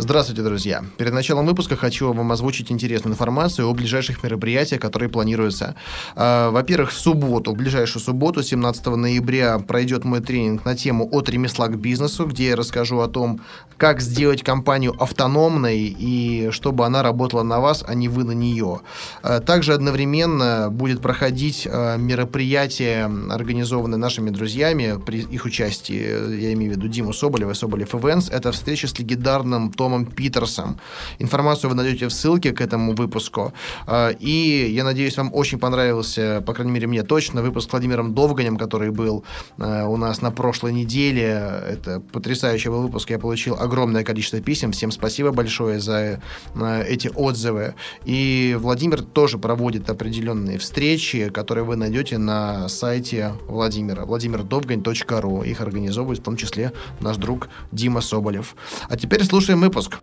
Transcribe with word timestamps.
Здравствуйте, 0.00 0.42
друзья! 0.42 0.84
Перед 0.96 1.12
началом 1.12 1.44
выпуска 1.44 1.74
хочу 1.74 2.12
вам 2.12 2.30
озвучить 2.30 2.70
интересную 2.70 3.14
информацию 3.14 3.68
о 3.68 3.74
ближайших 3.74 4.22
мероприятиях, 4.22 4.80
которые 4.80 5.08
планируются. 5.08 5.74
А, 6.14 6.52
во-первых, 6.52 6.92
в 6.92 6.96
субботу, 6.96 7.50
в 7.50 7.56
ближайшую 7.56 8.00
субботу, 8.00 8.44
17 8.44 8.86
ноября, 8.86 9.58
пройдет 9.58 10.04
мой 10.04 10.20
тренинг 10.20 10.64
на 10.64 10.76
тему 10.76 11.08
«От 11.10 11.28
ремесла 11.28 11.66
к 11.66 11.76
бизнесу», 11.80 12.26
где 12.26 12.50
я 12.50 12.56
расскажу 12.56 13.00
о 13.00 13.08
том, 13.08 13.40
как 13.76 14.00
сделать 14.00 14.44
компанию 14.44 14.94
автономной 15.02 15.78
и 15.98 16.50
чтобы 16.52 16.86
она 16.86 17.02
работала 17.02 17.42
на 17.42 17.58
вас, 17.58 17.84
а 17.84 17.94
не 17.94 18.08
вы 18.08 18.22
на 18.22 18.32
нее. 18.32 18.82
А, 19.24 19.40
также 19.40 19.74
одновременно 19.74 20.68
будет 20.70 21.02
проходить 21.02 21.66
а, 21.68 21.96
мероприятие, 21.96 23.10
организованное 23.30 23.98
нашими 23.98 24.30
друзьями 24.30 24.96
при 25.04 25.22
их 25.22 25.44
участии, 25.44 26.38
я 26.40 26.52
имею 26.52 26.74
в 26.74 26.76
виду 26.76 26.86
Диму 26.86 27.12
Соболева 27.12 27.52
Соболев 27.52 27.96
Events. 27.96 28.32
Это 28.32 28.52
встреча 28.52 28.86
с 28.86 28.96
легендарным 28.96 29.72
Томом 29.72 29.87
Томом 29.88 30.04
Питерсом. 30.04 30.78
Информацию 31.18 31.70
вы 31.70 31.76
найдете 31.76 32.08
в 32.08 32.12
ссылке 32.12 32.52
к 32.52 32.60
этому 32.60 32.94
выпуску. 32.94 33.54
А, 33.86 34.10
и 34.10 34.70
я 34.70 34.84
надеюсь, 34.84 35.16
вам 35.16 35.30
очень 35.32 35.58
понравился, 35.58 36.42
по 36.46 36.52
крайней 36.52 36.72
мере, 36.72 36.86
мне 36.86 37.02
точно, 37.02 37.40
выпуск 37.40 37.70
с 37.70 37.72
Владимиром 37.72 38.12
Довганем, 38.12 38.58
который 38.58 38.90
был 38.90 39.24
а, 39.58 39.86
у 39.86 39.96
нас 39.96 40.20
на 40.20 40.30
прошлой 40.30 40.74
неделе. 40.74 41.62
Это 41.66 42.00
потрясающий 42.12 42.68
был 42.68 42.82
выпуск. 42.82 43.08
Я 43.08 43.18
получил 43.18 43.56
огромное 43.58 44.04
количество 44.04 44.40
писем. 44.40 44.72
Всем 44.72 44.90
спасибо 44.90 45.32
большое 45.32 45.80
за 45.80 46.20
а, 46.54 46.82
эти 46.82 47.10
отзывы. 47.14 47.74
И 48.04 48.58
Владимир 48.60 49.00
тоже 49.00 49.38
проводит 49.38 49.88
определенные 49.88 50.58
встречи, 50.58 51.30
которые 51.30 51.64
вы 51.64 51.76
найдете 51.76 52.18
на 52.18 52.68
сайте 52.68 53.32
Владимира. 53.46 54.04
владимирдовгань.ру. 54.04 55.44
Их 55.44 55.62
организовывает 55.62 56.18
в 56.18 56.22
том 56.22 56.36
числе 56.36 56.72
наш 57.00 57.16
друг 57.16 57.48
Дима 57.72 58.02
Соболев. 58.02 58.54
А 58.90 58.96
теперь 58.98 59.24
слушаем 59.24 59.60
выпуск 59.60 59.77
выпуск. 59.78 60.02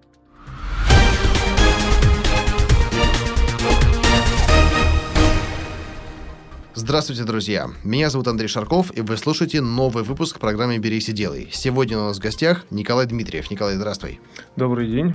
Здравствуйте, 6.73 7.23
друзья! 7.23 7.69
Меня 7.83 8.09
зовут 8.09 8.27
Андрей 8.27 8.47
Шарков, 8.47 8.95
и 8.95 9.01
вы 9.01 9.17
слушаете 9.17 9.59
новый 9.59 10.03
выпуск 10.03 10.39
программы 10.39 10.77
«Берись 10.77 11.09
и 11.09 11.13
делай». 11.13 11.49
Сегодня 11.51 11.97
у 11.97 12.01
нас 12.01 12.17
в 12.17 12.21
гостях 12.21 12.65
Николай 12.69 13.05
Дмитриев. 13.05 13.49
Николай, 13.49 13.75
здравствуй. 13.75 14.19
Добрый 14.55 14.87
день. 14.87 15.13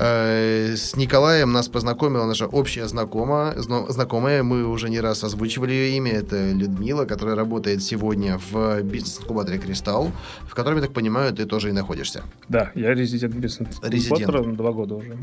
Э, 0.00 0.76
с 0.76 0.94
Николаем 0.96 1.50
нас 1.50 1.68
познакомила 1.68 2.24
наша 2.24 2.46
общая 2.46 2.86
знакомая, 2.86 3.58
знакомая. 3.58 4.44
Мы 4.44 4.64
уже 4.64 4.90
не 4.90 5.00
раз 5.00 5.24
озвучивали 5.24 5.72
ее 5.72 5.96
имя. 5.96 6.12
Это 6.12 6.52
Людмила, 6.52 7.04
которая 7.04 7.34
работает 7.34 7.82
сегодня 7.82 8.38
в 8.50 8.82
бизнес-инкубаторе 8.82 9.58
«Кристалл», 9.58 10.12
в 10.42 10.54
котором, 10.54 10.76
я 10.76 10.84
так 10.84 10.92
понимаю, 10.92 11.34
ты 11.34 11.46
тоже 11.46 11.70
и 11.70 11.72
находишься. 11.72 12.22
Да, 12.48 12.70
я 12.76 12.94
резидент 12.94 13.34
бизнес-инкубатора 13.34 14.44
два 14.44 14.70
года 14.70 14.94
уже. 14.94 15.18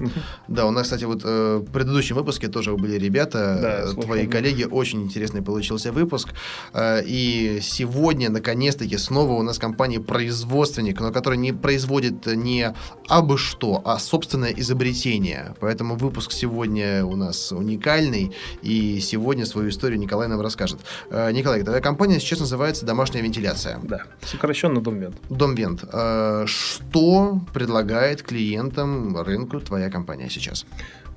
Да, 0.49 0.65
у 0.65 0.71
нас, 0.71 0.83
кстати, 0.83 1.05
вот 1.05 1.21
э, 1.23 1.63
в 1.65 1.71
предыдущем 1.71 2.17
выпуске 2.17 2.49
тоже 2.49 2.75
были 2.75 2.97
ребята, 2.97 3.59
да, 3.61 3.91
э, 3.91 4.01
твои 4.01 4.27
коллеги. 4.27 4.65
Очень 4.69 5.03
интересный 5.03 5.41
получился 5.41 5.93
выпуск. 5.93 6.29
И 6.77 7.59
сегодня, 7.61 8.29
наконец-таки, 8.29 8.97
снова 8.97 9.33
у 9.33 9.41
нас 9.41 9.57
компания-производственник, 9.57 10.99
но 10.99 11.13
которая 11.13 11.39
не 11.39 11.53
производит 11.53 12.25
не 12.25 12.73
абы 13.07 13.37
что, 13.37 13.81
а 13.85 13.99
собственное 13.99 14.53
изобретение. 14.65 15.55
Поэтому 15.59 15.95
выпуск 15.95 16.31
сегодня 16.31 17.05
у 17.05 17.15
нас 17.15 17.51
уникальный, 17.51 18.33
и 18.61 18.99
сегодня 18.99 19.45
свою 19.45 19.69
историю 19.69 19.99
Николай 19.99 20.27
нам 20.27 20.41
расскажет. 20.41 20.79
Э, 21.09 21.31
Николай, 21.31 21.63
твоя 21.63 21.81
компания 21.81 22.19
сейчас 22.19 22.39
называется 22.39 22.85
«Домашняя 22.85 23.21
вентиляция». 23.21 23.79
Да, 23.83 24.03
сокращенно 24.23 24.81
«Домвент». 24.81 25.15
«Домвент». 25.29 25.85
Э, 25.93 26.45
что 26.47 27.41
предлагает 27.53 28.23
клиентам 28.23 29.15
рынку 29.17 29.59
твоя 29.59 29.89
компания 29.89 30.29
сейчас? 30.29 30.65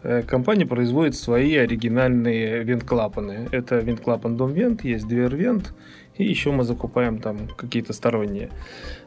Э, 0.03 0.23
компания 0.23 0.67
производит 0.67 1.17
свои 1.17 1.57
оригинальные 1.57 2.63
вент-клапаны. 2.65 3.49
Это 3.51 3.79
вент-клапан 3.79 4.37
Домвент, 4.37 4.85
есть 4.85 5.09
дверь-вент, 5.09 5.75
и 6.17 6.25
еще 6.25 6.53
мы 6.53 6.65
закупаем 6.65 7.19
там 7.19 7.49
какие-то 7.57 7.93
сторонние. 7.93 8.51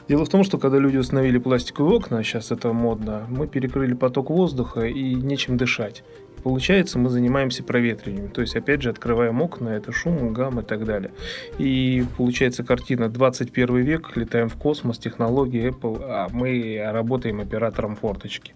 Дело 0.08 0.26
в 0.26 0.30
том, 0.30 0.44
что 0.44 0.58
когда 0.58 0.78
люди 0.78 0.98
установили 0.98 1.38
пластиковые 1.38 1.98
окна, 1.98 2.20
а 2.20 2.24
сейчас 2.24 2.52
это 2.52 2.74
модно, 2.74 3.26
мы 3.30 3.48
перекрыли 3.48 3.94
поток 3.94 4.30
воздуха 4.30 4.82
и 4.86 5.14
нечем 5.16 5.58
дышать. 5.58 6.04
Получается, 6.44 6.98
мы 6.98 7.10
занимаемся 7.10 7.64
проветриванием. 7.64 8.30
То 8.30 8.42
есть, 8.42 8.56
опять 8.56 8.82
же, 8.82 8.90
открываем 8.90 9.42
окна, 9.42 9.70
это 9.70 9.92
шум, 9.92 10.34
гам 10.34 10.60
и 10.60 10.64
так 10.64 10.86
далее. 10.86 11.12
И 11.60 12.04
получается 12.18 12.64
картина 12.64 13.10
21 13.10 13.78
век, 13.78 14.12
летаем 14.16 14.50
в 14.50 14.56
космос, 14.56 14.98
технологии 14.98 15.70
Apple, 15.70 16.02
а 16.04 16.30
мы 16.32 16.82
работаем 16.84 17.40
оператором 17.42 17.96
форточки. 17.96 18.54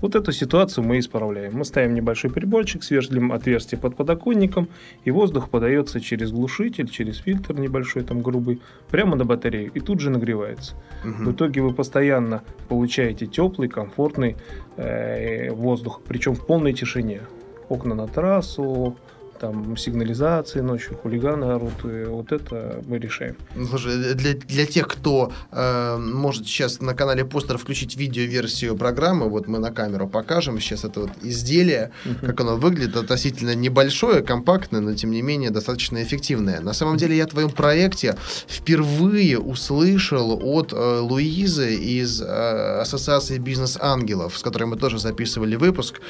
Вот 0.00 0.14
эту 0.14 0.32
ситуацию 0.32 0.84
мы 0.84 0.98
исправляем. 0.98 1.54
Мы 1.54 1.64
ставим 1.64 1.94
небольшой 1.94 2.30
приборчик, 2.30 2.82
сверлим 2.82 3.32
отверстие 3.32 3.80
под 3.80 3.96
подоконником, 3.96 4.68
и 5.04 5.10
воздух 5.10 5.50
подается 5.50 6.00
через 6.00 6.30
глушитель, 6.30 6.88
через 6.88 7.18
фильтр 7.18 7.58
небольшой, 7.58 8.04
там 8.04 8.22
грубый, 8.22 8.60
прямо 8.90 9.16
на 9.16 9.24
батарею, 9.24 9.70
и 9.74 9.80
тут 9.80 10.00
же 10.00 10.10
нагревается. 10.10 10.74
Угу. 11.04 11.30
В 11.30 11.32
итоге 11.32 11.62
вы 11.62 11.72
постоянно 11.72 12.42
получаете 12.68 13.26
теплый, 13.26 13.68
комфортный 13.68 14.36
э, 14.76 15.50
воздух, 15.50 16.00
причем 16.06 16.34
в 16.34 16.46
полной 16.46 16.72
тишине. 16.72 17.22
Окна 17.68 17.94
на 17.94 18.06
трассу, 18.06 18.96
там 19.40 19.76
сигнализации 19.76 20.60
ночью, 20.60 20.96
хулиганы 20.96 21.44
орут, 21.44 21.84
и 21.84 22.04
вот 22.04 22.32
это 22.32 22.82
мы 22.86 22.98
решаем. 22.98 23.36
Ну, 23.54 23.66
слушай, 23.66 24.14
для, 24.14 24.34
для 24.34 24.66
тех, 24.66 24.88
кто 24.88 25.32
э, 25.52 25.96
может 25.96 26.46
сейчас 26.46 26.80
на 26.80 26.94
канале 26.94 27.24
Постер 27.24 27.58
включить 27.58 27.96
видео-версию 27.96 28.76
программы, 28.76 29.28
вот 29.28 29.48
мы 29.48 29.58
на 29.58 29.70
камеру 29.70 30.08
покажем 30.08 30.60
сейчас 30.60 30.84
это 30.84 31.00
вот 31.00 31.10
изделие, 31.22 31.90
uh-huh. 32.04 32.26
как 32.26 32.40
оно 32.40 32.56
выглядит, 32.56 32.96
относительно 32.96 33.54
небольшое, 33.54 34.22
компактное, 34.22 34.80
но 34.80 34.94
тем 34.94 35.10
не 35.10 35.22
менее 35.22 35.50
достаточно 35.50 36.02
эффективное. 36.02 36.60
На 36.60 36.72
самом 36.72 36.96
деле 36.96 37.16
я 37.16 37.24
о 37.24 37.26
твоем 37.26 37.50
проекте 37.50 38.16
впервые 38.48 39.38
услышал 39.38 40.38
от 40.42 40.72
э, 40.72 40.98
Луизы 41.00 41.74
из 41.74 42.20
э, 42.20 42.80
Ассоциации 42.80 43.38
бизнес-ангелов, 43.38 44.36
с 44.36 44.42
которой 44.42 44.64
мы 44.64 44.76
тоже 44.76 44.98
записывали 44.98 45.56
выпуск, 45.56 46.00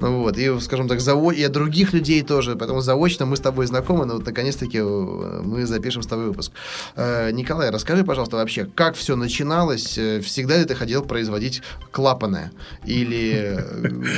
вот, 0.00 0.38
и, 0.38 0.60
скажем 0.60 0.88
так, 0.88 1.00
заво... 1.00 1.32
и 1.32 1.42
от 1.42 1.52
других 1.52 1.92
людей 1.92 2.22
тоже, 2.22 2.56
поэтому 2.56 2.71
заочно 2.80 3.26
мы 3.26 3.36
с 3.36 3.40
тобой 3.40 3.66
знакомы, 3.66 4.06
но 4.06 4.14
вот 4.14 4.26
наконец-таки 4.26 4.78
э, 4.78 5.40
мы 5.44 5.66
запишем 5.66 6.02
с 6.02 6.06
тобой 6.06 6.26
выпуск. 6.26 6.52
Э, 6.96 7.30
Николай, 7.32 7.70
расскажи, 7.70 8.04
пожалуйста, 8.04 8.36
вообще, 8.36 8.66
как 8.74 8.94
все 8.94 9.16
начиналось? 9.16 9.98
Э, 9.98 10.20
всегда 10.20 10.58
ли 10.58 10.64
ты 10.64 10.74
хотел 10.74 11.04
производить 11.04 11.62
клапаны? 11.90 12.50
Или 12.84 13.64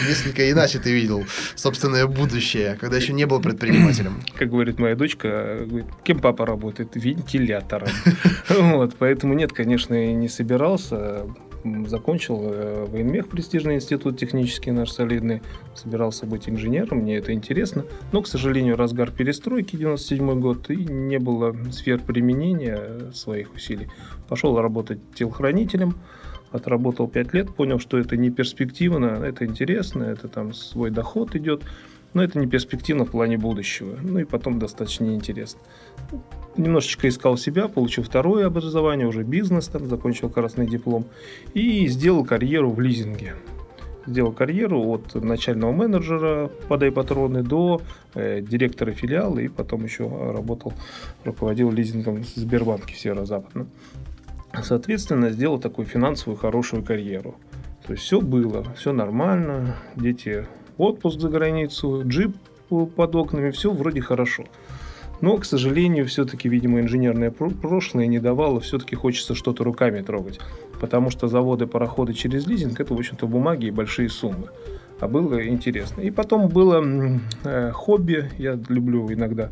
несколько 0.08 0.50
иначе 0.50 0.78
ты 0.78 0.92
видел 0.92 1.24
собственное 1.54 2.06
будущее, 2.06 2.76
когда 2.80 2.96
еще 2.96 3.12
не 3.12 3.26
был 3.26 3.40
предпринимателем? 3.40 4.22
Как 4.38 4.50
говорит 4.50 4.78
моя 4.78 4.94
дочка, 4.94 5.66
кем 6.04 6.18
папа 6.18 6.46
работает? 6.46 6.90
Вентилятором. 6.94 7.88
Вот, 8.48 8.94
поэтому 8.98 9.34
нет, 9.34 9.52
конечно, 9.52 9.94
не 9.94 10.28
собирался 10.28 11.26
закончил 11.86 12.40
э, 12.42 12.86
военмех, 12.86 13.28
престижный 13.28 13.76
институт 13.76 14.18
технический 14.18 14.70
наш 14.70 14.90
солидный, 14.90 15.42
собирался 15.74 16.26
быть 16.26 16.48
инженером, 16.48 16.98
мне 16.98 17.16
это 17.16 17.32
интересно, 17.32 17.84
но, 18.12 18.22
к 18.22 18.26
сожалению, 18.26 18.76
разгар 18.76 19.10
перестройки, 19.10 19.76
97 19.76 20.40
год, 20.40 20.70
и 20.70 20.76
не 20.76 21.18
было 21.18 21.56
сфер 21.70 22.00
применения 22.00 23.10
своих 23.12 23.54
усилий. 23.54 23.88
Пошел 24.28 24.60
работать 24.60 24.98
телохранителем, 25.14 25.94
отработал 26.50 27.08
5 27.08 27.34
лет, 27.34 27.54
понял, 27.54 27.78
что 27.78 27.98
это 27.98 28.16
не 28.16 28.30
перспективно, 28.30 29.06
это 29.06 29.44
интересно, 29.44 30.04
это 30.04 30.28
там 30.28 30.52
свой 30.52 30.90
доход 30.90 31.34
идет, 31.34 31.62
но 32.12 32.22
это 32.22 32.38
не 32.38 32.46
перспективно 32.46 33.04
в 33.04 33.10
плане 33.10 33.38
будущего. 33.38 33.98
Ну 34.02 34.20
и 34.20 34.24
потом 34.24 34.58
достаточно 34.58 35.04
неинтересно. 35.04 35.60
Немножечко 36.56 37.08
искал 37.08 37.36
себя, 37.36 37.68
получил 37.68 38.04
второе 38.04 38.46
образование, 38.46 39.06
уже 39.06 39.24
бизнес, 39.24 39.68
там, 39.68 39.88
закончил 39.88 40.30
красный 40.30 40.66
диплом. 40.66 41.06
И 41.52 41.86
сделал 41.88 42.24
карьеру 42.24 42.70
в 42.70 42.80
лизинге. 42.80 43.34
Сделал 44.06 44.32
карьеру 44.32 44.80
от 44.90 45.14
начального 45.14 45.72
менеджера 45.72 46.50
подай 46.68 46.92
патроны 46.92 47.42
до 47.42 47.80
э, 48.14 48.40
директора 48.42 48.92
филиала 48.92 49.38
и 49.38 49.48
потом 49.48 49.84
еще 49.84 50.06
работал, 50.06 50.74
руководил 51.24 51.72
лизингом 51.72 52.22
в 52.22 52.26
Сбербанке 52.26 52.94
северо-западном. 52.94 53.68
Соответственно, 54.62 55.30
сделал 55.30 55.58
такую 55.58 55.86
финансовую 55.86 56.36
хорошую 56.36 56.84
карьеру. 56.84 57.34
То 57.86 57.92
есть 57.92 58.04
все 58.04 58.20
было, 58.20 58.64
все 58.76 58.92
нормально, 58.92 59.76
дети 59.96 60.46
отпуск 60.78 61.20
за 61.20 61.28
границу, 61.28 62.02
джип 62.06 62.36
под 62.68 63.14
окнами, 63.14 63.50
все 63.50 63.72
вроде 63.72 64.00
хорошо. 64.00 64.44
Но, 65.24 65.38
к 65.38 65.46
сожалению, 65.46 66.04
все-таки, 66.04 66.50
видимо, 66.50 66.80
инженерное 66.80 67.30
прошлое 67.30 68.06
не 68.08 68.18
давало, 68.18 68.60
все-таки 68.60 68.94
хочется 68.94 69.34
что-то 69.34 69.64
руками 69.64 70.02
трогать. 70.02 70.38
Потому 70.82 71.08
что 71.08 71.28
заводы, 71.28 71.66
пароходы 71.66 72.12
через 72.12 72.46
лизинг– 72.46 72.78
это, 72.80 72.92
в 72.92 72.98
общем-то, 72.98 73.26
бумаги 73.26 73.64
и 73.64 73.70
большие 73.70 74.10
суммы. 74.10 74.48
А 75.00 75.08
было 75.08 75.48
интересно. 75.48 76.02
И 76.02 76.10
потом 76.10 76.48
было 76.48 76.84
э, 77.42 77.70
хобби. 77.70 78.30
Я 78.36 78.60
люблю 78.68 79.10
иногда 79.10 79.48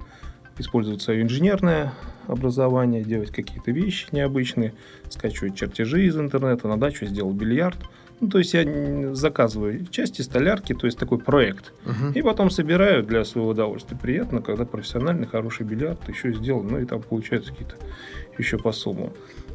использовать 0.58 1.00
свое 1.00 1.22
инженерное 1.22 1.94
образование, 2.26 3.02
делать 3.02 3.30
какие-то 3.30 3.70
вещи 3.70 4.08
необычные, 4.12 4.74
скачивать 5.08 5.56
чертежи 5.56 6.04
из 6.04 6.18
интернета, 6.18 6.68
на 6.68 6.76
дачу 6.76 7.06
сделал 7.06 7.32
бильярд– 7.32 7.78
ну, 8.22 8.28
то 8.28 8.38
есть 8.38 8.54
я 8.54 9.14
заказываю 9.14 9.84
части 9.86 10.22
столярки, 10.22 10.74
то 10.74 10.86
есть 10.86 10.96
такой 10.96 11.18
проект. 11.18 11.72
Угу. 11.84 12.12
И 12.14 12.22
потом 12.22 12.50
собираю 12.50 13.02
для 13.02 13.24
своего 13.24 13.50
удовольствия. 13.50 13.98
Приятно, 14.00 14.40
когда 14.40 14.64
профессиональный 14.64 15.26
хороший 15.26 15.66
бильярд 15.66 16.08
еще 16.08 16.32
сделан, 16.32 16.68
ну 16.68 16.78
и 16.78 16.84
там 16.84 17.02
получаются 17.02 17.50
какие-то 17.50 17.74
еще 18.38 18.58
по 18.58 18.70
суммам. 18.70 19.10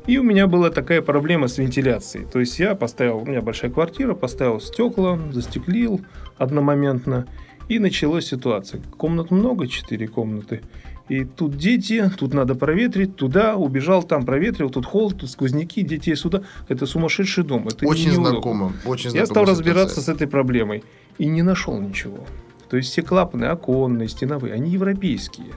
И 0.05 0.17
у 0.17 0.23
меня 0.23 0.47
была 0.47 0.69
такая 0.69 1.01
проблема 1.01 1.47
с 1.47 1.57
вентиляцией. 1.57 2.25
То 2.25 2.41
есть 2.41 2.59
я 2.59 2.75
поставил, 2.75 3.19
у 3.19 3.25
меня 3.25 3.41
большая 3.41 3.71
квартира, 3.71 4.13
поставил 4.13 4.59
стекла, 4.59 5.17
застеклил 5.31 6.01
одномоментно. 6.37 7.25
И 7.69 7.79
началась 7.79 8.25
ситуация. 8.25 8.81
Комнат 8.97 9.31
много, 9.31 9.67
четыре 9.67 10.09
комнаты. 10.09 10.61
И 11.09 11.23
тут 11.23 11.57
дети, 11.57 12.11
тут 12.17 12.33
надо 12.33 12.55
проветрить, 12.55 13.15
туда 13.15 13.55
убежал, 13.55 14.03
там 14.03 14.25
проветрил, 14.25 14.69
тут 14.69 14.85
холод, 14.85 15.17
тут 15.17 15.29
сквозняки, 15.29 15.81
детей 15.81 16.15
сюда. 16.15 16.43
Это 16.67 16.85
сумасшедший 16.85 17.43
дом. 17.43 17.67
Это 17.67 17.87
очень 17.87 18.11
знакомо. 18.11 18.73
Очень 18.85 19.11
Я 19.11 19.25
стал 19.25 19.45
разбираться 19.45 20.01
с 20.01 20.09
этой 20.09 20.27
проблемой 20.27 20.83
и 21.17 21.27
не 21.27 21.41
нашел 21.41 21.79
ничего. 21.79 22.25
То 22.69 22.75
есть 22.75 22.91
все 22.91 23.01
клапаны 23.01 23.45
оконные, 23.45 24.09
стеновые, 24.09 24.53
они 24.53 24.71
европейские. 24.71 25.47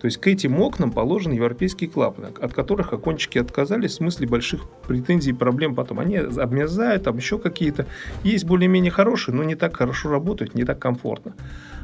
То 0.00 0.06
есть 0.06 0.18
к 0.18 0.26
этим 0.26 0.60
окнам 0.60 0.90
положены 0.90 1.34
европейские 1.34 1.88
клапаны, 1.88 2.30
от 2.40 2.52
которых 2.52 2.92
окончики 2.92 3.38
отказались 3.38 3.92
в 3.92 3.94
смысле 3.94 4.26
больших 4.26 4.62
претензий 4.86 5.30
и 5.30 5.32
проблем 5.32 5.76
потом. 5.76 6.00
Они 6.00 6.16
обмерзают, 6.16 7.04
там 7.04 7.18
еще 7.18 7.38
какие-то. 7.38 7.86
Есть 8.24 8.44
более-менее 8.44 8.90
хорошие, 8.90 9.32
но 9.32 9.44
не 9.44 9.54
так 9.54 9.76
хорошо 9.76 10.10
работают, 10.10 10.56
не 10.56 10.64
так 10.64 10.80
комфортно. 10.80 11.34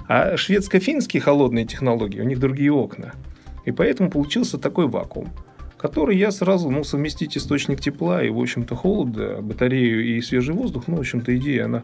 А 0.08 0.38
шведско-финские 0.38 1.20
холодные 1.20 1.66
технологии, 1.66 2.20
у 2.20 2.24
них 2.24 2.40
другие 2.40 2.72
окна. 2.72 3.12
И 3.66 3.72
поэтому 3.72 4.10
получился 4.10 4.56
такой 4.56 4.86
вакуум, 4.86 5.28
который 5.76 6.16
я 6.16 6.30
сразу, 6.30 6.70
ну, 6.70 6.82
совместить 6.82 7.36
источник 7.36 7.80
тепла 7.80 8.22
и, 8.22 8.30
в 8.30 8.40
общем-то, 8.40 8.74
холода, 8.74 9.42
батарею 9.42 10.02
и 10.02 10.20
свежий 10.22 10.54
воздух, 10.54 10.84
ну, 10.86 10.96
в 10.96 11.00
общем-то, 11.00 11.36
идея, 11.36 11.66
она 11.66 11.82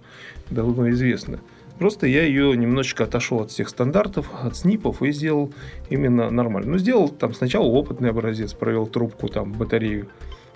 давно 0.49 0.89
известна. 0.91 1.41
Просто 1.79 2.07
я 2.07 2.23
ее 2.23 2.57
немножечко 2.57 3.05
отошел 3.05 3.41
от 3.41 3.51
всех 3.51 3.69
стандартов, 3.69 4.31
от 4.43 4.57
снипов 4.57 5.03
и 5.03 5.13
сделал 5.13 5.53
именно 5.91 6.31
нормально. 6.31 6.73
Ну, 6.73 6.79
сделал 6.79 7.11
там 7.11 7.35
сначала 7.35 7.67
опытный 7.67 8.09
образец, 8.09 8.55
провел 8.55 8.87
трубку, 8.87 9.29
там, 9.29 9.53
батарею, 9.53 10.09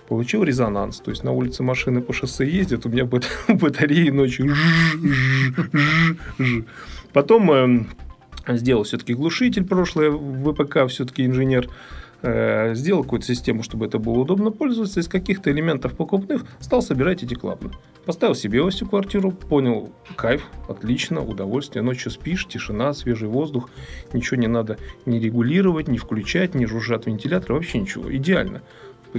получил 0.08 0.42
резонанс. 0.42 1.00
То 1.00 1.10
есть 1.10 1.24
на 1.24 1.32
улице 1.32 1.62
машины 1.62 2.00
по 2.00 2.14
шоссе 2.14 2.48
ездят, 2.48 2.86
у 2.86 2.88
меня 2.88 3.04
батареи 3.48 4.08
ночью 4.08 4.54
Потом 7.12 7.50
э, 7.50 7.86
сделал 8.56 8.84
все-таки 8.84 9.14
глушитель 9.14 9.64
прошлое, 9.64 10.10
ВПК 10.10 10.88
все-таки 10.88 11.24
инженер 11.24 11.68
э, 12.22 12.74
сделал 12.74 13.02
какую-то 13.02 13.26
систему, 13.26 13.62
чтобы 13.62 13.86
это 13.86 13.98
было 13.98 14.18
удобно 14.18 14.50
пользоваться. 14.50 15.00
Из 15.00 15.08
каких-то 15.08 15.50
элементов 15.50 15.94
покупных 15.94 16.44
стал 16.60 16.82
собирать 16.82 17.22
эти 17.22 17.34
клапаны. 17.34 17.72
Поставил 18.04 18.34
себе 18.34 18.62
во 18.62 18.70
всю 18.70 18.86
квартиру, 18.86 19.32
понял, 19.32 19.92
кайф, 20.16 20.46
отлично, 20.68 21.22
удовольствие. 21.22 21.82
Ночью 21.82 22.10
спишь, 22.10 22.46
тишина, 22.46 22.92
свежий 22.92 23.28
воздух, 23.28 23.70
ничего 24.12 24.40
не 24.40 24.48
надо 24.48 24.78
ни 25.04 25.18
регулировать, 25.18 25.88
ни 25.88 25.98
включать, 25.98 26.54
ни 26.54 26.64
жужжат 26.64 27.06
вентилятор, 27.06 27.54
вообще 27.54 27.78
ничего. 27.78 28.14
Идеально. 28.14 28.62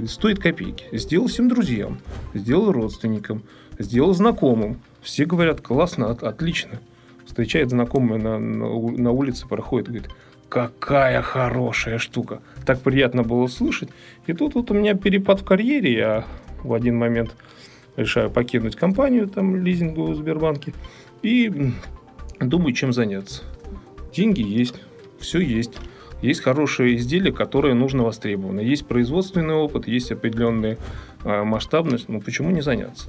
Стоит 0.06 0.38
копейки. 0.38 0.84
Сделал 0.92 1.26
всем 1.26 1.48
друзьям, 1.48 1.98
сделал 2.32 2.70
родственникам, 2.70 3.42
сделал 3.78 4.14
знакомым. 4.14 4.80
Все 5.02 5.24
говорят, 5.24 5.60
классно, 5.60 6.10
от, 6.10 6.22
отлично 6.22 6.80
встречает 7.40 7.70
знакомый 7.70 8.18
на, 8.18 8.38
на, 8.38 8.66
на 8.68 9.10
улице, 9.12 9.48
проходит, 9.48 9.88
говорит, 9.88 10.10
какая 10.50 11.22
хорошая 11.22 11.96
штука. 11.96 12.42
Так 12.66 12.82
приятно 12.82 13.22
было 13.22 13.46
слышать. 13.46 13.88
И 14.26 14.34
тут 14.34 14.54
вот 14.54 14.70
у 14.70 14.74
меня 14.74 14.94
перепад 14.94 15.40
в 15.40 15.44
карьере. 15.44 15.90
Я 15.90 16.24
в 16.62 16.74
один 16.74 16.98
момент 16.98 17.34
решаю 17.96 18.30
покинуть 18.30 18.76
компанию 18.76 19.26
там 19.26 19.56
лизинговую 19.56 20.12
в 20.12 20.16
Сбербанке. 20.16 20.74
И 21.22 21.72
думаю, 22.40 22.74
чем 22.74 22.92
заняться. 22.92 23.42
Деньги 24.14 24.42
есть, 24.42 24.74
все 25.18 25.40
есть. 25.40 25.78
Есть 26.20 26.42
хорошие 26.42 26.96
изделия, 26.96 27.32
которые 27.32 27.72
нужно 27.72 28.02
востребованы. 28.02 28.60
Есть 28.60 28.86
производственный 28.86 29.54
опыт, 29.54 29.88
есть 29.88 30.12
определенная 30.12 30.76
э, 31.24 31.42
масштабность. 31.42 32.10
Ну, 32.10 32.20
почему 32.20 32.50
не 32.50 32.60
заняться? 32.60 33.08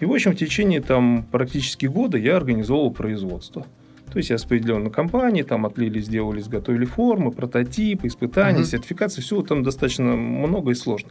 И, 0.00 0.04
в 0.04 0.12
общем, 0.12 0.32
в 0.32 0.36
течение 0.36 0.80
там 0.80 1.26
практически 1.30 1.86
года 1.86 2.18
я 2.18 2.36
организовывал 2.36 2.92
производство. 2.92 3.66
То 4.12 4.18
есть 4.18 4.30
я 4.30 4.38
с 4.38 4.44
определенной 4.44 4.90
компанией, 4.90 5.44
там 5.44 5.66
отлили, 5.66 6.00
сделали, 6.00 6.40
изготовили 6.40 6.84
формы, 6.84 7.30
прототипы, 7.30 8.06
испытания, 8.06 8.60
угу. 8.60 8.66
сертификации. 8.66 9.20
Всего 9.20 9.42
там 9.42 9.62
достаточно 9.62 10.16
много 10.16 10.70
и 10.70 10.74
сложно. 10.74 11.10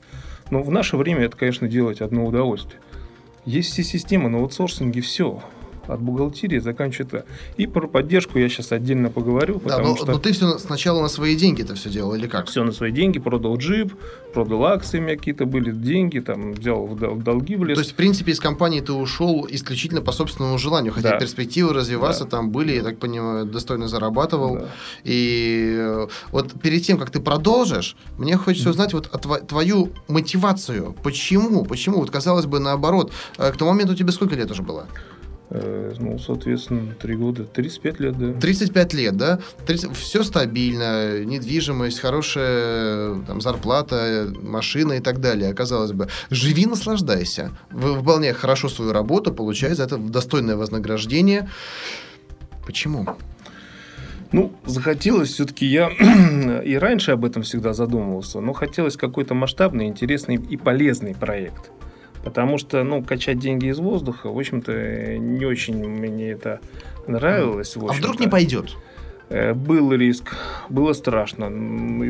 Но 0.50 0.64
в 0.64 0.72
наше 0.72 0.98
время 0.98 1.22
это, 1.22 1.38
конечно, 1.38 1.68
делать 1.68 2.02
одно 2.02 2.26
удовольствие. 2.26 2.80
Есть 3.46 3.72
все 3.72 3.84
системы 3.84 4.30
на 4.30 4.40
аутсорсинге, 4.40 5.02
все 5.02 5.42
от 5.88 6.02
бухгалтерии 6.02 6.60
заканчивает. 6.60 7.26
И 7.58 7.68
про 7.68 7.88
поддержку 7.88 8.40
я 8.40 8.50
сейчас 8.50 8.72
отдельно 8.72 9.10
поговорю. 9.10 9.62
Да, 9.66 9.80
но, 9.80 9.96
что... 9.96 10.06
но 10.06 10.20
ты 10.20 10.34
все 10.34 10.58
сначала 10.58 11.02
на 11.02 11.08
свои 11.08 11.36
деньги 11.36 11.62
это 11.64 11.76
все 11.76 11.90
делал 11.90 12.16
или 12.16 12.28
как? 12.28 12.48
Все 12.48 12.64
на 12.64 12.72
свои 12.72 12.92
деньги, 12.92 13.20
продал 13.20 13.58
джип, 13.58 13.94
продал 14.34 14.66
акции, 14.66 15.00
у 15.00 15.02
меня 15.02 15.16
какие-то 15.16 15.46
были 15.46 15.72
деньги, 15.72 16.20
там 16.20 16.54
взял 16.54 16.86
в 16.86 17.24
долги 17.24 17.56
в 17.56 17.64
лес. 17.64 17.76
То 17.76 17.82
есть, 17.82 17.94
в 17.94 17.96
принципе, 17.96 18.32
из 18.32 18.40
компании 18.40 18.82
ты 18.82 18.94
ушел 18.94 19.48
исключительно 19.50 20.02
по 20.02 20.12
собственному 20.12 20.58
желанию, 20.58 20.94
хотя 20.94 21.12
да. 21.12 21.18
перспективы 21.18 21.74
развиваться 21.74 22.24
да. 22.24 22.30
там 22.32 22.52
были, 22.52 22.74
я 22.74 22.84
так 22.84 23.00
понимаю, 23.00 23.46
достойно 23.46 23.88
зарабатывал. 23.88 24.58
Да. 24.58 24.68
И 25.04 25.76
э, 25.78 26.08
вот 26.32 26.54
перед 26.62 26.84
тем, 26.84 26.98
как 26.98 27.10
ты 27.10 27.20
продолжишь, 27.20 27.96
мне 28.18 28.38
хочется 28.38 28.70
узнать 28.70 28.94
вот 28.94 29.12
твою 29.48 29.92
мотивацию. 30.08 30.96
Почему? 31.04 31.66
Почему? 31.66 32.00
Вот 32.00 32.12
казалось 32.12 32.46
бы, 32.46 32.60
наоборот. 32.60 33.12
Э, 33.38 33.52
к 33.52 33.58
тому 33.58 33.72
моменту 33.72 33.96
тебе 33.96 34.12
сколько 34.12 34.36
лет 34.36 34.52
уже 34.52 34.64
было? 34.64 34.88
Э, 35.50 35.94
ну, 35.98 36.20
соответственно, 36.20 36.94
3 37.00 37.16
года, 37.16 37.46
35 37.46 38.00
лет, 38.00 38.18
да. 38.18 38.34
35 38.40 38.94
лет, 38.94 39.16
да? 39.16 39.40
30, 39.66 39.96
все 39.96 40.24
стабильно, 40.24 41.24
недвижимость, 41.24 42.00
хорошая 42.00 43.22
там, 43.22 43.40
зарплата, 43.40 44.34
машина 44.42 44.94
и 44.94 45.00
так 45.00 45.22
далее. 45.22 45.54
Казалось 45.54 45.94
бы, 45.94 46.10
живи, 46.30 46.66
наслаждайся. 46.66 47.52
Выполняй 47.72 48.34
хорошо 48.34 48.68
свою 48.68 48.92
работу, 48.92 49.34
получай 49.34 49.74
за 49.74 49.84
это 49.84 49.98
достойное 49.98 50.58
вознаграждение. 50.58 51.50
Почему? 52.66 53.08
Ну, 54.34 54.52
захотелось 54.66 55.30
все-таки, 55.30 55.66
я 55.66 55.90
и 56.66 56.76
раньше 56.76 57.12
об 57.12 57.24
этом 57.24 57.44
всегда 57.44 57.74
задумывался, 57.74 58.42
но 58.42 58.52
хотелось 58.52 58.98
какой-то 58.98 59.34
масштабный, 59.34 59.88
интересный 59.88 60.36
и 60.36 60.58
полезный 60.58 61.16
проект. 61.16 61.72
Потому 62.28 62.58
что, 62.58 62.84
ну, 62.84 63.02
качать 63.02 63.40
деньги 63.40 63.68
из 63.68 63.80
воздуха, 63.80 64.28
в 64.28 64.38
общем-то, 64.38 65.18
не 65.18 65.46
очень 65.46 65.88
мне 65.88 66.32
это 66.32 66.60
нравилось. 67.08 67.78
А 67.78 67.94
вдруг 67.94 68.20
не 68.20 68.28
пойдет? 68.28 68.76
Э, 69.30 69.54
был 69.54 69.94
риск, 69.94 70.36
было 70.68 70.92
страшно. 70.92 71.50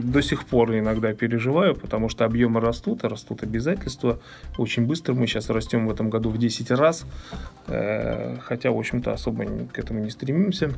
До 0.02 0.24
сих 0.24 0.46
пор 0.46 0.76
иногда 0.76 1.14
переживаю, 1.14 1.76
потому 1.76 2.10
что 2.10 2.26
объемы 2.26 2.60
растут, 2.60 3.06
а 3.06 3.10
растут 3.10 3.44
обязательства. 3.44 4.20
Очень 4.58 4.88
быстро 4.88 5.14
мы 5.14 5.28
сейчас 5.28 5.52
растем 5.52 5.88
в 5.88 5.92
этом 5.92 6.10
году 6.10 6.32
в 6.32 6.40
10 6.40 6.72
раз, 6.72 7.06
э, 7.68 8.38
хотя, 8.42 8.72
в 8.72 8.78
общем-то, 8.80 9.14
особо 9.14 9.46
к 9.72 9.78
этому 9.78 10.00
не 10.00 10.10
стремимся. 10.10 10.72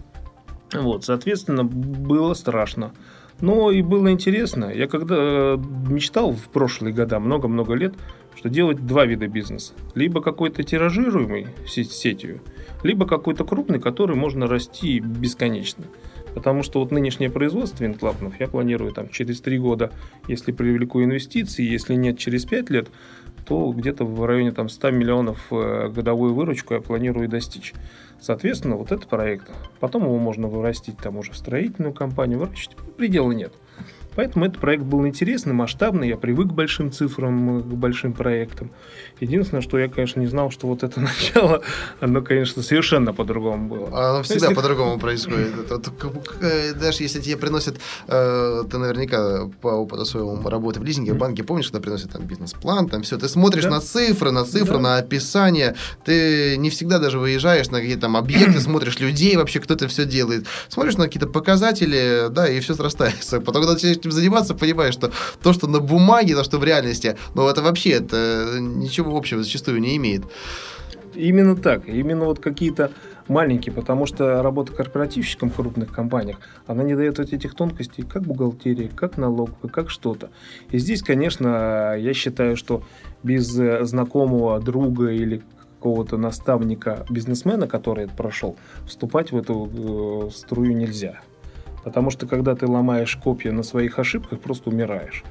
Вот, 0.74 1.06
соответственно, 1.06 1.64
было 1.64 2.34
страшно. 2.34 2.92
Но 3.40 3.72
и 3.72 3.82
было 3.82 4.12
интересно. 4.12 4.66
Я 4.66 4.88
когда 4.88 5.16
э, 5.18 5.58
мечтал 5.88 6.34
в 6.34 6.50
прошлые 6.50 6.94
года, 6.94 7.22
много-много 7.22 7.74
лет, 7.74 7.94
что 8.40 8.48
делать 8.48 8.86
два 8.86 9.06
вида 9.06 9.28
бизнеса. 9.28 9.74
Либо 9.96 10.22
какой-то 10.22 10.64
тиражируемый 10.64 11.48
сетью, 11.68 12.40
либо 12.84 13.06
какой-то 13.06 13.44
крупный, 13.44 13.82
который 13.82 14.16
можно 14.16 14.48
расти 14.48 15.02
бесконечно. 15.02 15.84
Потому 16.34 16.64
что 16.64 16.80
вот 16.80 16.92
нынешнее 16.92 17.30
производство 17.30 17.84
винклапнов 17.84 18.40
я 18.40 18.48
планирую 18.48 18.94
там 18.94 19.10
через 19.10 19.42
три 19.42 19.60
года, 19.60 19.92
если 20.30 20.54
привлеку 20.54 21.04
инвестиции, 21.04 21.70
если 21.70 21.96
нет 21.96 22.18
через 22.18 22.46
пять 22.46 22.70
лет, 22.70 22.88
то 23.46 23.74
где-то 23.74 24.06
в 24.06 24.24
районе 24.24 24.54
там 24.54 24.70
100 24.70 24.92
миллионов 24.92 25.48
э, 25.52 25.90
годовую 25.94 26.34
выручку 26.34 26.76
я 26.76 26.80
планирую 26.80 27.28
достичь. 27.28 27.74
Соответственно, 28.22 28.78
вот 28.78 28.94
этот 28.94 29.10
проект. 29.10 29.52
Потом 29.82 30.04
его 30.04 30.18
можно 30.18 30.48
вырастить 30.48 30.98
там 30.98 31.18
уже 31.18 31.34
в 31.34 31.36
строительную 31.36 31.94
компанию, 31.94 32.40
выращивать 32.40 32.78
предела 32.96 33.34
нет. 33.34 33.52
Поэтому 34.20 34.44
этот 34.44 34.60
проект 34.60 34.84
был 34.84 35.08
интересный, 35.08 35.54
масштабный, 35.54 36.10
я 36.10 36.18
привык 36.18 36.50
к 36.50 36.52
большим 36.52 36.92
цифрам, 36.92 37.64
к 37.64 37.68
большим 37.68 38.12
проектам. 38.12 38.70
Единственное, 39.22 39.62
что 39.62 39.80
я, 39.80 39.88
конечно, 39.88 40.20
не 40.20 40.28
знал, 40.28 40.52
что 40.52 40.68
вот 40.68 40.84
это 40.84 41.00
начало, 41.00 41.62
оно, 42.02 42.22
конечно, 42.22 42.62
совершенно 42.62 43.14
по-другому 43.14 43.70
было. 43.70 44.10
Оно 44.10 44.24
всегда 44.24 44.48
если... 44.48 44.56
по-другому 44.56 45.00
происходит. 45.00 45.54
Э, 46.42 46.74
даже 46.74 47.04
если 47.04 47.22
тебе 47.22 47.38
приносят, 47.38 47.78
э, 48.10 48.64
ты 48.70 48.78
наверняка 48.78 49.50
по 49.62 49.70
опыту 49.70 50.04
своего 50.04 50.50
работы 50.50 50.82
в 50.82 50.84
лизинге, 50.84 51.14
в 51.14 51.18
банке, 51.18 51.46
помнишь, 51.46 51.68
когда 51.68 51.80
приносят 51.80 52.12
там 52.12 52.24
бизнес-план, 52.24 52.90
там 52.90 53.04
все, 53.04 53.18
ты 53.18 53.30
смотришь 53.30 53.64
на 53.64 53.80
цифры, 53.80 54.32
на 54.32 54.44
цифры, 54.44 54.80
на 54.80 54.98
описание, 54.98 55.76
ты 56.04 56.58
не 56.58 56.70
всегда 56.70 57.00
даже 57.00 57.20
выезжаешь 57.20 57.70
на 57.70 57.80
какие-то 57.80 58.02
там 58.02 58.18
объекты, 58.18 58.60
смотришь 58.60 59.00
людей, 59.00 59.38
вообще 59.38 59.62
кто 59.62 59.76
это 59.76 59.88
все 59.88 60.04
делает, 60.04 60.46
смотришь 60.68 60.98
на 60.98 61.06
какие-то 61.06 61.28
показатели, 61.28 62.28
да, 62.30 62.50
и 62.50 62.60
все 62.60 62.74
срастается. 62.74 63.40
Потом, 63.40 63.62
когда 63.62 63.76
начинаешь 63.76 64.09
этим 64.10 64.12
заниматься, 64.12 64.54
понимаешь, 64.54 64.94
что 64.94 65.12
то, 65.42 65.54
что 65.54 65.68
на 65.68 65.80
бумаге, 65.80 66.36
то, 66.36 66.44
что 66.44 66.58
в 66.58 66.64
реальности, 66.64 67.18
ну, 67.36 67.48
это 67.48 67.62
вообще 67.62 67.92
это 67.92 68.58
ничего 68.60 69.16
общего 69.16 69.44
зачастую 69.44 69.80
не 69.80 69.96
имеет. 69.98 70.24
Именно 71.16 71.56
так. 71.56 71.88
Именно 71.88 72.26
вот 72.26 72.40
какие-то 72.40 72.92
маленькие, 73.28 73.74
потому 73.74 74.06
что 74.06 74.42
работа 74.42 74.72
корпоративщиком 74.72 75.50
в 75.50 75.56
крупных 75.56 75.92
компаниях, 75.92 76.38
она 76.66 76.84
не 76.84 76.96
дает 76.96 77.18
вот 77.18 77.34
этих 77.34 77.56
тонкостей, 77.56 78.04
как 78.04 78.24
бухгалтерии, 78.24 78.90
как 78.96 79.18
налоговой, 79.18 79.70
как 79.70 79.90
что-то. 79.90 80.30
И 80.72 80.78
здесь, 80.78 81.02
конечно, 81.02 81.96
я 81.98 82.14
считаю, 82.14 82.56
что 82.56 82.84
без 83.24 83.48
знакомого 83.48 84.60
друга 84.60 85.12
или 85.12 85.44
какого-то 85.80 86.18
наставника, 86.18 87.06
бизнесмена, 87.10 87.68
который 87.68 88.06
это 88.06 88.14
прошел, 88.14 88.58
вступать 88.86 89.32
в 89.32 89.38
эту 89.38 90.28
э, 90.28 90.30
струю 90.32 90.76
нельзя. 90.76 91.22
Потому 91.84 92.10
что 92.10 92.28
когда 92.28 92.56
ты 92.56 92.68
ломаешь 92.68 93.16
копья 93.16 93.52
на 93.52 93.64
своих 93.64 94.00
ошибках, 94.00 94.40
просто 94.40 94.70
умираешь 94.70 95.24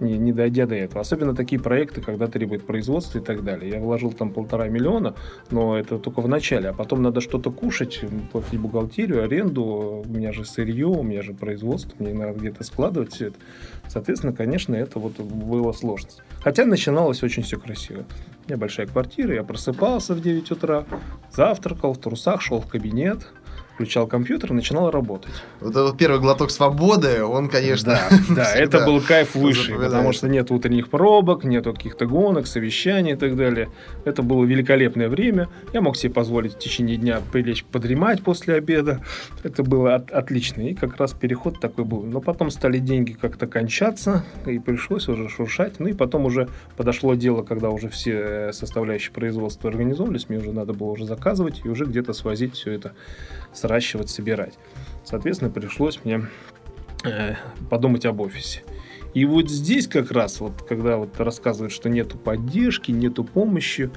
не, 0.00 0.18
не 0.18 0.32
дойдя 0.32 0.66
до 0.66 0.74
этого. 0.74 1.00
Особенно 1.00 1.34
такие 1.34 1.60
проекты, 1.60 2.00
когда 2.00 2.26
требует 2.26 2.66
производства 2.66 3.18
и 3.18 3.22
так 3.22 3.44
далее. 3.44 3.70
Я 3.70 3.80
вложил 3.80 4.12
там 4.12 4.32
полтора 4.32 4.68
миллиона, 4.68 5.14
но 5.50 5.78
это 5.78 5.98
только 5.98 6.20
в 6.20 6.28
начале, 6.28 6.70
а 6.70 6.72
потом 6.72 7.02
надо 7.02 7.20
что-то 7.20 7.50
кушать, 7.50 8.00
платить 8.32 8.58
бухгалтерию, 8.58 9.22
аренду, 9.22 10.02
у 10.04 10.08
меня 10.08 10.32
же 10.32 10.44
сырье, 10.44 10.86
у 10.86 11.02
меня 11.02 11.22
же 11.22 11.34
производство, 11.34 11.94
мне 11.98 12.14
надо 12.14 12.38
где-то 12.38 12.64
складывать 12.64 13.12
все 13.12 13.28
это. 13.28 13.36
Соответственно, 13.88 14.32
конечно, 14.32 14.74
это 14.74 14.98
вот 14.98 15.18
было 15.20 15.72
сложность. 15.72 16.22
Хотя 16.42 16.64
начиналось 16.64 17.22
очень 17.22 17.42
все 17.42 17.58
красиво. 17.58 18.04
У 18.46 18.48
меня 18.48 18.56
большая 18.56 18.86
квартира, 18.86 19.34
я 19.34 19.44
просыпался 19.44 20.14
в 20.14 20.20
9 20.20 20.50
утра, 20.50 20.84
завтракал, 21.30 21.92
в 21.92 21.98
трусах 21.98 22.40
шел 22.40 22.60
в 22.60 22.66
кабинет, 22.66 23.28
включал 23.80 24.06
компьютер 24.06 24.52
и 24.52 24.54
начинал 24.54 24.90
работать. 24.90 25.32
Вот 25.60 25.70
этот 25.70 25.96
первый 25.96 26.20
глоток 26.20 26.50
свободы, 26.50 27.24
он, 27.24 27.48
конечно... 27.48 27.94
Да, 27.94 28.34
да 28.34 28.54
это 28.54 28.84
был 28.84 29.00
кайф 29.00 29.34
высший, 29.34 29.76
потому 29.76 30.12
что 30.12 30.28
нет 30.28 30.50
утренних 30.50 30.90
пробок, 30.90 31.44
нет 31.44 31.64
каких-то 31.64 32.04
гонок, 32.04 32.46
совещаний 32.46 33.12
и 33.12 33.16
так 33.16 33.36
далее. 33.36 33.70
Это 34.04 34.22
было 34.22 34.44
великолепное 34.44 35.08
время. 35.08 35.48
Я 35.72 35.80
мог 35.80 35.96
себе 35.96 36.12
позволить 36.12 36.56
в 36.56 36.58
течение 36.58 36.98
дня 36.98 37.22
прилечь 37.32 37.64
подремать 37.64 38.22
после 38.22 38.56
обеда. 38.56 39.00
Это 39.44 39.62
было 39.62 39.94
от, 39.94 40.10
отлично. 40.10 40.60
И 40.60 40.74
как 40.74 40.98
раз 40.98 41.14
переход 41.14 41.58
такой 41.58 41.86
был. 41.86 42.02
Но 42.02 42.20
потом 42.20 42.50
стали 42.50 42.76
деньги 42.76 43.12
как-то 43.12 43.46
кончаться, 43.46 44.26
и 44.44 44.58
пришлось 44.58 45.08
уже 45.08 45.30
шуршать. 45.30 45.80
Ну 45.80 45.86
и 45.86 45.94
потом 45.94 46.26
уже 46.26 46.50
подошло 46.76 47.14
дело, 47.14 47.42
когда 47.42 47.70
уже 47.70 47.88
все 47.88 48.52
составляющие 48.52 49.12
производства 49.12 49.70
организовывались, 49.70 50.28
мне 50.28 50.38
уже 50.38 50.52
надо 50.52 50.74
было 50.74 50.90
уже 50.90 51.06
заказывать 51.06 51.62
и 51.64 51.68
уже 51.70 51.86
где-то 51.86 52.12
свозить 52.12 52.52
все 52.52 52.72
это 52.72 52.92
сращивать, 53.70 54.10
собирать. 54.10 54.54
Соответственно, 55.04 55.50
пришлось 55.50 56.00
мне 56.04 56.22
э, 57.04 57.34
подумать 57.70 58.04
об 58.04 58.20
офисе. 58.20 58.62
И 59.14 59.24
вот 59.24 59.48
здесь 59.48 59.86
как 59.86 60.10
раз, 60.10 60.40
вот, 60.40 60.62
когда 60.68 60.96
вот 60.96 61.18
рассказывают, 61.20 61.72
что 61.72 61.88
нету 61.88 62.18
поддержки, 62.18 62.90
нету 62.90 63.22
помощи, 63.22 63.90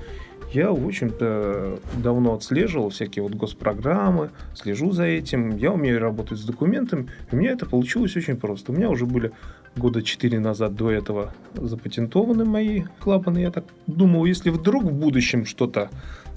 я, 0.53 0.71
в 0.71 0.85
общем-то, 0.85 1.79
давно 1.97 2.35
отслеживал 2.35 2.89
всякие 2.89 3.23
вот 3.23 3.33
госпрограммы, 3.33 4.29
слежу 4.53 4.91
за 4.91 5.05
этим, 5.05 5.57
я 5.57 5.71
умею 5.71 5.99
работать 5.99 6.37
с 6.37 6.43
документами, 6.43 7.07
у 7.31 7.35
меня 7.35 7.51
это 7.51 7.65
получилось 7.65 8.15
очень 8.15 8.37
просто. 8.37 8.71
У 8.71 8.75
меня 8.75 8.91
уже 8.91 9.07
были 9.07 9.31
года 9.75 10.03
4 10.03 10.39
назад 10.39 10.75
до 10.75 10.91
этого 10.91 11.33
запатентованы 11.55 12.45
мои 12.45 12.83
клапаны. 12.99 13.39
Я 13.39 13.49
так 13.49 13.65
думал, 13.87 14.25
если 14.25 14.51
вдруг 14.51 14.83
в 14.83 14.93
будущем 14.93 15.45
что-то 15.45 15.89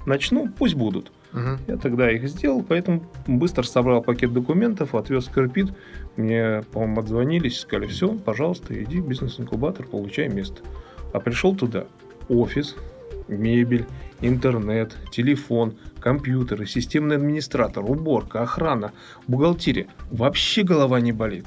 начну, 0.07 0.49
пусть 0.57 0.73
будут. 0.73 1.11
Угу. 1.33 1.59
Я 1.67 1.77
тогда 1.77 2.11
их 2.11 2.27
сделал, 2.27 2.63
поэтому 2.63 3.03
быстро 3.27 3.63
собрал 3.63 4.01
пакет 4.01 4.33
документов, 4.33 4.95
отвез 4.95 5.27
в 5.27 5.33
Кирпит. 5.33 5.67
Мне, 6.15 6.63
по-моему, 6.71 7.01
отзвонились, 7.01 7.59
сказали, 7.59 7.87
все, 7.87 8.09
пожалуйста, 8.13 8.81
иди 8.81 9.01
в 9.01 9.07
бизнес-инкубатор, 9.07 9.85
получай 9.85 10.29
место. 10.29 10.61
А 11.13 11.19
пришел 11.19 11.55
туда 11.55 11.85
офис, 12.29 12.75
мебель, 13.27 13.85
интернет, 14.21 14.95
телефон, 15.11 15.75
компьютеры, 15.99 16.65
системный 16.65 17.17
администратор, 17.17 17.83
уборка, 17.83 18.41
охрана, 18.41 18.93
бухгалтерия. 19.27 19.87
Вообще 20.09 20.63
голова 20.63 20.99
не 20.99 21.11
болит. 21.11 21.45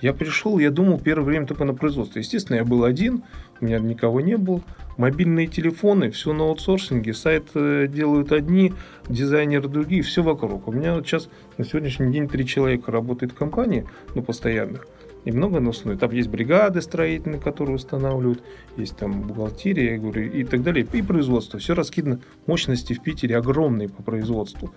Я 0.00 0.12
пришел, 0.12 0.58
я 0.58 0.70
думал 0.70 0.98
первое 0.98 1.24
время 1.24 1.46
только 1.46 1.64
на 1.64 1.74
производство. 1.74 2.18
Естественно, 2.18 2.56
я 2.56 2.64
был 2.64 2.84
один, 2.84 3.24
у 3.60 3.64
меня 3.64 3.78
никого 3.78 4.20
не 4.20 4.36
было. 4.36 4.60
Мобильные 4.96 5.46
телефоны, 5.46 6.10
все 6.10 6.32
на 6.32 6.44
аутсорсинге, 6.44 7.14
сайт 7.14 7.48
делают 7.54 8.32
одни, 8.32 8.72
дизайнеры 9.08 9.68
другие, 9.68 10.02
все 10.02 10.22
вокруг. 10.22 10.68
У 10.68 10.72
меня 10.72 10.94
вот 10.94 11.06
сейчас 11.06 11.28
на 11.58 11.64
сегодняшний 11.64 12.12
день 12.12 12.28
три 12.28 12.46
человека 12.46 12.92
работает 12.92 13.32
в 13.32 13.34
компании, 13.34 13.86
ну, 14.14 14.22
постоянных, 14.22 14.86
и 15.24 15.32
много 15.32 15.60
носной. 15.60 15.96
Там 15.96 16.10
есть 16.12 16.28
бригады 16.28 16.82
строительные, 16.82 17.40
которые 17.40 17.76
устанавливают, 17.76 18.42
есть 18.76 18.96
там 18.96 19.22
бухгалтерия, 19.22 19.92
я 19.92 19.98
говорю, 19.98 20.30
и 20.30 20.44
так 20.44 20.62
далее, 20.62 20.86
и 20.92 21.02
производство. 21.02 21.58
Все 21.58 21.74
раскидано. 21.74 22.20
Мощности 22.46 22.92
в 22.92 23.02
Питере 23.02 23.36
огромные 23.36 23.88
по 23.88 24.02
производству. 24.02 24.72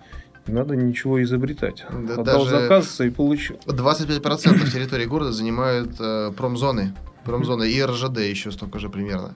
Не 0.46 0.54
надо 0.54 0.74
ничего 0.76 1.22
изобретать. 1.22 1.84
Да, 1.90 2.14
Отдал 2.14 2.46
заказ 2.46 3.00
и 3.00 3.10
получил. 3.10 3.56
25% 3.66 4.72
территории 4.72 5.04
города 5.04 5.32
занимают 5.32 5.90
э, 6.00 6.32
промзоны. 6.34 6.94
Промзоны 7.24 7.70
и 7.70 7.82
РЖД 7.82 8.20
еще 8.20 8.50
столько 8.50 8.78
же 8.78 8.88
примерно. 8.88 9.34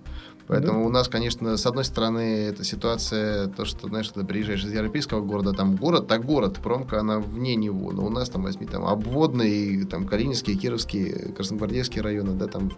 Поэтому 0.48 0.80
да. 0.80 0.86
у 0.86 0.88
нас, 0.90 1.08
конечно, 1.08 1.56
с 1.56 1.66
одной 1.66 1.84
стороны, 1.84 2.46
эта 2.48 2.64
ситуация, 2.64 3.46
то, 3.48 3.64
что, 3.64 3.88
знаешь, 3.88 4.08
ты 4.08 4.24
приезжаешь 4.24 4.64
из 4.64 4.72
европейского 4.72 5.24
города, 5.24 5.52
там 5.52 5.76
город, 5.76 6.08
так 6.08 6.24
город, 6.24 6.58
промка, 6.62 7.00
она 7.00 7.18
вне 7.18 7.54
него. 7.56 7.92
Но 7.92 8.04
у 8.06 8.10
нас 8.10 8.28
там, 8.28 8.42
возьми, 8.42 8.66
там, 8.66 8.84
обводные, 8.84 9.84
там, 9.86 10.06
Калининские, 10.06 10.56
Кировские, 10.56 11.32
Красногвардейские 11.36 12.02
районы, 12.02 12.32
да, 12.32 12.46
там 12.46 12.72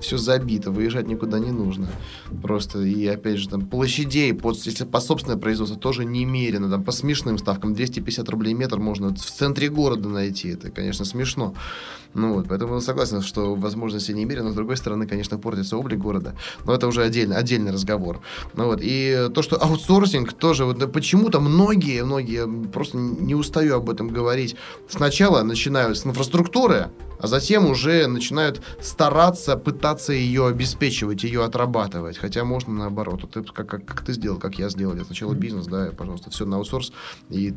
все 0.00 0.16
забито, 0.16 0.70
выезжать 0.70 1.08
никуда 1.08 1.38
не 1.38 1.50
нужно. 1.50 1.88
Просто, 2.42 2.80
и 2.80 3.06
опять 3.06 3.38
же, 3.38 3.48
там, 3.48 3.66
площадей, 3.66 4.32
под, 4.34 4.56
если 4.58 4.84
по 4.84 5.00
собственное 5.00 5.38
производство, 5.38 5.78
тоже 5.78 6.04
немерено, 6.04 6.70
там, 6.70 6.84
по 6.84 6.92
смешным 6.92 7.38
ставкам, 7.38 7.74
250 7.74 8.28
рублей 8.28 8.54
метр 8.54 8.78
можно 8.78 9.14
в 9.14 9.18
центре 9.18 9.68
города 9.68 10.08
найти, 10.08 10.50
это, 10.50 10.70
конечно, 10.70 11.04
смешно. 11.04 11.54
Ну 12.14 12.34
вот, 12.34 12.48
поэтому 12.48 12.80
согласен, 12.80 13.20
что 13.20 13.54
возможности 13.54 14.12
немерено, 14.12 14.46
но 14.46 14.52
с 14.52 14.54
другой 14.54 14.76
стороны, 14.76 15.06
конечно, 15.06 15.38
портится 15.38 15.76
облик 15.76 15.98
города. 15.98 16.34
Но 16.68 16.74
это 16.74 16.86
уже 16.86 17.02
отдельно, 17.02 17.36
отдельный 17.36 17.72
разговор. 17.72 18.20
Ну 18.52 18.66
вот, 18.66 18.80
и 18.82 19.30
то, 19.34 19.40
что 19.40 19.56
аутсорсинг 19.56 20.34
тоже, 20.34 20.66
вот 20.66 20.92
почему-то 20.92 21.40
многие, 21.40 22.04
многие, 22.04 22.46
просто 22.68 22.98
не 22.98 23.34
устаю 23.34 23.76
об 23.76 23.88
этом 23.88 24.08
говорить, 24.08 24.54
сначала 24.86 25.42
начинают 25.42 25.96
с 25.96 26.04
инфраструктуры, 26.04 26.90
а 27.18 27.26
затем 27.26 27.64
уже 27.64 28.06
начинают 28.06 28.60
стараться, 28.82 29.56
пытаться 29.56 30.12
ее 30.12 30.46
обеспечивать, 30.46 31.24
ее 31.24 31.42
отрабатывать. 31.42 32.18
Хотя 32.18 32.44
можно 32.44 32.74
наоборот. 32.74 33.22
Вот 33.22 33.36
это 33.38 33.50
как, 33.50 33.66
как, 33.66 33.86
как 33.86 34.02
ты 34.02 34.12
сделал, 34.12 34.38
как 34.38 34.58
я 34.58 34.68
сделал. 34.68 34.94
Я 34.94 35.04
сначала 35.04 35.32
бизнес, 35.32 35.66
да, 35.66 35.90
пожалуйста, 35.96 36.30
все 36.30 36.44
на 36.44 36.58
аутсорс, 36.58 36.92
и 37.30 37.54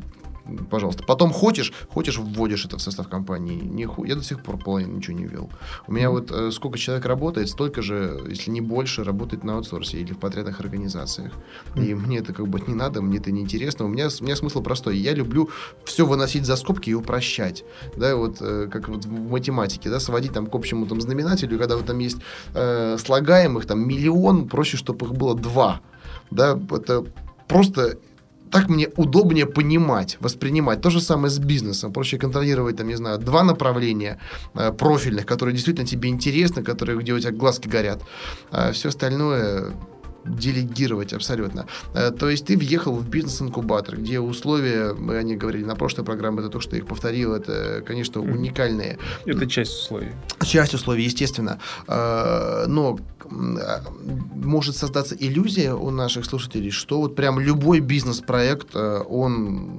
пожалуйста. 0.70 1.04
Потом 1.04 1.32
хочешь, 1.32 1.72
хочешь, 1.88 2.18
вводишь 2.18 2.64
это 2.64 2.78
в 2.78 2.82
состав 2.82 3.08
компании. 3.08 3.60
Не 3.60 3.86
ху... 3.86 4.04
Я 4.04 4.14
до 4.14 4.22
сих 4.22 4.42
пор 4.42 4.58
половину 4.58 4.96
ничего 4.96 5.16
не 5.16 5.24
ввел. 5.24 5.50
У 5.86 5.92
меня 5.92 6.10
вот 6.10 6.30
э, 6.30 6.50
сколько 6.50 6.78
человек 6.78 7.06
работает, 7.06 7.48
столько 7.48 7.82
же, 7.82 8.20
если 8.28 8.50
не 8.50 8.60
больше, 8.60 9.04
работает 9.04 9.44
на 9.44 9.54
аутсорсе 9.56 10.00
или 10.00 10.12
в 10.12 10.18
подрядных 10.18 10.60
организациях. 10.60 11.32
И 11.76 11.94
мне 11.94 12.18
это 12.18 12.32
как 12.32 12.48
бы 12.48 12.60
не 12.66 12.74
надо, 12.74 13.02
мне 13.02 13.18
это 13.18 13.30
не 13.30 13.42
интересно. 13.42 13.84
У 13.84 13.88
меня, 13.88 14.08
у 14.20 14.24
меня 14.24 14.36
смысл 14.36 14.62
простой. 14.62 14.96
Я 14.98 15.14
люблю 15.14 15.50
все 15.84 16.06
выносить 16.06 16.44
за 16.44 16.56
скобки 16.56 16.90
и 16.90 16.94
упрощать. 16.94 17.64
Да, 17.96 18.16
вот 18.16 18.38
э, 18.40 18.68
как 18.70 18.88
вот 18.88 19.04
в 19.04 19.30
математике, 19.30 19.90
да, 19.90 20.00
сводить 20.00 20.32
там 20.32 20.46
к 20.46 20.54
общему 20.54 20.86
там 20.86 21.00
знаменателю, 21.00 21.58
когда 21.58 21.76
вот 21.76 21.86
там 21.86 21.98
есть 21.98 22.18
э, 22.54 22.96
слагаемых 22.98 23.66
там 23.66 23.86
миллион, 23.86 24.48
проще, 24.48 24.76
чтобы 24.76 25.06
их 25.06 25.12
было 25.12 25.34
два. 25.34 25.80
Да, 26.30 26.58
это 26.70 27.04
просто 27.48 27.98
так 28.52 28.68
мне 28.68 28.88
удобнее 28.96 29.46
понимать, 29.46 30.18
воспринимать. 30.20 30.80
То 30.80 30.90
же 30.90 31.00
самое 31.00 31.30
с 31.30 31.38
бизнесом. 31.38 31.92
Проще 31.92 32.18
контролировать, 32.18 32.76
там, 32.76 32.88
не 32.88 32.96
знаю, 32.96 33.18
два 33.18 33.42
направления 33.42 34.18
э, 34.54 34.72
профильных, 34.72 35.26
которые 35.26 35.54
действительно 35.54 35.86
тебе 35.86 36.10
интересны, 36.10 36.62
которые, 36.62 36.98
где 36.98 37.12
у 37.12 37.18
тебя 37.18 37.32
глазки 37.32 37.68
горят. 37.68 38.02
А 38.50 38.70
все 38.72 38.88
остальное 38.88 39.72
делегировать 40.24 41.12
абсолютно. 41.12 41.66
Э, 41.94 42.10
то 42.10 42.28
есть 42.28 42.46
ты 42.46 42.56
въехал 42.56 42.94
в 42.94 43.08
бизнес-инкубатор, 43.08 43.96
где 43.96 44.20
условия, 44.20 44.92
мы 44.92 45.16
о 45.16 45.22
них 45.22 45.38
говорили 45.38 45.64
на 45.64 45.74
прошлой 45.74 46.04
программе, 46.04 46.40
это 46.40 46.48
то, 46.48 46.60
что 46.60 46.76
их 46.76 46.86
повторил, 46.86 47.34
это, 47.34 47.82
конечно, 47.86 48.20
уникальные. 48.20 48.98
Это 49.26 49.46
часть 49.46 49.72
условий. 49.72 50.12
Часть 50.44 50.74
условий, 50.74 51.04
естественно. 51.04 51.58
Э, 51.88 52.66
но 52.68 52.98
может 53.30 54.76
создаться 54.76 55.14
иллюзия 55.18 55.74
у 55.74 55.90
наших 55.90 56.24
слушателей, 56.24 56.70
что 56.70 57.00
вот 57.00 57.14
прям 57.14 57.40
любой 57.40 57.80
бизнес-проект, 57.80 58.74
он 58.76 59.78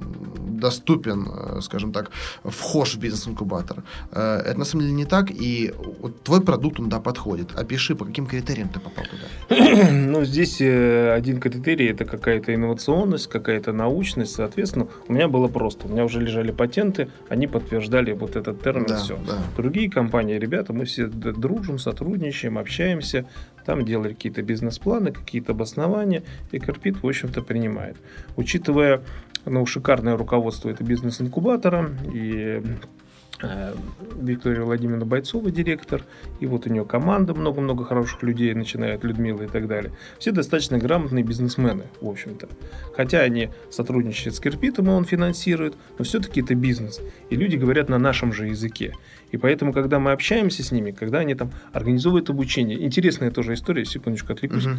доступен, 0.64 1.28
э, 1.28 1.60
скажем 1.60 1.92
так, 1.92 2.10
вхож 2.44 2.94
в 2.94 2.98
бизнес-инкубатор. 2.98 3.82
Э, 4.12 4.50
это 4.50 4.58
на 4.58 4.64
самом 4.64 4.84
деле 4.84 4.94
не 4.94 5.04
так, 5.04 5.30
и 5.30 5.72
вот 6.00 6.22
твой 6.22 6.40
продукт, 6.40 6.80
он, 6.80 6.88
да, 6.88 7.00
подходит. 7.00 7.48
Опиши, 7.58 7.94
по 7.94 8.04
каким 8.04 8.26
критериям 8.26 8.68
ты 8.68 8.80
попал 8.80 9.04
туда. 9.04 9.84
Ну, 10.14 10.24
здесь 10.24 10.60
э, 10.60 11.12
один 11.12 11.40
критерий– 11.40 11.86
это 11.92 12.04
какая-то 12.04 12.54
инновационность, 12.54 13.28
какая-то 13.28 13.72
научность, 13.72 14.34
соответственно, 14.34 14.86
у 15.08 15.12
меня 15.12 15.28
было 15.28 15.48
просто. 15.48 15.86
У 15.86 15.90
меня 15.90 16.04
уже 16.04 16.20
лежали 16.20 16.52
патенты, 16.52 17.08
они 17.28 17.46
подтверждали 17.46 18.12
вот 18.12 18.36
этот 18.36 18.62
термин, 18.62 18.86
да, 18.88 18.96
все. 18.96 19.18
Да. 19.26 19.38
Другие 19.56 19.90
компании, 19.90 20.38
ребята, 20.38 20.72
мы 20.72 20.84
все 20.84 21.06
дружим, 21.06 21.78
сотрудничаем, 21.78 22.58
общаемся, 22.58 23.26
там 23.64 23.84
делали 23.84 24.12
какие-то 24.12 24.42
бизнес-планы, 24.42 25.12
какие-то 25.12 25.52
обоснования, 25.52 26.22
и 26.52 26.58
Карпит, 26.58 27.02
в 27.02 27.06
общем-то, 27.06 27.42
принимает. 27.42 27.96
Учитывая 28.36 29.02
ну, 29.46 29.64
шикарное 29.66 30.16
руководство 30.16 30.68
это 30.68 30.84
бизнес-инкубатора, 30.84 31.90
и 32.12 32.62
э, 33.42 33.74
Виктория 34.20 34.62
Владимировна 34.62 35.06
Бойцова, 35.06 35.50
директор, 35.50 36.04
и 36.40 36.46
вот 36.46 36.66
у 36.66 36.70
нее 36.70 36.84
команда, 36.84 37.34
много-много 37.34 37.84
хороших 37.84 38.22
людей, 38.22 38.54
начиная 38.54 38.96
от 38.96 39.04
Людмилы 39.04 39.44
и 39.44 39.48
так 39.48 39.66
далее. 39.66 39.92
Все 40.18 40.32
достаточно 40.32 40.78
грамотные 40.78 41.24
бизнесмены, 41.24 41.84
в 42.00 42.08
общем-то. 42.08 42.48
Хотя 42.94 43.20
они 43.20 43.50
сотрудничают 43.70 44.34
с 44.34 44.40
Кирпитом, 44.40 44.86
и 44.86 44.90
он 44.90 45.04
финансирует, 45.04 45.74
но 45.98 46.04
все-таки 46.04 46.40
это 46.40 46.54
бизнес. 46.54 47.00
И 47.30 47.36
люди 47.36 47.56
говорят 47.56 47.88
на 47.88 47.98
нашем 47.98 48.32
же 48.32 48.46
языке. 48.48 48.94
И 49.34 49.36
поэтому, 49.36 49.72
когда 49.72 49.98
мы 49.98 50.12
общаемся 50.12 50.62
с 50.62 50.70
ними, 50.70 50.92
когда 50.92 51.18
они 51.18 51.34
там 51.34 51.50
организовывают 51.72 52.30
обучение, 52.30 52.80
интересная 52.84 53.32
тоже 53.32 53.54
история, 53.54 53.84
секундочку 53.84 54.32
отвлекусь. 54.32 54.66
Uh-huh. 54.66 54.76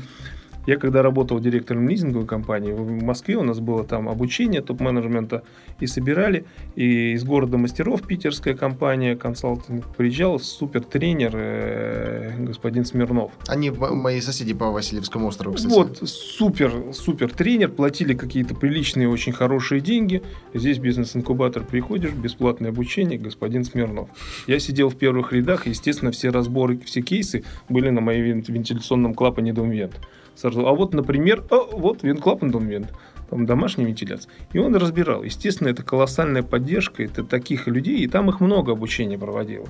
Я 0.65 0.77
когда 0.77 1.01
работал 1.01 1.39
директором 1.39 1.87
лизинговой 1.87 2.25
компании, 2.25 2.71
в 2.71 3.03
Москве 3.03 3.35
у 3.35 3.43
нас 3.43 3.59
было 3.59 3.83
там 3.83 4.09
обучение 4.09 4.61
топ-менеджмента 4.61 5.43
и 5.79 5.87
собирали, 5.87 6.45
и 6.75 7.13
из 7.13 7.23
города 7.23 7.57
мастеров 7.57 8.01
питерская 8.01 8.55
компания, 8.55 9.15
консалтинг, 9.15 9.85
приезжал 9.95 10.39
супер 10.39 10.83
тренер 10.83 11.31
э, 11.35 12.31
господин 12.39 12.85
Смирнов. 12.85 13.31
Они 13.47 13.69
мои 13.69 14.21
соседи 14.21 14.53
по 14.53 14.71
Васильевскому 14.71 15.27
острову, 15.27 15.55
кстати. 15.55 15.73
Вот, 15.73 15.99
супер, 16.09 16.93
супер 16.93 17.31
тренер, 17.31 17.69
платили 17.69 18.13
какие-то 18.13 18.55
приличные, 18.55 19.07
очень 19.07 19.33
хорошие 19.33 19.81
деньги. 19.81 20.23
Здесь 20.53 20.79
бизнес-инкубатор 20.79 21.63
приходишь, 21.63 22.11
бесплатное 22.11 22.71
обучение, 22.71 23.19
господин 23.19 23.63
Смирнов. 23.63 24.09
Я 24.47 24.59
сидел 24.59 24.89
в 24.89 24.95
первых 24.95 25.33
рядах, 25.33 25.67
естественно, 25.67 26.11
все 26.11 26.29
разборы, 26.29 26.79
все 26.79 27.01
кейсы 27.01 27.43
были 27.69 27.89
на 27.89 28.01
моем 28.01 28.41
вентиляционном 28.41 29.13
клапане 29.13 29.53
Домвент 29.53 29.99
сразу. 30.35 30.67
А 30.67 30.73
вот, 30.73 30.93
например, 30.93 31.43
а, 31.49 31.57
вот 31.71 32.03
вент-клапан 32.03 32.51
вент, 32.67 32.93
там 33.29 33.45
домашняя 33.45 33.87
вентиляция. 33.87 34.31
И 34.53 34.59
он 34.59 34.75
разбирал. 34.75 35.23
Естественно, 35.23 35.69
это 35.69 35.83
колоссальная 35.83 36.43
поддержка, 36.43 37.03
это 37.03 37.23
таких 37.23 37.67
людей, 37.67 37.99
и 37.99 38.07
там 38.07 38.29
их 38.29 38.39
много 38.39 38.73
обучения 38.73 39.17
проводило. 39.17 39.67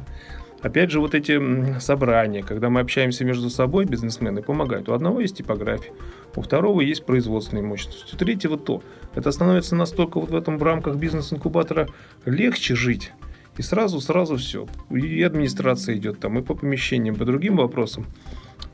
Опять 0.62 0.90
же, 0.90 1.00
вот 1.00 1.14
эти 1.14 1.80
собрания, 1.80 2.42
когда 2.42 2.70
мы 2.72 2.80
общаемся 2.80 3.24
между 3.24 3.52
собой, 3.52 3.86
бизнесмены 3.86 4.42
помогают. 4.42 4.90
У 4.90 4.94
одного 4.94 5.20
есть 5.20 5.38
типография, 5.38 5.92
у 6.36 6.42
второго 6.42 6.82
есть 6.82 7.06
производственная 7.06 7.64
мощность, 7.64 8.12
у 8.12 8.18
третьего 8.18 8.58
то. 8.58 8.82
Это 9.14 9.32
становится 9.32 9.76
настолько 9.76 10.20
вот 10.20 10.32
в 10.32 10.36
этом 10.36 10.58
в 10.58 10.64
рамках 10.64 10.96
бизнес-инкубатора 10.96 11.88
легче 12.26 12.74
жить, 12.74 13.12
и 13.58 13.62
сразу-сразу 13.62 14.38
все. 14.38 14.66
И 14.90 15.22
администрация 15.22 15.98
идет 15.98 16.20
там, 16.20 16.40
и 16.40 16.42
по 16.42 16.56
помещениям, 16.56 17.16
по 17.16 17.26
другим 17.26 17.58
вопросам. 17.58 18.08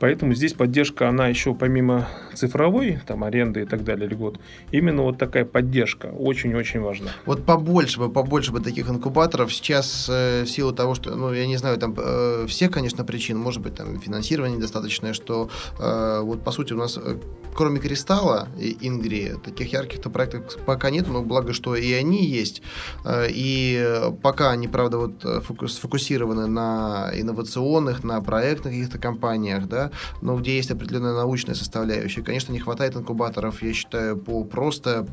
Поэтому 0.02 0.34
здесь 0.34 0.52
поддержка, 0.52 1.08
она 1.08 1.28
еще 1.28 1.54
помимо 1.54 2.08
цифровой, 2.34 2.98
там, 3.06 3.22
аренды 3.22 3.62
и 3.62 3.64
так 3.64 3.84
далее, 3.84 4.08
льгот, 4.08 4.40
именно 4.72 5.02
вот 5.02 5.16
такая 5.16 5.44
поддержка 5.44 6.06
очень-очень 6.06 6.80
важна. 6.80 7.10
Вот 7.24 7.44
побольше 7.44 8.00
бы, 8.00 8.10
побольше 8.10 8.50
бы 8.50 8.58
таких 8.58 8.88
инкубаторов. 8.88 9.52
Сейчас 9.52 10.08
э, 10.10 10.42
в 10.42 10.50
силу 10.50 10.72
того, 10.72 10.96
что, 10.96 11.14
ну, 11.14 11.32
я 11.32 11.46
не 11.46 11.56
знаю, 11.56 11.78
там 11.78 11.94
э, 11.96 12.46
все, 12.48 12.68
конечно, 12.68 13.04
причин, 13.04 13.38
может 13.38 13.62
быть, 13.62 13.76
там 13.76 14.00
финансирование 14.00 14.56
недостаточное, 14.56 15.12
что 15.12 15.50
э, 15.78 16.20
вот, 16.22 16.42
по 16.42 16.50
сути, 16.50 16.72
у 16.72 16.78
нас, 16.78 16.98
э, 17.00 17.18
кроме 17.54 17.78
Кристалла 17.78 18.48
и 18.58 18.76
Ингри, 18.80 19.34
таких 19.44 19.72
ярких-то 19.72 20.10
проектов 20.10 20.56
пока 20.66 20.90
нет, 20.90 21.06
но 21.06 21.22
благо, 21.22 21.52
что 21.52 21.76
и 21.76 21.92
они 21.92 22.24
есть. 22.24 22.62
Э, 23.04 23.26
и 23.28 24.10
пока 24.20 24.50
они, 24.50 24.66
правда, 24.66 24.98
вот 24.98 25.24
э, 25.24 25.40
фокус, 25.42 25.74
сфокусированы 25.74 26.48
на 26.48 27.12
инновационных, 27.14 28.02
на 28.02 28.20
проектных 28.20 28.72
каких-то 28.72 28.98
компаниях, 28.98 29.68
да, 29.72 29.90
но 30.20 30.36
где 30.36 30.56
есть 30.56 30.70
определенная 30.70 31.14
научная 31.14 31.54
составляющая. 31.54 32.22
Конечно, 32.22 32.52
не 32.52 32.58
хватает 32.58 32.94
инкубаторов, 32.94 33.62
я 33.62 33.72
считаю, 33.72 34.16
по 34.18 34.44
просто 34.44 35.06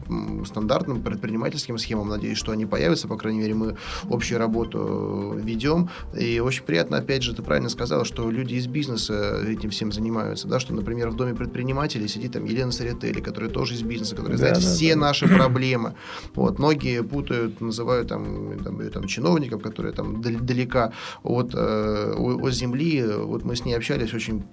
стандартным 0.46 1.02
предпринимательским 1.02 1.78
схемам. 1.78 2.10
Надеюсь, 2.10 2.38
что 2.38 2.52
они 2.52 2.66
появятся, 2.66 3.08
по 3.08 3.16
крайней 3.16 3.40
мере, 3.40 3.54
мы 3.54 3.78
общую 4.10 4.40
работу 4.40 5.40
ведем. 5.42 5.90
И 6.20 6.40
очень 6.40 6.64
приятно, 6.64 6.98
опять 6.98 7.24
же, 7.24 7.34
ты 7.34 7.42
правильно 7.42 7.70
сказал, 7.70 8.04
что 8.04 8.30
люди 8.30 8.56
из 8.56 8.68
бизнеса 8.68 9.42
этим 9.48 9.70
всем 9.70 9.92
занимаются, 9.92 10.48
да, 10.48 10.60
что, 10.60 10.74
например, 10.74 11.10
в 11.10 11.16
доме 11.16 11.34
предпринимателей 11.34 12.08
сидит 12.08 12.34
там 12.34 12.46
Елена 12.46 12.72
Сарители, 12.72 13.22
которая 13.22 13.50
тоже 13.50 13.76
из 13.76 13.82
бизнеса, 13.82 14.16
которая 14.16 14.38
да, 14.38 14.46
знает 14.46 14.56
да, 14.56 14.62
все 14.62 14.94
да. 14.94 15.00
наши 15.00 15.28
проблемы. 15.28 15.94
Вот, 16.36 16.60
многие 16.60 17.02
путают, 17.04 17.62
называют 17.62 18.10
там, 18.10 18.60
там, 18.60 18.82
ее, 18.82 18.90
там 18.90 19.08
чиновников, 19.08 19.62
которые 19.62 19.94
там 19.94 20.22
далека 20.22 20.92
от, 21.24 21.54
э, 21.54 22.14
от 22.18 22.54
земли. 22.54 23.06
Вот 23.06 23.46
мы 23.46 23.56
с 23.56 23.66
ней 23.66 23.74
общались, 23.74 24.14
очень 24.14 24.44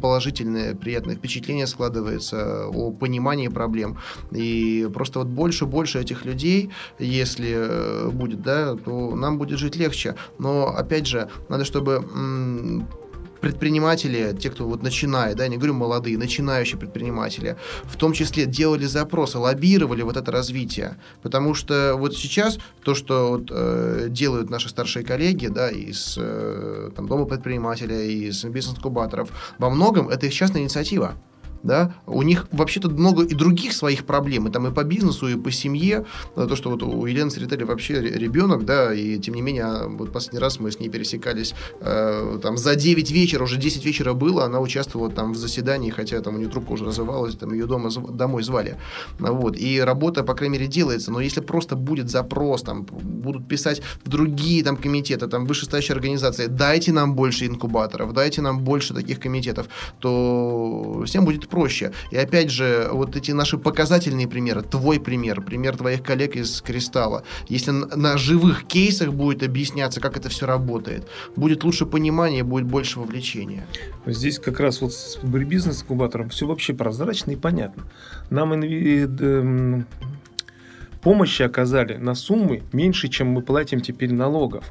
положительное, 0.00 0.74
приятное 0.74 1.16
впечатление 1.16 1.66
складывается 1.66 2.66
о 2.68 2.90
понимании 2.92 3.48
проблем. 3.48 3.98
И 4.32 4.88
просто 4.92 5.20
вот 5.20 5.28
больше-больше 5.28 6.00
этих 6.00 6.24
людей, 6.24 6.70
если 6.98 7.52
э, 7.54 8.10
будет, 8.10 8.42
да, 8.42 8.74
то 8.74 9.14
нам 9.14 9.38
будет 9.38 9.58
жить 9.58 9.76
легче. 9.76 10.14
Но, 10.38 10.68
опять 10.68 11.06
же, 11.06 11.28
надо, 11.48 11.64
чтобы 11.64 12.04
предприниматели, 13.44 14.34
те, 14.40 14.48
кто 14.48 14.66
вот 14.66 14.82
начинает, 14.82 15.36
да, 15.36 15.42
я 15.44 15.50
не 15.50 15.58
говорю 15.58 15.74
молодые, 15.74 16.16
начинающие 16.16 16.78
предприниматели, 16.78 17.58
в 17.84 17.96
том 17.96 18.14
числе 18.14 18.46
делали 18.46 18.86
запросы, 18.86 19.36
лоббировали 19.36 20.00
вот 20.00 20.16
это 20.16 20.32
развитие. 20.32 20.96
Потому 21.20 21.52
что 21.52 21.94
вот 21.98 22.16
сейчас 22.16 22.58
то, 22.82 22.94
что 22.94 23.32
вот, 23.32 23.50
э, 23.50 24.06
делают 24.08 24.48
наши 24.48 24.70
старшие 24.70 25.04
коллеги, 25.04 25.48
да, 25.48 25.68
из 25.68 26.16
э, 26.18 26.90
там, 26.96 27.06
Дома 27.06 27.26
предпринимателя, 27.26 28.00
из 28.00 28.42
бизнес-инкубаторов, 28.44 29.28
во 29.58 29.68
многом 29.68 30.08
это 30.08 30.24
их 30.24 30.32
частная 30.32 30.62
инициатива 30.62 31.14
да, 31.64 31.94
у 32.06 32.22
них 32.22 32.46
вообще-то 32.52 32.88
много 32.88 33.24
и 33.24 33.34
других 33.34 33.72
своих 33.72 34.04
проблем, 34.04 34.46
и 34.46 34.50
там 34.50 34.66
и 34.66 34.70
по 34.70 34.84
бизнесу, 34.84 35.26
и 35.26 35.36
по 35.36 35.50
семье, 35.50 36.04
то, 36.34 36.54
что 36.54 36.70
вот 36.70 36.82
у 36.82 37.06
Елены 37.06 37.30
Срителя 37.30 37.66
вообще 37.66 38.00
ребенок, 38.00 38.64
да, 38.64 38.94
и 38.94 39.18
тем 39.18 39.34
не 39.34 39.42
менее, 39.42 39.64
а, 39.64 39.88
вот 39.88 40.12
последний 40.12 40.40
раз 40.40 40.60
мы 40.60 40.70
с 40.70 40.78
ней 40.78 40.90
пересекались 40.90 41.54
э, 41.80 42.38
там 42.42 42.58
за 42.58 42.74
9 42.76 43.10
вечера, 43.10 43.44
уже 43.44 43.56
10 43.56 43.84
вечера 43.84 44.12
было, 44.12 44.44
она 44.44 44.60
участвовала 44.60 45.10
там 45.10 45.32
в 45.32 45.36
заседании, 45.36 45.90
хотя 45.90 46.20
там 46.20 46.34
у 46.34 46.38
нее 46.38 46.48
трубка 46.48 46.72
уже 46.72 46.84
разрывалась, 46.84 47.34
там 47.34 47.52
ее 47.52 47.66
дома, 47.66 47.90
домой 47.90 48.42
звали, 48.42 48.76
вот, 49.18 49.56
и 49.56 49.80
работа, 49.80 50.22
по 50.22 50.34
крайней 50.34 50.58
мере, 50.58 50.66
делается, 50.66 51.10
но 51.10 51.20
если 51.20 51.40
просто 51.40 51.76
будет 51.76 52.10
запрос, 52.10 52.62
там, 52.62 52.84
будут 52.84 53.48
писать 53.48 53.80
другие 54.04 54.62
там 54.62 54.76
комитеты, 54.76 55.28
там, 55.28 55.46
вышестоящие 55.46 55.94
организации, 55.94 56.46
дайте 56.46 56.92
нам 56.92 57.14
больше 57.14 57.46
инкубаторов, 57.46 58.12
дайте 58.12 58.42
нам 58.42 58.60
больше 58.60 58.92
таких 58.92 59.18
комитетов, 59.18 59.68
то 59.98 61.02
всем 61.06 61.24
будет 61.24 61.48
проще. 61.54 61.92
И 62.10 62.16
опять 62.16 62.50
же, 62.50 62.88
вот 62.90 63.14
эти 63.14 63.30
наши 63.30 63.58
показательные 63.58 64.26
примеры, 64.26 64.62
твой 64.62 64.98
пример, 64.98 65.40
пример 65.40 65.76
твоих 65.76 66.02
коллег 66.02 66.34
из 66.34 66.60
Кристалла, 66.60 67.22
если 67.48 67.70
на 67.70 68.18
живых 68.18 68.64
кейсах 68.64 69.12
будет 69.12 69.44
объясняться, 69.44 70.00
как 70.00 70.16
это 70.16 70.28
все 70.28 70.46
работает, 70.46 71.06
будет 71.36 71.62
лучше 71.62 71.86
понимание, 71.86 72.42
будет 72.42 72.64
больше 72.64 72.98
вовлечения. 72.98 73.68
Здесь 74.04 74.40
как 74.40 74.58
раз 74.58 74.80
вот 74.80 74.92
с 74.92 75.18
бизнес-инкубатором 75.22 76.28
все 76.28 76.44
вообще 76.44 76.74
прозрачно 76.74 77.30
и 77.30 77.36
понятно. 77.36 77.84
Нам 78.30 78.52
инви... 78.56 79.02
Эм, 79.04 79.86
помощи 81.02 81.42
оказали 81.42 81.96
на 81.96 82.16
суммы 82.16 82.64
меньше, 82.72 83.06
чем 83.08 83.28
мы 83.28 83.42
платим 83.42 83.80
теперь 83.80 84.12
налогов. 84.12 84.64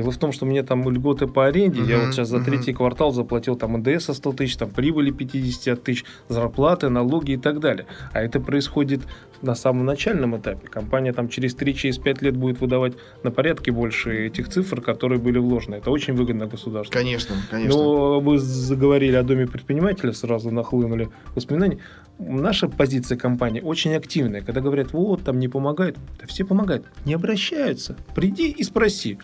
Дело 0.00 0.12
в 0.12 0.16
том, 0.16 0.32
что 0.32 0.46
мне 0.46 0.62
там 0.62 0.88
льготы 0.88 1.26
по 1.26 1.46
аренде. 1.46 1.82
Я 1.82 1.98
вот 1.98 2.14
сейчас 2.14 2.28
за 2.28 2.40
третий 2.40 2.72
квартал 2.72 3.12
заплатил 3.12 3.54
там 3.54 3.76
НДС 3.76 4.10
100 4.14 4.32
тысяч, 4.32 4.56
там 4.56 4.70
прибыли 4.70 5.10
50 5.10 5.82
тысяч, 5.82 6.06
зарплаты, 6.28 6.88
налоги 6.88 7.32
и 7.32 7.36
так 7.36 7.60
далее. 7.60 7.84
А 8.14 8.22
это 8.22 8.40
происходит 8.40 9.02
на 9.42 9.54
самом 9.54 9.84
начальном 9.84 10.38
этапе. 10.38 10.68
Компания 10.68 11.12
там 11.12 11.28
через 11.28 11.54
3-5 11.54 12.24
лет 12.24 12.34
будет 12.34 12.62
выдавать 12.62 12.94
на 13.22 13.30
порядке 13.30 13.72
больше 13.72 14.28
этих 14.28 14.48
цифр, 14.48 14.80
которые 14.80 15.20
были 15.20 15.38
вложены. 15.38 15.74
Это 15.74 15.90
очень 15.90 16.14
выгодно 16.14 16.46
государству. 16.46 16.94
Конечно, 16.94 17.34
конечно. 17.50 17.76
Но 17.78 18.20
вы 18.20 18.38
заговорили 18.38 19.16
о 19.16 19.22
доме 19.22 19.46
предпринимателя, 19.46 20.14
сразу 20.14 20.50
нахлынули 20.50 21.10
воспоминания. 21.34 21.78
Наша 22.18 22.68
позиция 22.68 23.18
компании 23.18 23.60
очень 23.60 23.92
активная. 23.94 24.40
Когда 24.40 24.62
говорят, 24.62 24.94
вот, 24.94 25.24
там 25.24 25.38
не 25.38 25.48
помогают, 25.48 25.98
да 26.18 26.26
все 26.26 26.46
помогают. 26.46 26.86
Не 27.04 27.12
обращаются. 27.12 27.98
Приди 28.14 28.50
и 28.50 28.62
спроси. 28.62 29.18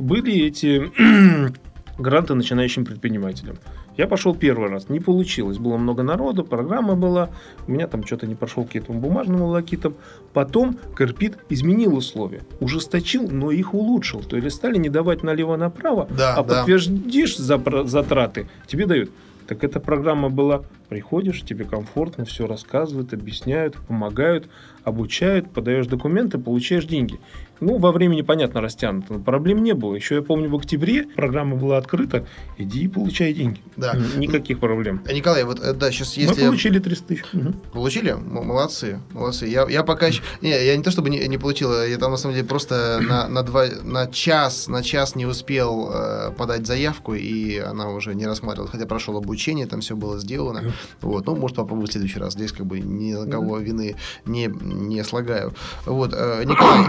Были 0.00 0.46
эти 0.46 0.90
гранты 1.98 2.34
начинающим 2.34 2.84
предпринимателям. 2.84 3.58
Я 3.96 4.06
пошел 4.06 4.34
первый 4.34 4.70
раз, 4.70 4.88
не 4.88 4.98
получилось. 4.98 5.58
Было 5.58 5.76
много 5.76 6.02
народу, 6.02 6.42
программа 6.42 6.94
была. 6.94 7.28
У 7.68 7.72
меня 7.72 7.86
там 7.86 8.06
что-то 8.06 8.26
не 8.26 8.34
прошел 8.34 8.64
к 8.64 8.74
этому 8.74 8.98
бумажному 8.98 9.48
лакитам. 9.48 9.94
Потом 10.32 10.78
Карпит 10.94 11.36
изменил 11.50 11.94
условия. 11.96 12.40
Ужесточил, 12.60 13.28
но 13.30 13.50
их 13.50 13.74
улучшил. 13.74 14.22
То 14.22 14.36
есть 14.36 14.56
стали 14.56 14.78
не 14.78 14.88
давать 14.88 15.22
налево-направо, 15.22 16.08
Да, 16.16 16.34
а 16.34 16.42
да. 16.42 16.64
подтвердишь 16.64 17.36
затраты, 17.36 18.48
тебе 18.66 18.86
дают. 18.86 19.10
Так 19.46 19.64
эта 19.64 19.80
программа 19.80 20.30
была, 20.30 20.62
приходишь, 20.90 21.42
тебе 21.42 21.64
комфортно, 21.64 22.24
все 22.24 22.48
рассказывают, 22.48 23.14
объясняют, 23.14 23.76
помогают, 23.86 24.50
обучают, 24.82 25.50
подаешь 25.50 25.86
документы, 25.86 26.36
получаешь 26.36 26.84
деньги. 26.84 27.20
Ну, 27.60 27.76
во 27.76 27.92
времени, 27.92 28.22
понятно, 28.22 28.62
растянуто, 28.62 29.14
но 29.14 29.18
проблем 29.20 29.62
не 29.62 29.74
было. 29.74 29.94
Еще 29.94 30.16
я 30.16 30.22
помню, 30.22 30.48
в 30.48 30.56
октябре 30.56 31.04
программа 31.04 31.56
была 31.56 31.76
открыта, 31.76 32.26
иди 32.56 32.84
и 32.84 32.88
получай 32.88 33.34
деньги. 33.34 33.60
Да. 33.76 33.94
Никаких 34.16 34.60
проблем. 34.60 35.02
А, 35.06 35.12
Николай, 35.12 35.44
вот 35.44 35.60
э, 35.60 35.74
да, 35.74 35.90
сейчас 35.90 36.16
Мы 36.16 36.22
если... 36.22 36.46
получили 36.46 36.78
300 36.78 37.06
тысяч. 37.06 37.24
Получили? 37.72 38.12
Молодцы, 38.12 39.00
молодцы. 39.12 39.46
Я, 39.46 39.68
я 39.68 39.84
пока 39.84 40.06
еще... 40.06 40.22
Не, 40.40 40.50
я 40.50 40.74
не 40.74 40.82
то 40.82 40.90
чтобы 40.90 41.10
не, 41.10 41.18
не 41.28 41.36
получил, 41.36 41.84
я 41.84 41.98
там 41.98 42.10
на 42.10 42.16
самом 42.16 42.34
деле 42.34 42.48
просто 42.48 42.98
на, 43.06 43.28
на, 43.28 43.42
два, 43.42 43.66
на 43.82 44.06
час, 44.06 44.66
на 44.68 44.82
час 44.82 45.14
не 45.14 45.26
успел 45.26 45.90
э, 45.92 46.32
подать 46.32 46.66
заявку, 46.66 47.12
и 47.14 47.58
она 47.58 47.90
уже 47.90 48.14
не 48.14 48.26
рассматривалась, 48.26 48.72
хотя 48.72 48.86
прошел 48.86 49.18
обучение, 49.18 49.66
там 49.66 49.82
все 49.82 49.96
было 49.96 50.18
сделано. 50.18 50.72
Вот, 51.00 51.26
ну, 51.26 51.36
может, 51.36 51.56
попробую 51.56 51.86
в 51.86 51.92
следующий 51.92 52.18
раз. 52.18 52.34
Здесь 52.34 52.52
как 52.52 52.66
бы 52.66 52.80
ни 52.80 53.12
на 53.12 53.30
кого 53.30 53.58
вины 53.58 53.96
не, 54.26 54.46
не 54.46 55.04
слагаю. 55.04 55.54
Вот, 55.86 56.12
э, 56.14 56.44
Николай, 56.44 56.86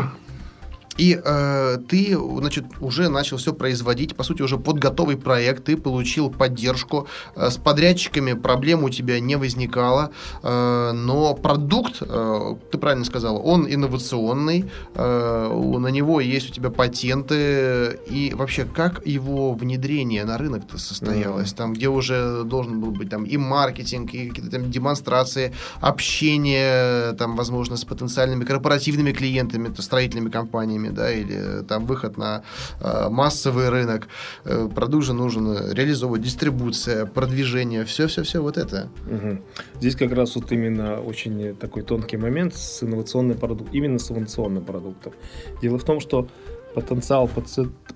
и 0.97 1.19
э, 1.23 1.77
ты, 1.87 2.17
значит, 2.39 2.65
уже 2.79 3.09
начал 3.09 3.37
все 3.37 3.53
производить, 3.53 4.15
по 4.15 4.23
сути, 4.23 4.41
уже 4.41 4.57
под 4.57 4.77
готовый 4.79 5.17
проект, 5.17 5.65
ты 5.65 5.77
получил 5.77 6.29
поддержку, 6.29 7.07
э, 7.35 7.49
с 7.49 7.57
подрядчиками 7.57 8.33
проблем 8.33 8.83
у 8.83 8.89
тебя 8.89 9.19
не 9.19 9.35
возникало, 9.37 10.11
э, 10.43 10.91
но 10.93 11.33
продукт, 11.33 11.97
э, 12.01 12.55
ты 12.71 12.77
правильно 12.77 13.05
сказал, 13.05 13.41
он 13.45 13.67
инновационный, 13.73 14.65
э, 14.95 15.49
у- 15.53 15.79
на 15.79 15.87
него 15.87 16.19
есть 16.21 16.49
у 16.49 16.53
тебя 16.53 16.69
патенты, 16.69 17.99
и 18.09 18.33
вообще, 18.35 18.65
как 18.65 19.05
его 19.05 19.53
внедрение 19.53 20.25
на 20.25 20.37
рынок-то 20.37 20.77
состоялось, 20.77 21.53
там, 21.53 21.73
где 21.73 21.87
уже 21.89 22.43
должен 22.43 22.79
был 22.81 22.91
быть 22.91 23.09
там 23.09 23.23
и 23.23 23.37
маркетинг, 23.37 24.13
и 24.13 24.29
какие-то 24.29 24.51
там 24.51 24.69
демонстрации, 24.71 25.53
общение, 25.79 27.13
там, 27.13 27.35
возможно, 27.35 27.77
с 27.77 27.85
потенциальными 27.85 28.43
корпоративными 28.43 29.11
клиентами, 29.11 29.73
строительными 29.79 30.29
компаниями, 30.29 30.80
да, 30.89 31.11
или 31.11 31.63
там 31.63 31.85
выход 31.85 32.17
на 32.17 32.43
э, 32.79 33.09
массовый 33.09 33.69
рынок. 33.69 34.07
Э, 34.45 34.67
продукт 34.73 35.05
же 35.05 35.13
нужно 35.13 35.73
реализовывать, 35.73 36.21
дистрибуция, 36.21 37.05
продвижение, 37.05 37.85
все-все-все 37.85 38.41
вот 38.41 38.57
это. 38.57 38.89
Мгм. 39.09 39.41
Здесь 39.79 39.95
как 39.95 40.11
раз 40.13 40.35
вот 40.35 40.51
именно 40.51 40.99
очень 40.99 41.55
такой 41.55 41.83
тонкий 41.83 42.17
момент 42.17 42.55
с 42.55 42.83
инновационным 42.83 43.37
продуктом, 43.37 43.73
именно 43.73 43.99
с 43.99 44.11
инновационным 44.11 44.63
продуктом. 44.65 45.13
Дело 45.61 45.77
в 45.77 45.83
том, 45.83 45.99
что 45.99 46.27
потенциал 46.73 47.29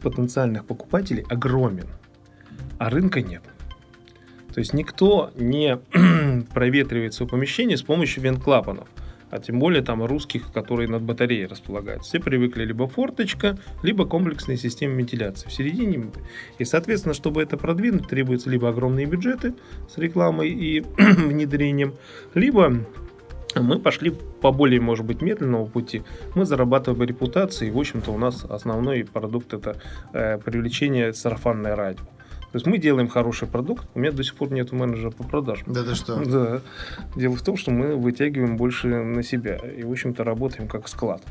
потенциальных 0.02 0.66
покупателей 0.66 1.26
огромен, 1.30 1.88
а 2.78 2.90
рынка 2.90 3.22
нет. 3.22 3.44
То 4.54 4.60
есть 4.60 4.74
никто 4.74 5.32
не 5.36 5.78
проветривает 6.54 7.14
свое 7.14 7.30
помещение 7.30 7.78
с 7.78 7.82
помощью 7.82 8.24
вент-клапанов. 8.24 8.88
А 9.36 9.40
тем 9.40 9.60
более 9.60 9.82
там 9.82 10.04
русских, 10.06 10.54
которые 10.54 10.88
над 10.88 11.02
батареей 11.02 11.46
располагаются. 11.46 12.10
Все 12.10 12.20
привыкли 12.22 12.64
либо 12.64 12.88
форточка, 12.88 13.58
либо 13.84 14.06
комплексные 14.06 14.58
системы 14.58 14.96
вентиляции. 14.96 15.50
В 15.50 15.52
середине. 15.52 16.06
И, 16.58 16.64
соответственно, 16.64 17.14
чтобы 17.14 17.42
это 17.44 17.58
продвинуть, 17.58 18.08
требуются 18.08 18.50
либо 18.50 18.70
огромные 18.70 19.06
бюджеты 19.06 19.54
с 19.94 19.98
рекламой 19.98 20.50
и 20.50 20.80
внедрением, 20.98 21.96
либо 22.34 22.86
мы 23.56 23.80
пошли 23.80 24.12
по 24.42 24.52
более, 24.52 24.80
может 24.80 25.06
быть, 25.06 25.22
медленному 25.22 25.68
пути. 25.68 26.04
Мы 26.34 26.46
зарабатываем 26.46 27.04
репутацию, 27.04 27.68
и, 27.68 27.72
в 27.72 27.78
общем-то, 27.78 28.12
у 28.12 28.18
нас 28.18 28.46
основной 28.46 29.04
продукт 29.04 29.54
это 29.54 29.82
э, 30.14 30.38
привлечение 30.38 31.14
сарафанное 31.14 31.76
радио. 31.76 32.04
То 32.56 32.58
есть 32.58 32.68
мы 32.68 32.78
делаем 32.78 33.10
хороший 33.10 33.50
продукт, 33.50 33.86
у 33.96 34.00
меня 34.00 34.14
до 34.14 34.24
сих 34.24 34.34
пор 34.36 34.50
нет 34.50 34.72
менеджера 34.72 35.12
по 35.12 35.26
продажам. 35.26 35.74
Да 35.74 35.84
ты 35.84 35.94
что? 35.94 36.16
Да. 36.26 36.62
Дело 37.14 37.36
в 37.36 37.42
том, 37.42 37.58
что 37.58 37.72
мы 37.72 37.98
вытягиваем 37.98 38.56
больше 38.56 38.88
на 38.88 39.24
себя 39.24 39.58
и, 39.58 39.84
в 39.84 39.92
общем-то, 39.92 40.24
работаем 40.24 40.70
как 40.70 40.88
склад. 40.88 41.22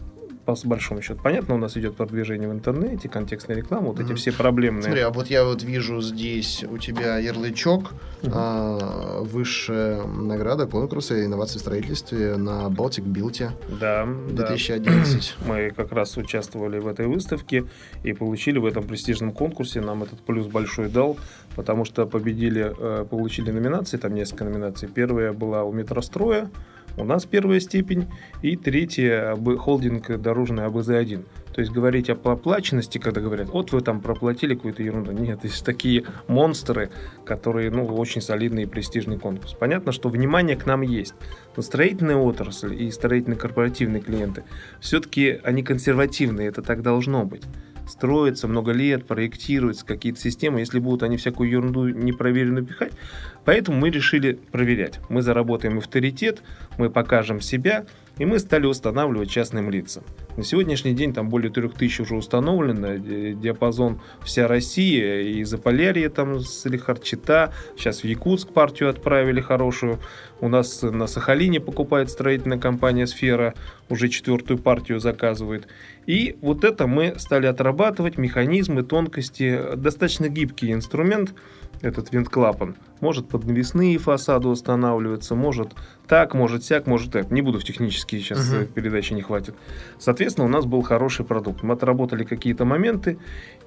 По 0.44 0.54
большому 0.64 1.00
счету. 1.00 1.20
Понятно, 1.22 1.54
у 1.54 1.58
нас 1.58 1.74
идет 1.76 1.96
продвижение 1.96 2.48
в 2.48 2.52
интернете, 2.52 3.08
контекстная 3.08 3.56
реклама, 3.56 3.88
вот 3.88 3.96
эти 4.00 4.08
Мгм. 4.08 4.16
все 4.16 4.30
проблемные. 4.32 4.82
Смотри, 4.82 5.00
а 5.00 5.10
вот 5.10 5.28
я 5.28 5.44
вот 5.44 5.62
вижу 5.62 6.02
здесь 6.02 6.64
у 6.70 6.76
тебя 6.76 7.16
ярлычок, 7.18 7.92
Мгм. 8.22 8.32
а, 8.34 9.20
высшая 9.22 10.02
награда 10.04 10.66
конкурса 10.66 11.24
инноваций 11.24 11.58
в 11.58 11.60
строительстве 11.62 12.36
на 12.36 12.66
Baltic 12.68 13.04
Build 13.04 13.50
Да, 13.80 14.06
да. 14.30 14.46
2011. 14.46 15.34
Мы 15.46 15.70
как 15.74 15.92
раз 15.92 16.16
участвовали 16.18 16.78
в 16.78 16.86
этой 16.88 17.06
выставке 17.06 17.64
и 18.02 18.12
получили 18.12 18.58
в 18.58 18.66
этом 18.66 18.84
престижном 18.84 19.32
конкурсе. 19.32 19.80
Нам 19.80 20.02
этот 20.02 20.20
плюс 20.20 20.46
большой 20.46 20.88
дал, 20.90 21.16
потому 21.56 21.84
что 21.86 22.04
победили, 22.06 22.74
э, 22.78 23.06
получили 23.08 23.50
номинации, 23.50 23.96
там 23.96 24.14
несколько 24.14 24.44
номинаций. 24.44 24.88
Первая 24.88 25.32
была 25.32 25.64
у 25.64 25.72
метростроя, 25.72 26.50
у 26.96 27.04
нас 27.04 27.24
первая 27.24 27.60
степень, 27.60 28.06
и 28.42 28.56
третья 28.56 29.36
холдинг 29.58 30.20
дорожный 30.20 30.66
АБЗ-1. 30.66 31.24
То 31.54 31.60
есть 31.60 31.72
говорить 31.72 32.10
о 32.10 32.14
оплаченности, 32.14 32.98
когда 32.98 33.20
говорят, 33.20 33.48
вот 33.48 33.70
вы 33.70 33.80
там 33.80 34.00
проплатили 34.00 34.54
какую-то 34.54 34.82
ерунду. 34.82 35.12
Нет, 35.12 35.40
есть 35.44 35.64
такие 35.64 36.04
монстры, 36.26 36.90
которые, 37.24 37.70
ну, 37.70 37.86
очень 37.86 38.20
солидный 38.20 38.64
и 38.64 38.66
престижный 38.66 39.18
конкурс. 39.18 39.54
Понятно, 39.54 39.92
что 39.92 40.08
внимание 40.08 40.56
к 40.56 40.66
нам 40.66 40.82
есть. 40.82 41.14
Но 41.56 41.62
строительная 41.62 42.16
отрасль 42.16 42.74
и 42.74 42.90
строительные 42.90 43.38
корпоративные 43.38 44.02
клиенты, 44.02 44.44
все-таки 44.80 45.40
они 45.44 45.62
консервативные, 45.62 46.48
это 46.48 46.62
так 46.62 46.82
должно 46.82 47.24
быть. 47.24 47.44
Строится 47.86 48.48
много 48.48 48.72
лет, 48.72 49.06
проектируются 49.06 49.84
какие-то 49.84 50.20
системы, 50.20 50.60
если 50.60 50.78
будут 50.78 51.02
они 51.02 51.16
всякую 51.16 51.50
ерунду 51.50 51.88
непроверенную 51.88 52.64
пихать. 52.64 52.92
Поэтому 53.44 53.78
мы 53.78 53.90
решили 53.90 54.32
проверять. 54.32 55.00
Мы 55.08 55.22
заработаем 55.22 55.78
авторитет, 55.78 56.42
мы 56.78 56.90
покажем 56.90 57.40
себя, 57.40 57.84
и 58.18 58.24
мы 58.24 58.38
стали 58.38 58.66
устанавливать 58.66 59.30
частным 59.30 59.70
лицам. 59.70 60.04
На 60.36 60.42
сегодняшний 60.42 60.94
день 60.94 61.12
там 61.12 61.28
более 61.28 61.52
3000 61.52 62.00
уже 62.00 62.16
установлено, 62.16 62.88
э, 62.88 63.34
диапазон 63.34 64.00
вся 64.24 64.48
Россия, 64.48 65.20
и 65.20 65.44
Заполярье 65.44 66.08
там 66.08 66.40
с 66.40 66.64
Лихарчита, 66.64 67.52
сейчас 67.76 68.00
в 68.02 68.04
Якутск 68.04 68.48
партию 68.48 68.90
отправили 68.90 69.40
хорошую, 69.40 70.00
у 70.40 70.48
нас 70.48 70.82
на 70.82 71.06
Сахалине 71.06 71.60
покупает 71.60 72.10
строительная 72.10 72.58
компания 72.58 73.06
«Сфера», 73.06 73.54
уже 73.88 74.08
четвертую 74.08 74.58
партию 74.58 74.98
заказывает. 74.98 75.68
И 76.06 76.36
вот 76.40 76.64
это 76.64 76.88
мы 76.88 77.14
стали 77.18 77.46
отрабатывать, 77.46 78.18
механизмы, 78.18 78.82
тонкости, 78.82 79.76
достаточно 79.76 80.28
гибкий 80.28 80.72
инструмент, 80.72 81.32
этот 81.84 82.12
винт-клапан. 82.12 82.76
Может 83.00 83.28
под 83.28 83.44
навесные 83.44 83.98
фасады 83.98 84.48
устанавливаться, 84.48 85.34
может 85.34 85.72
так, 86.08 86.34
может 86.34 86.64
сяк, 86.64 86.86
может 86.86 87.12
так. 87.12 87.30
Не 87.30 87.42
буду 87.42 87.58
в 87.60 87.64
технические 87.64 88.20
сейчас 88.20 88.48
Мгм. 88.50 88.62
э, 88.62 88.66
передачи 88.66 89.12
не 89.12 89.22
хватит. 89.22 89.54
Соответственно, 89.98 90.46
у 90.46 90.50
нас 90.50 90.64
был 90.64 90.82
хороший 90.82 91.24
продукт. 91.24 91.62
Мы 91.62 91.74
отработали 91.74 92.24
какие-то 92.24 92.64
моменты, 92.64 93.18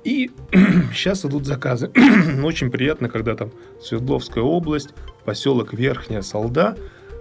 и 0.04 0.32
сейчас 0.94 1.26
идут 1.26 1.46
заказы. 1.46 1.92
Очень 2.44 2.72
приятно, 2.72 3.10
когда 3.10 3.36
там 3.36 3.52
Свердловская 3.82 4.44
область, 4.44 4.90
поселок 5.26 5.74
Верхняя 5.74 6.22
Солда 6.22 6.78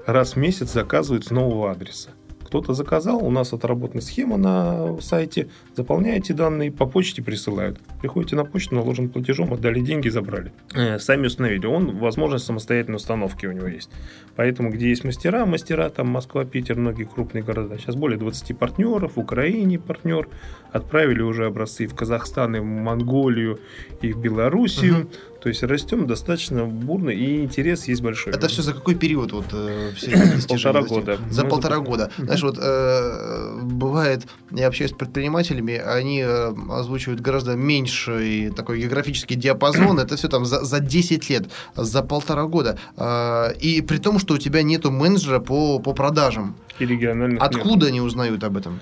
раз 0.07 0.35
в 0.35 0.37
месяц 0.37 0.73
заказывают 0.73 1.25
с 1.25 1.31
нового 1.31 1.71
адреса. 1.71 2.11
Кто-то 2.57 2.73
заказал, 2.73 3.23
у 3.23 3.31
нас 3.31 3.53
отработана 3.53 4.01
схема 4.01 4.39
на 4.39 4.99
сайте, 5.01 5.49
заполняете 5.75 6.33
данные, 6.33 6.73
по 6.73 6.87
почте 6.87 7.23
присылают. 7.23 7.79
Приходите 8.01 8.35
на 8.35 8.45
почту, 8.45 8.77
наложен 8.77 9.11
платежом, 9.11 9.53
отдали 9.53 9.81
деньги, 9.81 10.09
забрали. 10.09 10.53
Э, 10.75 10.99
сами 10.99 11.27
установили. 11.27 11.67
Он, 11.67 11.99
возможность 11.99 12.47
самостоятельной 12.47 12.97
установки 12.97 13.45
у 13.45 13.53
него 13.53 13.67
есть. 13.67 13.91
Поэтому, 14.37 14.71
где 14.71 14.89
есть 14.89 15.05
мастера, 15.05 15.45
мастера, 15.45 15.91
там 15.91 16.09
Москва, 16.09 16.47
Питер, 16.47 16.77
многие 16.77 17.05
крупные 17.05 17.45
города. 17.45 17.79
Сейчас 17.79 17.95
более 17.95 18.19
20 18.19 18.57
партнеров, 18.57 19.17
в 19.17 19.21
Украине 19.21 19.79
партнер. 19.79 20.29
Отправили 20.73 21.21
уже 21.21 21.47
образцы 21.47 21.87
в 21.87 21.95
Казахстан, 21.95 22.57
и 22.57 22.61
в 22.61 22.65
Монголию, 22.65 23.61
и 24.01 24.13
в 24.13 24.19
Белоруссию. 24.19 25.01
Угу. 25.01 25.09
То 25.47 25.51
есть 25.51 25.63
растем 25.63 26.09
достаточно 26.09 26.65
бурно, 26.65 27.11
и 27.11 27.45
интерес 27.45 27.87
есть 27.87 28.03
большой. 28.03 28.33
Это 28.33 28.49
все 28.49 28.63
за 28.63 28.75
какой 28.75 28.97
период 28.97 29.31
вот 29.31 29.45
э, 29.53 29.93
все 29.95 30.11
Полтора 30.49 30.83
года. 30.83 31.21
За 31.31 31.45
Мы 31.45 31.51
полтора 31.51 31.79
года. 31.79 32.11
Знаешь, 32.19 32.43
вот 32.43 32.59
э, 32.61 33.61
бывает, 33.63 34.27
я 34.51 34.67
общаюсь 34.67 34.91
с 34.91 34.95
предпринимателями, 34.95 35.75
они 35.75 36.21
э, 36.21 36.53
озвучивают 36.69 37.21
гораздо 37.21 37.55
меньше 37.55 38.53
такой 38.57 38.81
географический 38.81 39.37
диапазон. 39.37 40.01
Это 40.01 40.17
все 40.17 40.27
там 40.27 40.45
за, 40.45 40.65
за 40.65 40.81
10 40.81 41.31
лет, 41.31 41.45
за 41.77 42.03
полтора 42.03 42.47
года. 42.47 42.77
Э, 42.97 43.53
и 43.61 43.83
при 43.83 43.99
том, 43.99 44.19
что 44.19 44.35
у 44.35 44.39
тебя 44.39 44.65
нету 44.65 44.91
менеджера 44.91 45.39
по, 45.39 45.79
по 45.79 45.93
продажам. 45.93 46.57
И 46.81 46.87
региональных 46.87 47.41
Откуда 47.41 47.87
нет. 47.87 47.91
они 47.91 48.01
узнают 48.01 48.43
об 48.43 48.57
этом? 48.57 48.81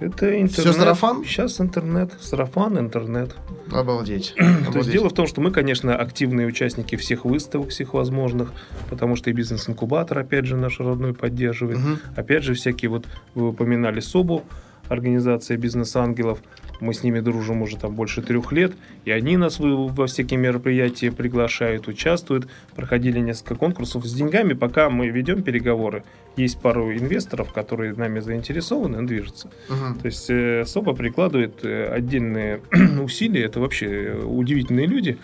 Это 0.00 0.40
интернет. 0.40 0.52
Все 0.52 0.72
сарафан? 0.72 1.24
Сейчас 1.24 1.60
интернет. 1.60 2.12
Сарафан, 2.20 2.78
интернет. 2.78 3.36
Обалдеть. 3.70 4.34
То 4.36 4.78
есть 4.78 4.90
дело 4.90 5.10
в 5.10 5.12
том, 5.12 5.26
что 5.26 5.42
мы, 5.42 5.50
конечно, 5.50 5.94
активные 5.94 6.46
участники 6.46 6.96
всех 6.96 7.26
выставок, 7.26 7.68
всех 7.68 7.92
возможных, 7.92 8.52
потому 8.88 9.14
что 9.16 9.28
и 9.28 9.34
бизнес-инкубатор, 9.34 10.18
опять 10.18 10.46
же, 10.46 10.56
наш 10.56 10.80
родной 10.80 11.12
поддерживает. 11.12 11.78
Угу. 11.78 11.98
Опять 12.16 12.44
же, 12.44 12.54
всякие 12.54 12.88
вот, 12.88 13.06
вы 13.34 13.48
упоминали 13.48 14.00
СОБУ, 14.00 14.44
организация 14.88 15.58
бизнес-ангелов. 15.58 16.38
Мы 16.80 16.94
с 16.94 17.02
ними 17.02 17.20
дружим 17.20 17.62
уже 17.62 17.76
там 17.76 17.94
больше 17.94 18.22
трех 18.22 18.52
лет, 18.52 18.72
и 19.04 19.10
они 19.10 19.36
нас 19.36 19.58
во 19.60 20.06
всякие 20.06 20.38
мероприятия 20.38 21.12
приглашают, 21.12 21.88
участвуют. 21.88 22.48
Проходили 22.74 23.20
несколько 23.20 23.54
конкурсов 23.54 24.06
с 24.06 24.12
деньгами, 24.12 24.54
пока 24.54 24.90
мы 24.90 25.08
ведем 25.08 25.42
переговоры. 25.42 26.04
Есть 26.36 26.60
пару 26.60 26.92
инвесторов, 26.92 27.52
которые 27.52 27.94
нами 27.94 28.20
заинтересованы, 28.20 29.06
движутся. 29.06 29.50
Угу. 29.68 30.00
То 30.00 30.06
есть 30.06 30.30
э, 30.30 30.64
СОПа 30.66 30.94
прикладывает 30.94 31.64
э, 31.64 31.92
отдельные 31.92 32.60
усилия. 33.02 33.44
Это 33.44 33.60
вообще 33.60 34.14
удивительные 34.24 34.86
люди 34.86 35.18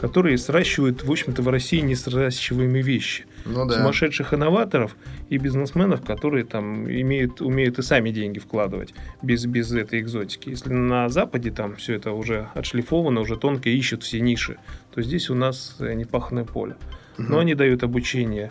которые 0.00 0.38
сращивают, 0.38 1.04
в 1.04 1.10
общем-то, 1.10 1.42
в 1.42 1.48
России 1.48 1.80
несращиваемые 1.80 2.82
вещи. 2.82 3.24
Ну, 3.44 3.66
да. 3.66 3.78
Сумасшедших 3.78 4.34
инноваторов 4.34 4.96
и 5.28 5.38
бизнесменов, 5.38 6.02
которые 6.04 6.44
там 6.44 6.88
имеют, 6.90 7.40
умеют 7.40 7.78
и 7.78 7.82
сами 7.82 8.10
деньги 8.10 8.38
вкладывать 8.38 8.94
без, 9.22 9.46
без 9.46 9.72
этой 9.72 10.00
экзотики. 10.00 10.50
Если 10.50 10.72
на 10.72 11.08
Западе 11.08 11.50
там 11.50 11.76
все 11.76 11.94
это 11.94 12.12
уже 12.12 12.48
отшлифовано, 12.54 13.20
уже 13.20 13.36
тонко 13.36 13.68
ищут 13.70 14.02
все 14.02 14.20
ниши, 14.20 14.58
то 14.94 15.02
здесь 15.02 15.30
у 15.30 15.34
нас 15.34 15.76
непаханное 15.80 16.44
поле. 16.44 16.76
Но 17.18 17.38
они 17.38 17.54
дают 17.54 17.82
обучение 17.82 18.50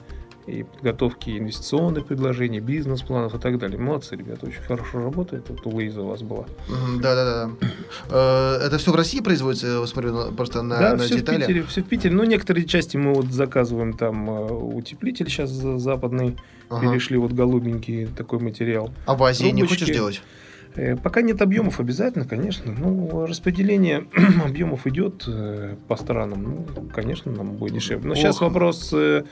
и 0.50 0.64
подготовки 0.64 1.38
инвестиционных 1.38 2.06
предложений, 2.06 2.62
бизнес-планов 2.62 3.36
и 3.36 3.40
так 3.40 3.58
далее. 3.58 3.80
Молодцы, 3.80 4.16
ребята, 4.16 4.46
очень 4.46 4.62
хорошо 4.62 5.00
работают. 5.04 5.50
Вот 5.50 5.66
у 5.66 5.70
Луиза 5.70 6.02
у 6.02 6.08
вас 6.08 6.22
была. 6.22 6.46
Да-да-да. 7.02 7.52
Э, 8.10 8.66
это 8.66 8.78
все 8.78 8.92
в 8.92 8.96
России 8.96 9.20
производится, 9.22 9.86
смотрю, 9.88 10.32
просто 10.32 10.62
на, 10.62 10.78
да, 10.78 10.96
на 10.96 11.04
все 11.04 11.16
детали? 11.16 11.44
В 11.44 11.48
Питере, 11.48 11.64
все 11.64 11.82
в 11.82 11.86
Питере. 11.86 12.16
Ну, 12.16 12.24
некоторые 12.24 12.66
части 12.66 12.98
мы 12.98 13.14
вот 13.14 13.28
заказываем 13.28 13.94
там 13.94 14.30
э, 14.30 14.52
утеплитель 14.52 15.30
сейчас 15.30 15.50
западный. 15.50 16.38
Ага. 16.70 16.92
Перешли 16.92 17.18
вот 17.18 17.32
голубенький 17.32 18.06
такой 18.06 18.40
материал. 18.40 18.92
А 19.08 19.16
в 19.16 19.24
Азии 19.24 19.50
Трубочки. 19.50 19.62
не 19.62 19.68
хочешь 19.68 19.88
делать? 19.88 20.22
Э, 20.76 20.96
пока 20.96 21.22
нет 21.22 21.42
объемов, 21.42 21.80
обязательно, 21.80 22.26
конечно. 22.26 22.72
Ну, 22.72 23.26
распределение 23.26 24.06
объемов 24.46 24.88
идет 24.88 25.24
э, 25.28 25.76
по 25.88 25.96
странам. 25.96 26.44
Ну, 26.44 26.84
конечно, 26.94 27.32
нам 27.32 27.54
будет 27.54 27.74
дешевле. 27.74 28.08
Но 28.08 28.14
Ох. 28.14 28.18
сейчас 28.18 28.42
вопрос 28.42 28.92
э, 28.94 29.24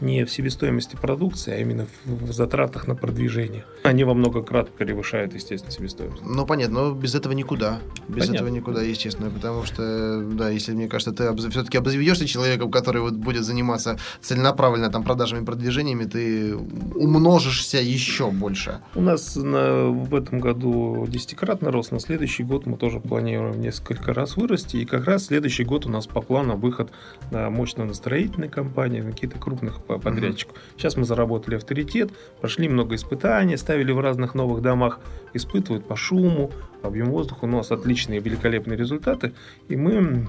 не 0.00 0.24
в 0.24 0.30
себестоимости 0.30 0.96
продукции, 0.96 1.52
а 1.52 1.58
именно 1.58 1.86
в 2.04 2.32
затратах 2.32 2.86
на 2.86 2.94
продвижение. 2.94 3.64
Они 3.82 4.04
во 4.04 4.14
много 4.14 4.42
крат 4.42 4.70
превышают, 4.70 5.34
естественно, 5.34 5.72
себестоимость. 5.72 6.22
Ну, 6.24 6.46
понятно, 6.46 6.88
но 6.88 6.94
без 6.94 7.14
этого 7.14 7.32
никуда. 7.32 7.80
Без 8.08 8.26
понятно. 8.26 8.34
этого 8.34 8.48
никуда, 8.48 8.82
естественно, 8.82 9.30
потому 9.30 9.64
что, 9.64 10.22
да, 10.22 10.50
если, 10.50 10.72
мне 10.72 10.88
кажется, 10.88 11.12
ты 11.12 11.24
обз... 11.24 11.46
все-таки 11.46 11.78
обзаведешься 11.78 12.26
человеком, 12.26 12.70
который 12.70 13.02
вот 13.02 13.14
будет 13.14 13.44
заниматься 13.44 13.98
целенаправленно 14.20 14.90
там 14.90 15.02
продажами 15.02 15.42
и 15.42 15.44
продвижениями, 15.44 16.04
ты 16.04 16.56
умножишься 16.56 17.78
еще 17.78 18.30
больше. 18.30 18.80
У 18.94 19.00
нас 19.00 19.36
на, 19.36 19.86
в 19.88 20.14
этом 20.14 20.40
году 20.40 21.06
десятикратный 21.08 21.70
рост, 21.70 21.92
на 21.92 22.00
следующий 22.00 22.42
год 22.42 22.66
мы 22.66 22.76
тоже 22.76 23.00
планируем 23.00 23.60
несколько 23.60 24.12
раз 24.14 24.36
вырасти, 24.36 24.78
и 24.78 24.84
как 24.84 25.04
раз 25.04 25.26
следующий 25.26 25.64
год 25.64 25.86
у 25.86 25.88
нас 25.88 26.06
по 26.06 26.20
плану 26.20 26.56
выход 26.56 26.90
на 27.30 27.50
мощно 27.50 27.84
на 27.84 27.94
строительные 27.94 28.50
компании, 28.50 29.00
на 29.00 29.12
какие-то 29.12 29.38
крупных 29.38 29.82
подрядчику. 29.98 30.54
Mm-hmm. 30.54 30.72
Сейчас 30.76 30.96
мы 30.96 31.04
заработали 31.04 31.56
авторитет, 31.56 32.10
прошли 32.40 32.68
много 32.68 32.94
испытаний, 32.94 33.56
ставили 33.56 33.92
в 33.92 34.00
разных 34.00 34.34
новых 34.34 34.62
домах, 34.62 35.00
испытывают 35.34 35.86
по 35.86 35.96
шуму, 35.96 36.50
объем 36.82 37.10
воздуха. 37.10 37.44
У 37.44 37.48
нас 37.48 37.70
отличные, 37.70 38.20
великолепные 38.20 38.76
результаты. 38.76 39.32
И 39.68 39.76
мы 39.76 40.26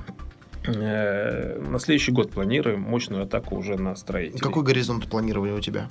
э, 0.66 1.60
на 1.60 1.80
следующий 1.80 2.12
год 2.12 2.32
планируем 2.32 2.82
мощную 2.82 3.24
атаку 3.24 3.56
уже 3.56 3.78
на 3.78 3.96
строителей. 3.96 4.40
Какой 4.40 4.64
горизонт 4.64 5.08
планирования 5.08 5.56
у 5.56 5.62
тебя? 5.62 5.88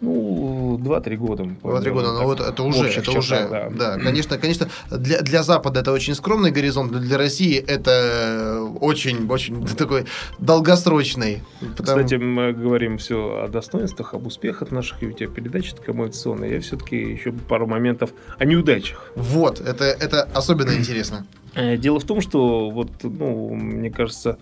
Ну, 0.00 0.78
2-3 0.78 1.16
года. 1.16 1.42
2-3 1.42 1.90
года, 1.90 2.12
но 2.12 2.24
вот 2.24 2.40
это 2.40 2.62
уже, 2.62 2.86
это 2.88 3.10
уже, 3.10 3.48
да. 3.48 3.68
да. 3.70 3.98
Конечно, 3.98 4.38
конечно, 4.38 4.68
для, 4.90 5.20
для 5.22 5.42
Запада 5.42 5.80
это 5.80 5.92
очень 5.92 6.14
скромный 6.14 6.52
горизонт, 6.52 6.92
но 6.92 7.00
для 7.00 7.18
России 7.18 7.56
это 7.56 8.62
очень, 8.80 9.28
очень 9.28 9.66
такой 9.76 10.06
долгосрочный. 10.38 11.42
Потому... 11.76 12.04
Кстати, 12.04 12.14
мы 12.14 12.52
говорим 12.52 12.98
все 12.98 13.42
о 13.44 13.48
достоинствах, 13.48 14.14
об 14.14 14.26
успехах 14.26 14.70
наших, 14.70 15.00
передача 15.00 15.74
такая 15.74 15.94
мотивационная. 15.94 16.50
Я 16.50 16.60
все-таки 16.60 16.96
еще 16.96 17.32
пару 17.32 17.66
моментов 17.66 18.10
о 18.38 18.44
неудачах. 18.44 19.10
Вот, 19.16 19.60
это, 19.60 19.84
это 19.84 20.28
особенно 20.32 20.72
интересно. 20.72 21.26
Э, 21.54 21.76
дело 21.76 21.98
в 21.98 22.04
том, 22.04 22.20
что 22.20 22.70
вот, 22.70 22.90
ну, 23.02 23.54
мне 23.54 23.90
кажется, 23.90 24.38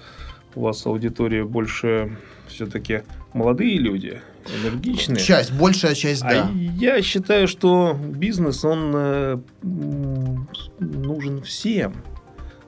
у 0.55 0.63
вас 0.63 0.85
аудитория 0.87 1.45
больше 1.45 2.17
все-таки 2.49 3.03
молодые 3.33 3.79
люди, 3.79 4.21
энергичные. 4.51 5.19
Часть, 5.19 5.53
большая 5.53 5.95
часть, 5.95 6.23
а 6.23 6.29
да. 6.29 6.51
Я 6.79 7.03
считаю, 7.03 7.49
что 7.49 7.97
бизнес, 7.99 8.65
он 8.65 8.93
э, 8.95 9.39
нужен 10.79 11.43
всем. 11.43 11.95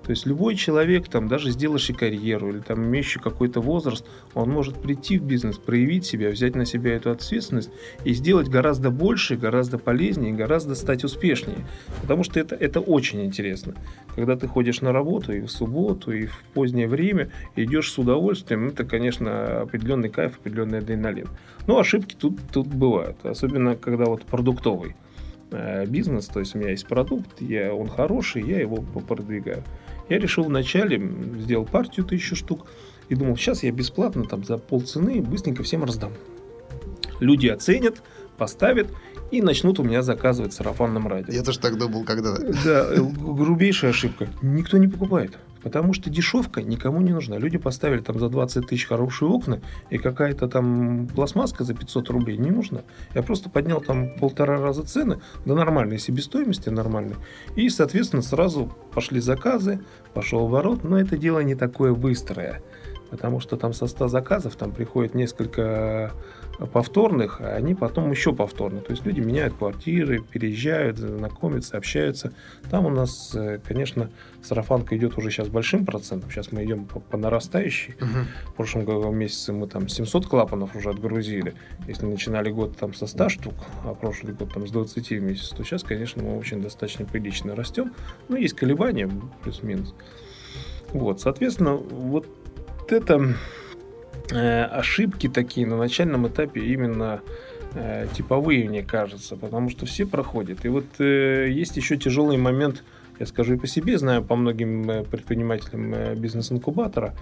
То 0.09 0.13
есть 0.13 0.25
любой 0.25 0.55
человек, 0.55 1.07
там, 1.07 1.29
даже 1.29 1.51
сделавший 1.51 1.95
карьеру 1.95 2.49
или 2.49 2.61
там, 2.61 2.83
имеющий 2.83 3.19
какой-то 3.19 3.61
возраст, 3.61 4.07
он 4.33 4.49
может 4.49 4.81
прийти 4.81 5.19
в 5.19 5.23
бизнес, 5.23 5.59
проявить 5.59 6.07
себя, 6.07 6.31
взять 6.31 6.55
на 6.55 6.65
себя 6.65 6.95
эту 6.95 7.11
ответственность 7.11 7.69
и 8.07 8.15
сделать 8.15 8.49
гораздо 8.49 8.89
больше, 8.89 9.37
гораздо 9.37 9.77
полезнее, 9.77 10.33
гораздо 10.33 10.77
стать 10.77 11.05
успешнее. 11.05 11.59
Потому 12.01 12.25
что 12.25 12.41
это, 12.41 12.55
это 12.55 12.81
очень 12.81 13.23
интересно. 13.23 13.75
Когда 14.15 14.35
ты 14.35 14.47
ходишь 14.49 14.81
на 14.81 14.93
работу 14.95 15.35
и 15.35 15.43
в 15.43 15.51
субботу, 15.51 16.11
и 16.11 16.25
в 16.25 16.43
позднее 16.55 16.89
время, 16.89 17.31
идешь 17.55 17.93
с 17.93 17.99
удовольствием, 17.99 18.69
это, 18.69 18.87
конечно, 18.87 19.61
определенный 19.61 20.09
кайф, 20.09 20.39
определенный 20.39 20.79
адреналин. 20.79 21.29
Но 21.67 21.79
ошибки 21.79 22.17
тут, 22.19 22.39
тут 22.51 22.67
бывают, 22.67 23.19
особенно 23.27 23.77
когда 23.77 24.07
вот 24.07 24.23
продуктовый 24.23 24.97
э, 25.51 25.85
бизнес, 25.85 26.29
то 26.29 26.41
есть 26.41 26.55
у 26.55 26.59
меня 26.59 26.71
есть 26.71 26.87
продукт, 26.87 27.43
я, 27.43 27.75
он 27.75 27.89
хороший, 27.89 28.43
я 28.43 28.59
его 28.59 28.77
продвигаю. 28.77 29.63
Я 30.09 30.19
решил 30.19 30.45
вначале, 30.45 30.99
сделал 31.41 31.65
партию 31.65 32.07
тысячу 32.07 32.37
штук, 32.37 32.67
и 33.09 33.15
думал, 33.15 33.37
сейчас 33.37 33.63
я 33.63 33.73
бесплатно 33.73 34.25
там 34.25 34.45
за 34.45 34.59
полцены 34.59 35.23
быстренько 35.23 35.63
всем 35.63 35.85
раздам. 35.85 36.13
Люди 37.21 37.49
оценят, 37.49 38.03
поставят 38.37 38.89
и 39.31 39.43
начнут 39.43 39.79
у 39.79 39.83
меня 39.83 40.03
заказывать 40.03 40.53
сарафанном 40.53 41.09
радио. 41.09 41.33
Я 41.33 41.43
тоже 41.43 41.59
так 41.59 41.77
думал 41.79 42.05
когда-то. 42.05 42.43
Да, 42.65 42.87
э, 42.91 43.01
грубейшая 43.01 43.91
ошибка. 43.91 44.29
Никто 44.43 44.79
не 44.79 44.89
покупает. 44.89 45.39
Потому 45.69 45.93
что 45.93 46.09
дешевка 46.09 46.63
никому 46.63 47.03
не 47.03 47.13
нужна. 47.13 47.37
Люди 47.37 47.59
поставили 47.59 48.01
там 48.01 48.19
за 48.19 48.31
20 48.31 48.69
тысяч 48.69 48.87
хорошие 48.87 49.29
окна, 49.29 49.61
и 49.91 49.99
какая-то 49.99 50.49
там 50.49 51.07
пластмасска 51.09 51.63
за 51.63 51.75
500 51.75 52.09
рублей 52.09 52.39
не 52.39 52.51
нужна. 52.51 52.85
Я 53.15 53.23
просто 53.23 53.51
поднял 53.51 53.83
там 53.83 54.17
полтора 54.19 54.57
раза 54.57 54.83
цены 54.83 55.21
до 55.45 55.55
нормальной 55.55 55.99
себестоимости, 55.99 56.71
нормальной. 56.71 57.17
И, 57.55 57.69
соответственно, 57.69 58.23
сразу 58.23 58.75
пошли 58.95 59.21
заказы, 59.21 59.81
пошел 60.15 60.47
оборот. 60.47 60.85
Но 60.85 60.99
это 60.99 61.19
дело 61.19 61.41
не 61.41 61.55
такое 61.55 61.93
быстрое. 61.93 62.63
Потому 63.11 63.39
что 63.39 63.59
там 63.59 63.75
со 63.75 63.87
100 63.89 64.09
заказов 64.09 64.57
там 64.57 64.73
приходит 64.73 65.15
несколько 65.15 66.13
повторных, 66.67 67.41
а 67.41 67.55
они 67.55 67.75
потом 67.75 68.11
еще 68.11 68.35
повторные. 68.35 68.83
То 68.83 68.91
есть 68.91 69.07
люди 69.07 69.21
меняют 69.21 69.55
квартиры, 69.55 70.21
переезжают, 70.21 70.99
знакомятся, 70.99 71.77
общаются. 71.77 72.33
Там 72.71 72.87
у 72.87 72.91
нас, 72.91 73.33
э, 73.35 73.61
конечно, 73.65 74.11
сарафанка 74.43 74.97
идет 74.97 75.17
уже 75.17 75.31
сейчас 75.31 75.49
большим 75.49 75.87
процентом. 75.87 76.31
Сейчас 76.31 76.51
мы 76.51 76.65
идем 76.65 76.87
по, 76.87 76.99
по 76.99 77.17
нарастающей. 77.17 77.95
Угу. 78.01 78.51
В 78.51 78.55
прошлом 78.55 79.17
месяце 79.17 79.53
мы 79.53 79.69
там 79.69 79.89
700 79.89 80.27
клапанов 80.27 80.75
уже 80.75 80.91
отгрузили. 80.91 81.55
Если 81.87 82.07
начинали 82.07 82.51
год 82.51 82.77
там 82.77 82.93
со 82.93 83.07
100 83.07 83.29
штук, 83.29 83.55
а 83.85 83.95
прошлый 83.95 84.35
год 84.35 84.53
там 84.53 84.67
с 84.67 84.71
20 84.71 85.11
в 85.11 85.23
месяц, 85.23 85.51
то 85.51 85.63
сейчас, 85.63 85.85
конечно, 85.85 86.23
мы 86.23 86.37
очень 86.37 86.61
достаточно 86.61 87.05
прилично 87.05 87.55
растем. 87.55 87.93
Но 88.29 88.37
есть 88.37 88.55
колебания, 88.55 89.09
плюс-минус. 89.43 89.95
Вот, 90.93 91.21
соответственно, 91.21 91.75
вот 91.75 92.27
это 92.89 93.35
ошибки 94.37 95.29
такие 95.29 95.67
на 95.67 95.77
начальном 95.77 96.29
этапе 96.29 96.61
именно 96.61 97.21
э, 97.75 98.07
типовые, 98.15 98.69
мне 98.69 98.83
кажется, 98.83 99.37
потому 99.37 99.71
что 99.71 99.87
все 99.87 100.07
проходят. 100.07 100.65
И 100.65 100.69
вот 100.69 100.87
э, 100.99 101.49
есть 101.51 101.77
еще 101.77 101.97
тяжелый 101.97 102.37
момент, 102.37 102.85
я 103.19 103.27
скажу 103.27 103.55
и 103.55 103.59
по 103.59 103.67
себе, 103.67 103.99
знаю 103.99 104.23
по 104.23 104.37
многим 104.37 105.05
предпринимателям 105.11 106.15
бизнес-инкубатора, 106.17 107.15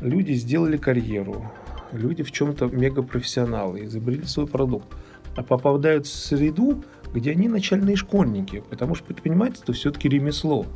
люди 0.00 0.32
сделали 0.32 0.76
карьеру, 0.76 1.50
люди 1.92 2.22
в 2.22 2.32
чем-то 2.32 2.66
мегапрофессионалы, 2.66 3.84
изобрели 3.84 4.24
свой 4.24 4.46
продукт, 4.46 4.88
а 5.36 5.42
попадают 5.42 6.06
в 6.06 6.12
среду, 6.12 6.84
где 7.14 7.32
они 7.32 7.48
начальные 7.48 7.96
школьники, 7.96 8.62
потому 8.68 8.94
что 8.94 9.06
предпринимательство 9.06 9.74
все-таки 9.74 10.08
ремесло. 10.08 10.66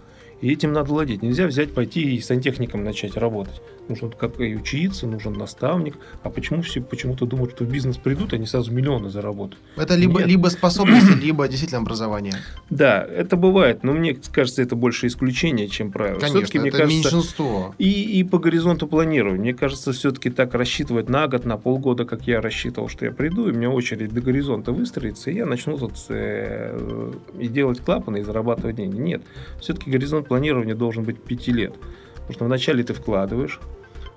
И 0.40 0.52
этим 0.52 0.72
надо 0.72 0.90
владеть. 0.90 1.22
Нельзя 1.22 1.46
взять, 1.46 1.72
пойти 1.72 2.14
и 2.14 2.20
сантехником 2.20 2.84
начать 2.84 3.16
работать. 3.16 3.62
Нужно 3.88 4.10
как 4.10 4.40
и 4.40 4.56
учиться, 4.56 5.06
нужен 5.06 5.34
наставник. 5.34 5.96
А 6.22 6.30
почему 6.30 6.62
все 6.62 6.80
почему-то 6.80 7.26
думают, 7.26 7.52
что 7.52 7.64
в 7.64 7.70
бизнес 7.70 7.96
придут, 7.96 8.32
они 8.32 8.46
сразу 8.46 8.72
миллионы 8.72 9.10
заработают? 9.10 9.62
Это 9.76 9.94
либо, 9.94 10.22
либо 10.22 10.48
способности, 10.48 11.12
либо 11.22 11.46
действительно 11.46 11.80
образование. 11.80 12.34
Да, 12.70 13.04
это 13.04 13.36
бывает, 13.36 13.84
но 13.84 13.92
мне 13.92 14.14
кажется, 14.14 14.62
это 14.62 14.74
больше 14.74 15.06
исключение, 15.06 15.68
чем 15.68 15.92
правило. 15.92 16.18
Конечно, 16.18 16.58
это 16.58 16.78
кажется, 16.78 16.86
меньшинство. 16.86 17.74
И, 17.78 18.18
и 18.18 18.24
по 18.24 18.38
горизонту 18.38 18.88
планирования. 18.88 19.40
Мне 19.40 19.54
кажется, 19.54 19.92
все-таки 19.92 20.30
так 20.30 20.54
рассчитывать 20.54 21.08
на 21.08 21.28
год, 21.28 21.44
на 21.44 21.56
полгода, 21.56 22.04
как 22.04 22.26
я 22.26 22.40
рассчитывал, 22.40 22.88
что 22.88 23.04
я 23.04 23.12
приду, 23.12 23.48
и 23.48 23.52
у 23.52 23.54
меня 23.54 23.70
очередь 23.70 24.12
до 24.12 24.20
горизонта 24.20 24.72
выстроится, 24.72 25.30
и 25.30 25.36
я 25.36 25.46
начну 25.46 25.78
тут 25.78 25.92
э, 26.08 27.12
и 27.38 27.48
делать 27.48 27.80
клапаны, 27.80 28.18
и 28.18 28.22
зарабатывать 28.22 28.76
деньги. 28.76 28.96
Нет, 28.96 29.22
все-таки 29.60 29.90
горизонт 29.90 30.26
планирования 30.26 30.74
должен 30.74 31.04
быть 31.04 31.22
5 31.22 31.48
лет. 31.48 31.74
Потому 32.14 32.34
что 32.34 32.44
вначале 32.46 32.82
ты 32.82 32.92
вкладываешь. 32.92 33.60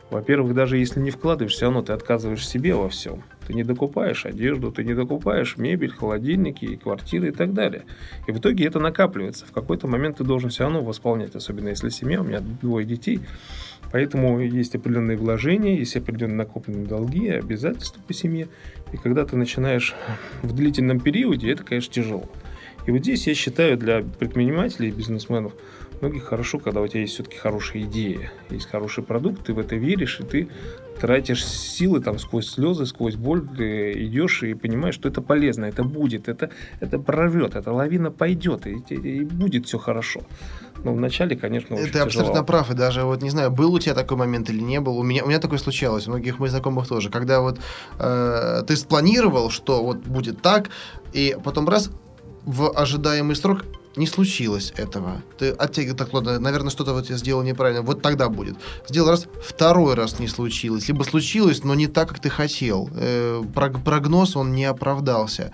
Во-первых, 0.10 0.56
даже 0.56 0.78
если 0.78 1.00
не 1.00 1.12
вкладываешь, 1.12 1.54
все 1.54 1.66
равно 1.66 1.84
ты 1.84 1.94
отказываешь 1.94 2.48
себе 2.48 2.74
во 2.74 2.90
всем. 2.90 3.24
Ты 3.46 3.54
не 3.54 3.64
докупаешь 3.64 4.26
одежду, 4.26 4.72
ты 4.72 4.84
не 4.84 4.94
докупаешь 4.94 5.58
мебель, 5.58 5.92
холодильники, 5.92 6.76
квартиры 6.78 7.30
и 7.30 7.32
так 7.32 7.54
далее. 7.54 7.84
И 8.28 8.32
в 8.32 8.40
итоге 8.40 8.66
это 8.66 8.80
накапливается. 8.80 9.46
В 9.46 9.52
какой-то 9.52 9.88
момент 9.88 10.18
ты 10.18 10.24
должен 10.24 10.50
все 10.50 10.64
равно 10.64 10.82
восполнять, 10.82 11.36
особенно 11.36 11.70
если 11.70 11.90
семья, 11.90 12.22
у 12.22 12.24
меня 12.24 12.40
двое 12.42 12.86
детей. 12.86 13.20
Поэтому 13.92 14.40
есть 14.40 14.76
определенные 14.76 15.18
вложения, 15.18 15.78
есть 15.78 15.96
определенные 15.96 16.38
накопленные 16.38 16.86
долги, 16.86 17.28
обязательства 17.30 18.02
по 18.02 18.14
семье. 18.14 18.48
И 18.94 18.98
когда 18.98 19.26
ты 19.26 19.36
начинаешь 19.36 19.96
в 20.42 20.54
длительном 20.54 21.00
периоде, 21.00 21.52
это, 21.52 21.64
конечно, 21.64 21.94
тяжело. 21.94 22.30
И 22.86 22.92
вот 22.92 23.02
здесь 23.02 23.28
я 23.28 23.36
считаю 23.36 23.78
для 23.78 24.02
предпринимателей 24.02 24.90
и 24.90 24.92
бизнесменов 24.92 25.54
многих 26.02 26.24
хорошо, 26.24 26.60
когда 26.60 26.82
у 26.82 26.88
тебя 26.88 27.02
есть 27.02 27.14
все-таки 27.14 27.38
хорошая 27.38 27.84
идея, 27.84 28.32
есть 28.50 28.70
хороший 28.70 29.04
продукт, 29.04 29.46
ты 29.46 29.54
в 29.54 29.60
это 29.60 29.76
веришь, 29.76 30.20
и 30.20 30.24
ты 30.24 30.50
тратишь 31.00 31.46
силы 31.46 32.02
там 32.02 32.20
сквозь 32.20 32.50
слезы, 32.50 32.86
сквозь 32.86 33.16
боль, 33.16 33.48
ты 33.48 33.94
идешь 34.06 34.44
и 34.44 34.54
понимаешь, 34.54 34.96
что 34.96 35.08
это 35.10 35.22
полезно, 35.22 35.66
это 35.66 35.84
будет, 35.84 36.28
это, 36.28 36.50
это 36.80 37.00
прорвет, 37.00 37.56
эта 37.56 37.72
лавина 37.72 38.12
пойдет, 38.12 38.68
и, 38.68 38.84
и, 38.90 39.24
будет 39.24 39.66
все 39.66 39.78
хорошо. 39.78 40.22
Но 40.84 40.94
вначале, 40.94 41.36
конечно, 41.36 41.76
очень 41.76 41.92
Ты 41.92 42.00
абсолютно 42.00 42.44
прав, 42.44 42.72
и 42.72 42.74
даже 42.74 43.04
вот 43.04 43.22
не 43.22 43.30
знаю, 43.30 43.52
был 43.52 43.74
у 43.74 43.80
тебя 43.80 43.96
такой 43.96 44.18
момент 44.18 44.50
или 44.50 44.62
не 44.62 44.80
был. 44.80 44.98
У 44.98 45.04
меня, 45.04 45.24
у 45.24 45.28
меня 45.28 45.40
такое 45.40 45.60
случалось, 45.60 46.08
у 46.08 46.12
многих 46.12 46.40
моих 46.40 46.52
знакомых 46.52 46.88
тоже. 46.88 47.10
Когда 47.10 47.42
вот 47.42 47.60
э, 48.00 48.64
ты 48.66 48.76
спланировал, 48.76 49.50
что 49.50 49.84
вот 49.84 49.98
будет 49.98 50.42
так, 50.42 50.70
и 51.12 51.36
потом 51.44 51.68
раз 51.68 51.92
в 52.46 52.72
ожидаемый 52.72 53.36
срок 53.36 53.66
не 53.96 54.08
случилось 54.08 54.74
этого. 54.78 55.22
Ты 55.38 55.50
оттягивал 55.50 55.98
так, 55.98 56.14
ладно, 56.14 56.40
наверное, 56.40 56.70
что-то 56.70 56.94
вот 56.94 57.10
я 57.10 57.18
сделал 57.18 57.44
неправильно. 57.44 57.82
Вот 57.82 58.02
тогда 58.02 58.30
будет. 58.30 58.56
Сделал 58.88 59.10
раз, 59.10 59.28
второй 59.42 59.96
раз 59.96 60.20
не 60.20 60.28
случилось. 60.28 60.88
Либо 60.88 61.04
случилось, 61.04 61.64
но 61.64 61.74
не 61.74 61.88
так, 61.88 62.10
как 62.10 62.20
ты 62.20 62.30
хотел. 62.30 62.90
Э, 62.96 63.42
прогноз, 63.54 64.36
он 64.36 64.54
не 64.54 64.66
оправдался. 64.66 65.52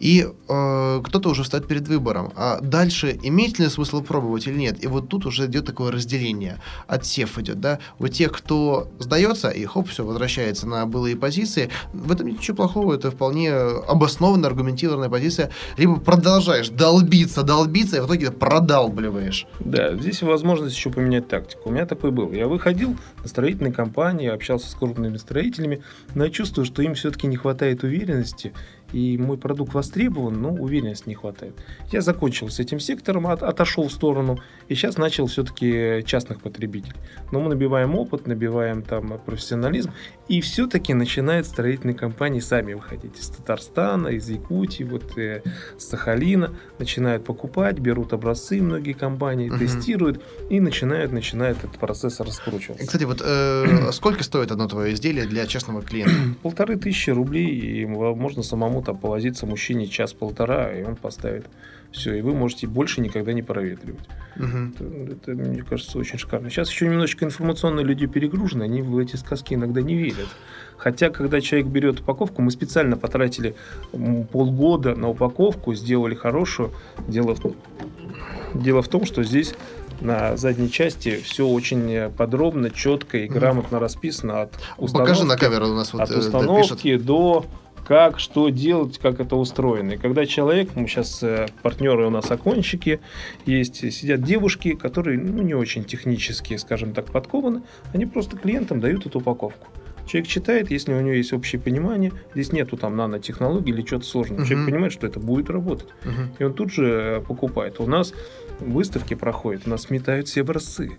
И 0.00 0.26
э, 0.48 1.02
кто-то 1.04 1.28
уже 1.28 1.42
встает 1.42 1.68
перед 1.68 1.86
выбором. 1.86 2.32
А 2.36 2.58
дальше 2.60 3.18
имеет 3.22 3.58
ли 3.58 3.68
смысл 3.68 4.02
пробовать 4.02 4.46
или 4.46 4.58
нет? 4.58 4.82
И 4.82 4.86
вот 4.86 5.08
тут 5.08 5.26
уже 5.26 5.46
идет 5.46 5.66
такое 5.66 5.92
разделение. 5.92 6.60
Отсев 6.86 7.38
идет, 7.38 7.60
да? 7.60 7.78
У 7.98 8.08
тех, 8.08 8.32
кто 8.32 8.88
сдается, 8.98 9.50
и 9.50 9.64
хоп, 9.66 9.88
все, 9.88 10.04
возвращается 10.04 10.66
на 10.66 10.86
былые 10.86 11.16
позиции. 11.16 11.68
В 11.92 12.10
этом 12.10 12.28
нет 12.28 12.38
ничего 12.38 12.56
плохого. 12.56 12.94
Это 12.94 13.10
вполне 13.10 13.52
обоснованная, 13.52 14.48
аргументированная 14.48 15.10
позиция. 15.10 15.50
Либо 15.76 15.96
продолжаешь 15.96 16.70
долбиться, 16.70 17.42
долбиться, 17.42 17.73
добиться, 17.74 17.96
и 17.96 18.00
в 18.00 18.06
итоге 18.06 18.30
продалбливаешь. 18.30 19.46
Да, 19.58 19.96
здесь 19.96 20.22
возможность 20.22 20.76
еще 20.76 20.90
поменять 20.90 21.26
тактику. 21.26 21.70
У 21.70 21.72
меня 21.72 21.86
такой 21.86 22.12
был. 22.12 22.30
Я 22.32 22.46
выходил 22.46 22.96
на 23.20 23.28
строительные 23.28 23.72
компании, 23.72 24.28
общался 24.28 24.70
с 24.70 24.74
крупными 24.74 25.16
строителями, 25.16 25.82
но 26.14 26.24
я 26.24 26.30
чувствую, 26.30 26.64
что 26.64 26.82
им 26.82 26.94
все-таки 26.94 27.26
не 27.26 27.36
хватает 27.36 27.82
уверенности 27.82 28.52
и 28.94 29.18
мой 29.18 29.36
продукт 29.36 29.74
востребован, 29.74 30.40
но 30.40 30.50
уверенности 30.50 31.08
не 31.08 31.16
хватает. 31.16 31.54
Я 31.90 32.00
закончил 32.00 32.48
с 32.48 32.60
этим 32.60 32.78
сектором, 32.78 33.26
от, 33.26 33.42
отошел 33.42 33.88
в 33.88 33.92
сторону, 33.92 34.38
и 34.68 34.76
сейчас 34.76 34.98
начал 34.98 35.26
все-таки 35.26 36.04
частных 36.06 36.40
потребителей. 36.40 36.94
Но 37.32 37.40
мы 37.40 37.48
набиваем 37.48 37.96
опыт, 37.96 38.28
набиваем 38.28 38.82
там 38.82 39.18
профессионализм, 39.26 39.90
и 40.28 40.40
все-таки 40.40 40.94
начинают 40.94 41.46
строительные 41.46 41.96
компании 41.96 42.38
сами 42.38 42.74
выходить 42.74 43.18
из 43.18 43.28
Татарстана, 43.30 44.08
из 44.08 44.30
Якутии, 44.30 44.84
вот 44.84 45.18
э, 45.18 45.42
с 45.76 45.88
Сахалина, 45.88 46.54
начинают 46.78 47.24
покупать, 47.24 47.80
берут 47.80 48.12
образцы 48.12 48.62
многие 48.62 48.92
компании, 48.92 49.50
угу. 49.50 49.58
тестируют 49.58 50.22
и 50.50 50.60
начинают, 50.60 51.10
начинают 51.10 51.58
этот 51.58 51.78
процесс 51.78 52.20
раскручиваться. 52.20 52.86
Кстати, 52.86 53.04
вот 53.04 53.20
э, 53.24 53.88
сколько 53.92 54.22
стоит 54.22 54.52
одно 54.52 54.68
твое 54.68 54.94
изделие 54.94 55.26
для 55.26 55.48
частного 55.48 55.82
клиента? 55.82 56.14
Полторы 56.42 56.76
тысячи 56.76 57.10
рублей, 57.10 57.48
и 57.48 57.86
можно 57.86 58.44
самому 58.44 58.83
там 58.84 58.96
повозиться 58.96 59.46
мужчине 59.46 59.86
час-полтора, 59.86 60.72
и 60.72 60.82
он 60.84 60.96
поставит 60.96 61.46
все, 61.94 62.14
и 62.14 62.22
вы 62.22 62.34
можете 62.34 62.66
больше 62.66 63.00
никогда 63.00 63.32
не 63.32 63.42
проветривать. 63.42 64.04
Угу. 64.36 64.46
Это, 64.46 65.12
это, 65.12 65.30
мне 65.30 65.62
кажется, 65.62 65.96
очень 65.98 66.18
шикарно. 66.18 66.50
Сейчас 66.50 66.70
еще 66.70 66.86
немножечко 66.86 67.24
информационные 67.24 67.84
люди 67.84 68.06
перегружены, 68.06 68.64
они 68.64 68.82
в 68.82 68.98
эти 68.98 69.16
сказки 69.16 69.54
иногда 69.54 69.80
не 69.80 69.94
верят. 69.94 70.28
Хотя, 70.76 71.10
когда 71.10 71.40
человек 71.40 71.68
берет 71.68 72.00
упаковку, 72.00 72.42
мы 72.42 72.50
специально 72.50 72.96
потратили 72.96 73.54
полгода 74.32 74.96
на 74.96 75.08
упаковку, 75.08 75.72
сделали 75.74 76.14
хорошую. 76.14 76.72
Дело 77.06 77.36
в, 77.36 77.54
дело 78.54 78.82
в 78.82 78.88
том, 78.88 79.06
что 79.06 79.22
здесь 79.22 79.54
на 80.00 80.36
задней 80.36 80.70
части 80.70 81.20
все 81.24 81.46
очень 81.46 82.10
подробно, 82.10 82.70
четко 82.70 83.18
и 83.18 83.28
грамотно 83.28 83.78
расписано 83.78 84.42
от 84.42 84.54
установки, 84.76 85.10
Покажи 85.10 85.24
на 85.24 85.36
камеру 85.36 85.68
у 85.68 85.74
нас 85.74 85.92
вот 85.92 86.02
от 86.02 86.10
э, 86.10 86.18
установки 86.18 86.96
до 86.96 87.46
как, 87.86 88.18
что 88.18 88.48
делать, 88.48 88.98
как 88.98 89.20
это 89.20 89.36
устроено. 89.36 89.92
И 89.92 89.96
когда 89.96 90.26
человек, 90.26 90.70
мы 90.74 90.86
сейчас 90.86 91.22
э, 91.22 91.46
партнеры 91.62 92.06
у 92.06 92.10
нас 92.10 92.30
окончики, 92.30 93.00
есть, 93.46 93.76
сидят 93.92 94.22
девушки, 94.22 94.74
которые 94.74 95.18
ну, 95.18 95.42
не 95.42 95.54
очень 95.54 95.84
технически, 95.84 96.56
скажем 96.56 96.92
так, 96.92 97.06
подкованы, 97.06 97.62
они 97.92 98.06
просто 98.06 98.36
клиентам 98.36 98.80
дают 98.80 99.06
эту 99.06 99.18
упаковку. 99.18 99.68
Человек 100.06 100.28
читает, 100.28 100.70
если 100.70 100.92
у 100.92 101.00
него 101.00 101.14
есть 101.14 101.32
общее 101.32 101.60
понимание, 101.60 102.12
здесь 102.34 102.52
нету 102.52 102.76
там 102.76 102.96
нанотехнологий 102.96 103.72
или 103.72 103.82
чего-то 103.82 104.06
сложного. 104.06 104.40
Uh-huh. 104.40 104.48
Человек 104.48 104.66
понимает, 104.66 104.92
что 104.92 105.06
это 105.06 105.18
будет 105.18 105.48
работать. 105.48 105.88
Uh-huh. 106.04 106.28
И 106.38 106.44
он 106.44 106.52
тут 106.52 106.72
же 106.72 106.86
э, 106.86 107.20
покупает. 107.20 107.80
У 107.80 107.86
нас 107.86 108.12
выставки 108.60 109.14
проходят, 109.14 109.62
у 109.66 109.70
нас 109.70 109.82
сметают 109.82 110.28
все 110.28 110.42
образцы. 110.42 110.98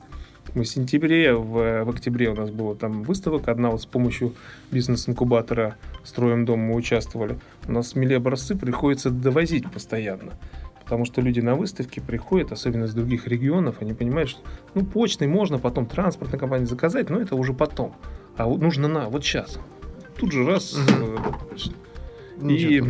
Мы 0.53 0.63
в 0.63 0.67
сентябре, 0.67 1.33
в, 1.33 1.83
в 1.83 1.89
октябре 1.89 2.29
у 2.29 2.35
нас 2.35 2.49
была 2.49 2.75
там 2.75 3.03
выставок. 3.03 3.47
Одна 3.47 3.71
вот 3.71 3.81
с 3.81 3.85
помощью 3.85 4.33
бизнес-инкубатора 4.71 5.75
«Строим 6.03 6.45
дом» 6.45 6.59
мы 6.59 6.75
участвовали. 6.75 7.37
У 7.67 7.71
нас 7.71 7.89
смели 7.89 8.13
образцы 8.13 8.55
приходится 8.55 9.09
довозить 9.09 9.69
постоянно. 9.71 10.33
Потому 10.83 11.05
что 11.05 11.19
люди 11.19 11.39
на 11.39 11.55
выставке 11.55 11.99
приходят, 11.99 12.51
особенно 12.51 12.85
из 12.85 12.93
других 12.93 13.27
регионов, 13.27 13.77
они 13.81 13.93
понимают, 13.93 14.29
что 14.29 14.41
ну, 14.75 14.85
почтой 14.85 15.27
можно, 15.27 15.57
потом 15.57 15.87
транспортной 15.87 16.39
компании 16.39 16.65
заказать, 16.65 17.09
но 17.09 17.19
это 17.19 17.35
уже 17.35 17.53
потом. 17.53 17.95
А 18.37 18.45
вот 18.45 18.61
нужно 18.61 18.87
на, 18.87 19.09
вот 19.09 19.23
сейчас. 19.23 19.59
Тут 20.17 20.31
же 20.31 20.45
раз... 20.45 20.77
Угу. 20.77 22.49
И, 22.49 22.83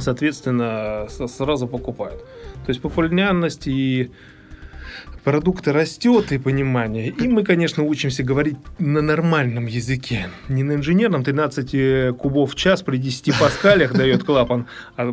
соответственно, 0.00 1.06
сразу 1.08 1.68
покупают. 1.68 2.24
То 2.66 2.70
есть 2.70 2.82
популярность 2.82 3.68
и 3.68 4.10
продукта 5.28 5.74
растет 5.74 6.32
и 6.32 6.38
понимание. 6.38 7.08
И 7.08 7.28
мы, 7.28 7.44
конечно, 7.44 7.82
учимся 7.84 8.22
говорить 8.22 8.56
на 8.78 9.02
нормальном 9.02 9.66
языке. 9.66 10.28
Не 10.48 10.62
на 10.62 10.72
инженерном 10.72 11.22
13 11.22 11.74
э, 11.74 12.12
кубов 12.18 12.52
в 12.52 12.54
час 12.54 12.80
при 12.80 12.96
10 12.96 13.38
паскалях 13.38 13.92
дает 13.92 14.24
клапан, 14.24 14.68
а 14.96 15.12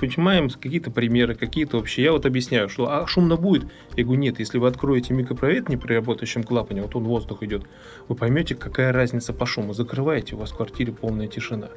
понимаем 0.00 0.50
какие-то 0.50 0.90
примеры, 0.90 1.36
какие-то 1.36 1.78
общие. 1.78 2.06
Я 2.06 2.10
вот 2.10 2.26
объясняю, 2.26 2.68
что 2.68 2.90
а 2.90 3.06
шумно 3.06 3.36
будет? 3.36 3.70
Я 3.94 4.02
говорю, 4.02 4.20
нет, 4.20 4.40
если 4.40 4.58
вы 4.58 4.66
откроете 4.66 5.14
микропровед 5.14 5.66
при 5.66 5.94
работающем 5.94 6.42
клапане, 6.42 6.82
вот 6.82 6.96
он 6.96 7.04
воздух 7.04 7.44
идет, 7.44 7.62
вы 8.08 8.16
поймете, 8.16 8.56
какая 8.56 8.92
разница 8.92 9.32
по 9.32 9.46
шуму. 9.46 9.74
Закрываете, 9.74 10.34
у 10.34 10.38
вас 10.38 10.50
в 10.50 10.56
квартире 10.56 10.92
полная 10.92 11.28
тишина 11.28 11.68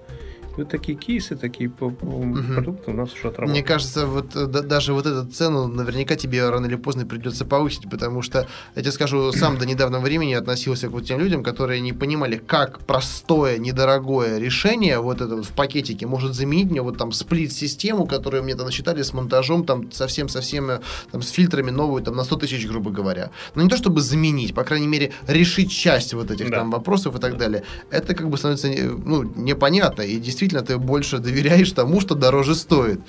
вот 0.57 0.69
такие 0.69 0.97
кейсы, 0.97 1.35
такие 1.35 1.69
продукты 1.69 2.91
у 2.91 2.93
нас 2.93 3.13
уже 3.13 3.27
отработаны. 3.29 3.51
Мне 3.51 3.63
кажется, 3.63 4.05
вот 4.05 4.35
э, 4.35 4.45
да, 4.45 4.61
даже 4.61 4.93
вот 4.93 5.05
эту 5.05 5.29
цену 5.29 5.67
наверняка 5.67 6.15
тебе 6.15 6.47
рано 6.49 6.65
или 6.65 6.75
поздно 6.75 7.05
придется 7.05 7.45
повысить, 7.45 7.89
потому 7.89 8.21
что, 8.21 8.47
я 8.75 8.81
тебе 8.81 8.91
скажу, 8.91 9.31
сам 9.31 9.57
до 9.57 9.65
недавнего 9.65 9.99
времени 9.99 10.33
относился 10.33 10.87
к 10.87 10.91
вот 10.91 11.05
тем 11.05 11.19
людям, 11.19 11.43
которые 11.43 11.81
не 11.81 11.93
понимали, 11.93 12.37
как 12.37 12.79
простое, 12.79 13.57
недорогое 13.57 14.39
решение 14.39 14.99
вот 14.99 15.21
это 15.21 15.35
вот 15.35 15.45
в 15.45 15.51
пакетике 15.51 16.05
может 16.05 16.33
заменить 16.33 16.71
мне 16.71 16.81
вот 16.81 16.97
там 16.97 17.11
сплит-систему, 17.11 18.05
которую 18.05 18.43
мне 18.43 18.55
там 18.55 18.65
насчитали 18.65 19.01
с 19.01 19.13
монтажом, 19.13 19.65
там 19.65 19.91
совсем-совсем 19.91 20.69
э, 20.69 20.79
там 21.11 21.21
с 21.21 21.29
фильтрами 21.29 21.71
новую 21.71 22.03
там 22.03 22.15
на 22.15 22.23
100 22.23 22.35
тысяч, 22.37 22.67
грубо 22.67 22.91
говоря. 22.91 23.31
Но 23.55 23.63
не 23.63 23.69
то 23.69 23.77
чтобы 23.77 24.01
заменить, 24.01 24.53
по 24.53 24.63
крайней 24.63 24.87
мере, 24.87 25.11
решить 25.27 25.71
часть 25.71 26.13
вот 26.13 26.31
этих 26.31 26.49
да. 26.49 26.57
там 26.57 26.71
вопросов 26.71 27.15
и 27.15 27.19
так 27.19 27.33
да. 27.33 27.39
далее. 27.39 27.63
Это 27.89 28.15
как 28.15 28.29
бы 28.29 28.37
становится 28.37 28.67
ну, 28.67 29.23
непонятно 29.23 30.01
и 30.01 30.17
действительно 30.17 30.48
действительно 30.49 30.61
ты 30.61 30.77
больше 30.77 31.19
доверяешь 31.19 31.71
тому, 31.71 32.01
что 32.01 32.15
дороже 32.15 32.55
стоит. 32.55 32.99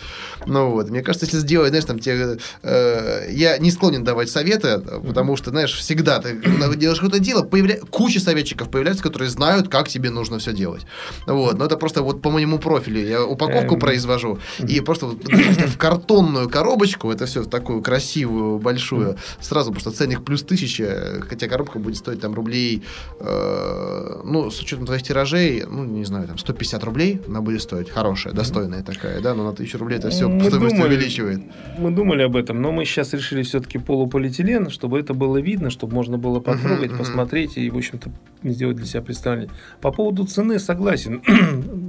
Ну 0.47 0.71
вот, 0.71 0.91
мне 0.91 1.03
кажется, 1.03 1.27
если 1.27 1.39
сделать, 1.39 1.71
знаешь, 1.71 1.85
там, 1.85 1.99
те, 1.99 2.39
э, 2.63 3.27
я 3.31 3.59
не 3.59 3.71
склонен 3.71 4.05
давать 4.05 4.31
советы, 4.31 4.79
потому 4.79 5.37
что, 5.37 5.51
знаешь, 5.51 5.75
всегда 5.75 6.21
ты 6.21 6.39
делаешь 6.77 7.01
какое-то 7.01 7.19
дело, 7.19 7.43
появля... 7.43 7.79
куча 7.91 8.21
советчиков 8.21 8.71
появляется, 8.71 9.03
которые 9.03 9.31
знают, 9.31 9.69
как 9.69 9.89
тебе 9.89 10.11
нужно 10.11 10.39
все 10.39 10.53
делать. 10.53 10.87
Вот, 11.27 11.59
но 11.59 11.65
это 11.65 11.77
просто 11.77 12.03
вот 12.03 12.23
по 12.23 12.31
моему 12.31 12.59
профилю, 12.59 13.07
я 13.07 13.25
упаковку 13.25 13.75
эм. 13.75 13.81
произвожу, 13.81 14.39
и 14.59 14.81
просто 14.81 15.07
вот 15.07 15.25
в 15.25 15.79
картонную 15.79 16.49
коробочку, 16.49 17.11
это 17.11 17.27
все 17.27 17.43
в 17.43 17.49
такую 17.49 17.83
красивую, 17.83 18.59
большую, 18.59 19.17
сразу, 19.41 19.73
потому 19.73 19.81
что 19.81 19.91
ценник 19.91 20.25
плюс 20.25 20.43
тысяча, 20.43 21.21
хотя 21.29 21.49
коробка 21.49 21.79
будет 21.79 21.97
стоить 21.97 22.21
там 22.21 22.35
рублей, 22.35 22.83
э, 23.21 24.21
ну, 24.25 24.51
с 24.51 24.61
учетом 24.61 24.87
твоих 24.87 25.03
тиражей, 25.03 25.65
ну, 25.67 25.85
не 25.85 26.05
знаю, 26.05 26.27
там 26.29 26.39
150 26.39 26.85
рублей, 26.85 27.20
она 27.29 27.41
будет 27.41 27.63
стоить 27.63 27.91
хорошая, 27.91 28.33
достойная 28.33 28.83
такая, 28.83 29.21
да, 29.21 29.35
но 29.35 29.45
на 29.45 29.53
тысячу 29.53 29.79
рублей 29.79 29.99
это 29.99 30.11
все 30.11 30.29
мы 30.29 30.45
стоимость 30.45 30.77
думали, 30.77 30.95
увеличивает. 30.95 31.41
Мы 31.79 31.91
думали 31.91 32.23
об 32.23 32.37
этом, 32.37 32.61
но 32.61 32.73
мы 32.73 32.85
сейчас 32.85 33.13
решили 33.13 33.43
все-таки 33.43 33.79
полуполиэтилен, 33.79 34.71
чтобы 34.71 34.99
это 34.99 35.15
было 35.15 35.39
видно, 35.39 35.71
чтобы 35.71 35.95
можно 35.95 36.19
было 36.19 36.41
потрогать, 36.41 36.91
uh-huh, 36.91 36.95
uh-huh. 36.95 36.99
посмотреть 36.99 37.57
и, 37.57 37.71
в 37.71 37.77
общем-то, 37.77 38.11
сделать 38.43 38.77
для 38.77 38.87
себя 38.87 39.03
представление. 39.03 39.51
По 39.81 39.93
поводу 39.93 40.25
цены 40.27 40.59
согласен. 40.59 41.23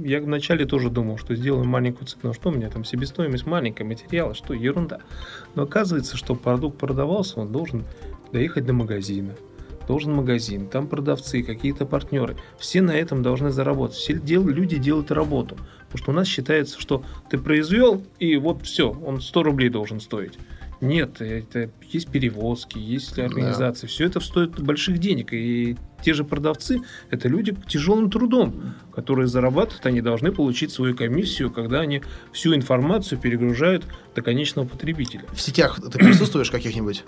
Я 0.04 0.20
вначале 0.20 0.64
тоже 0.64 0.90
думал, 0.90 1.18
что 1.18 1.34
сделаем 1.34 1.68
маленькую 1.68 2.06
цену, 2.06 2.32
что 2.34 2.50
у 2.50 2.52
меня 2.52 2.68
там 2.70 2.84
себестоимость 2.84 3.46
маленькая, 3.46 3.84
материала, 3.84 4.34
что 4.34 4.54
ерунда. 4.54 5.00
Но 5.54 5.62
оказывается, 5.62 6.16
что 6.16 6.34
продукт 6.34 6.78
продавался, 6.78 7.40
он 7.40 7.52
должен 7.52 7.84
доехать 8.32 8.66
до 8.66 8.72
магазина 8.72 9.34
должен 9.86 10.14
магазин, 10.14 10.68
там 10.68 10.86
продавцы, 10.86 11.42
какие-то 11.42 11.86
партнеры. 11.86 12.36
Все 12.58 12.82
на 12.82 12.92
этом 12.92 13.22
должны 13.22 13.50
заработать. 13.50 13.96
Все 13.96 14.14
дел, 14.14 14.46
люди 14.46 14.76
делают 14.76 15.10
работу. 15.10 15.56
Потому 15.86 15.98
что 15.98 16.10
у 16.10 16.14
нас 16.14 16.28
считается, 16.28 16.80
что 16.80 17.04
ты 17.30 17.38
произвел, 17.38 18.02
и 18.18 18.36
вот 18.36 18.62
все, 18.62 18.90
он 18.90 19.20
100 19.20 19.42
рублей 19.42 19.68
должен 19.68 20.00
стоить. 20.00 20.38
Нет, 20.82 21.20
это 21.20 21.70
есть 21.88 22.08
перевозки, 22.08 22.76
есть 22.76 23.16
организации. 23.16 23.82
Да. 23.82 23.88
Все 23.88 24.04
это 24.04 24.18
стоит 24.18 24.60
больших 24.60 24.98
денег. 24.98 25.32
И 25.32 25.76
те 26.02 26.12
же 26.12 26.24
продавцы– 26.24 26.80
это 27.10 27.28
люди 27.28 27.56
тяжелым 27.68 28.10
трудом, 28.10 28.74
которые 28.92 29.28
зарабатывают, 29.28 29.86
они 29.86 30.00
должны 30.00 30.32
получить 30.32 30.72
свою 30.72 30.96
комиссию, 30.96 31.52
когда 31.52 31.80
они 31.80 32.02
всю 32.32 32.52
информацию 32.56 33.16
перегружают 33.20 33.84
до 34.16 34.22
конечного 34.22 34.66
потребителя. 34.66 35.22
В 35.32 35.40
сетях 35.40 35.78
ты 35.80 35.98
присутствуешь 35.98 36.50
каких-нибудь? 36.50 37.04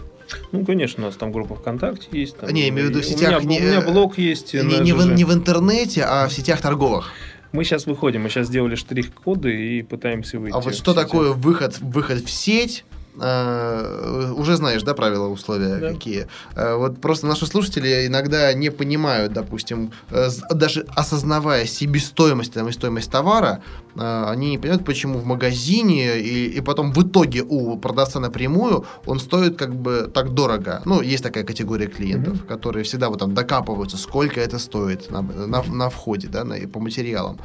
Ну, 0.52 0.64
конечно, 0.64 1.02
у 1.02 1.06
нас 1.08 1.16
там 1.16 1.32
группа 1.32 1.56
ВКонтакте 1.56 2.06
есть. 2.12 2.36
Там, 2.36 2.50
не, 2.50 2.68
имею 2.68 2.86
в 2.86 2.90
виду 2.90 3.00
в 3.00 3.04
сетях. 3.04 3.42
У 3.42 3.44
меня, 3.44 3.58
не, 3.58 3.66
у 3.66 3.68
меня 3.70 3.80
блог 3.80 4.18
есть. 4.18 4.54
Не, 4.54 4.78
не, 4.78 4.92
в, 4.92 5.04
не 5.04 5.24
в 5.24 5.32
интернете, 5.32 6.04
а 6.04 6.28
в 6.28 6.32
сетях 6.32 6.60
торговых. 6.60 7.10
Мы 7.50 7.64
сейчас 7.64 7.86
выходим, 7.86 8.22
мы 8.22 8.28
сейчас 8.28 8.46
сделали 8.46 8.76
штрих-коды 8.76 9.78
и 9.78 9.82
пытаемся 9.82 10.38
выйти. 10.38 10.54
А 10.54 10.60
вот 10.60 10.76
что 10.76 10.94
такое 10.94 11.32
выход, 11.32 11.78
выход 11.80 12.24
в 12.24 12.30
сеть? 12.30 12.84
Uh, 13.16 14.32
уже 14.32 14.56
знаешь, 14.56 14.82
да, 14.82 14.92
правила, 14.92 15.28
условия 15.28 15.76
да. 15.76 15.92
какие. 15.92 16.26
Uh, 16.56 16.78
вот 16.78 17.00
просто 17.00 17.28
наши 17.28 17.46
слушатели 17.46 18.08
иногда 18.08 18.52
не 18.54 18.70
понимают, 18.70 19.32
допустим, 19.32 19.92
uh, 20.10 20.30
даже 20.52 20.84
осознавая 20.96 21.64
себестоимость 21.64 22.54
там, 22.54 22.68
и 22.68 22.72
стоимость 22.72 23.12
товара, 23.12 23.62
они 23.94 24.50
не 24.50 24.58
понимают, 24.58 24.84
почему 24.84 25.20
в 25.20 25.24
магазине 25.24 26.18
и, 26.18 26.46
и 26.46 26.60
потом 26.60 26.92
в 26.92 27.00
итоге 27.06 27.44
у 27.48 27.78
продавца 27.78 28.18
напрямую 28.18 28.84
он 29.06 29.20
стоит 29.20 29.56
как 29.56 29.76
бы 29.76 30.10
так 30.12 30.34
дорого. 30.34 30.82
Ну, 30.84 31.00
есть 31.00 31.22
такая 31.22 31.44
категория 31.44 31.86
клиентов, 31.86 32.38
mm-hmm. 32.38 32.48
которые 32.48 32.82
всегда 32.82 33.10
вот 33.10 33.20
там 33.20 33.34
докапываются, 33.34 33.96
сколько 33.96 34.40
это 34.40 34.58
стоит 34.58 35.12
на, 35.12 35.22
на, 35.22 35.62
на 35.62 35.88
входе, 35.88 36.26
да, 36.26 36.42
на, 36.42 36.56
по 36.66 36.80
материалам. 36.80 37.38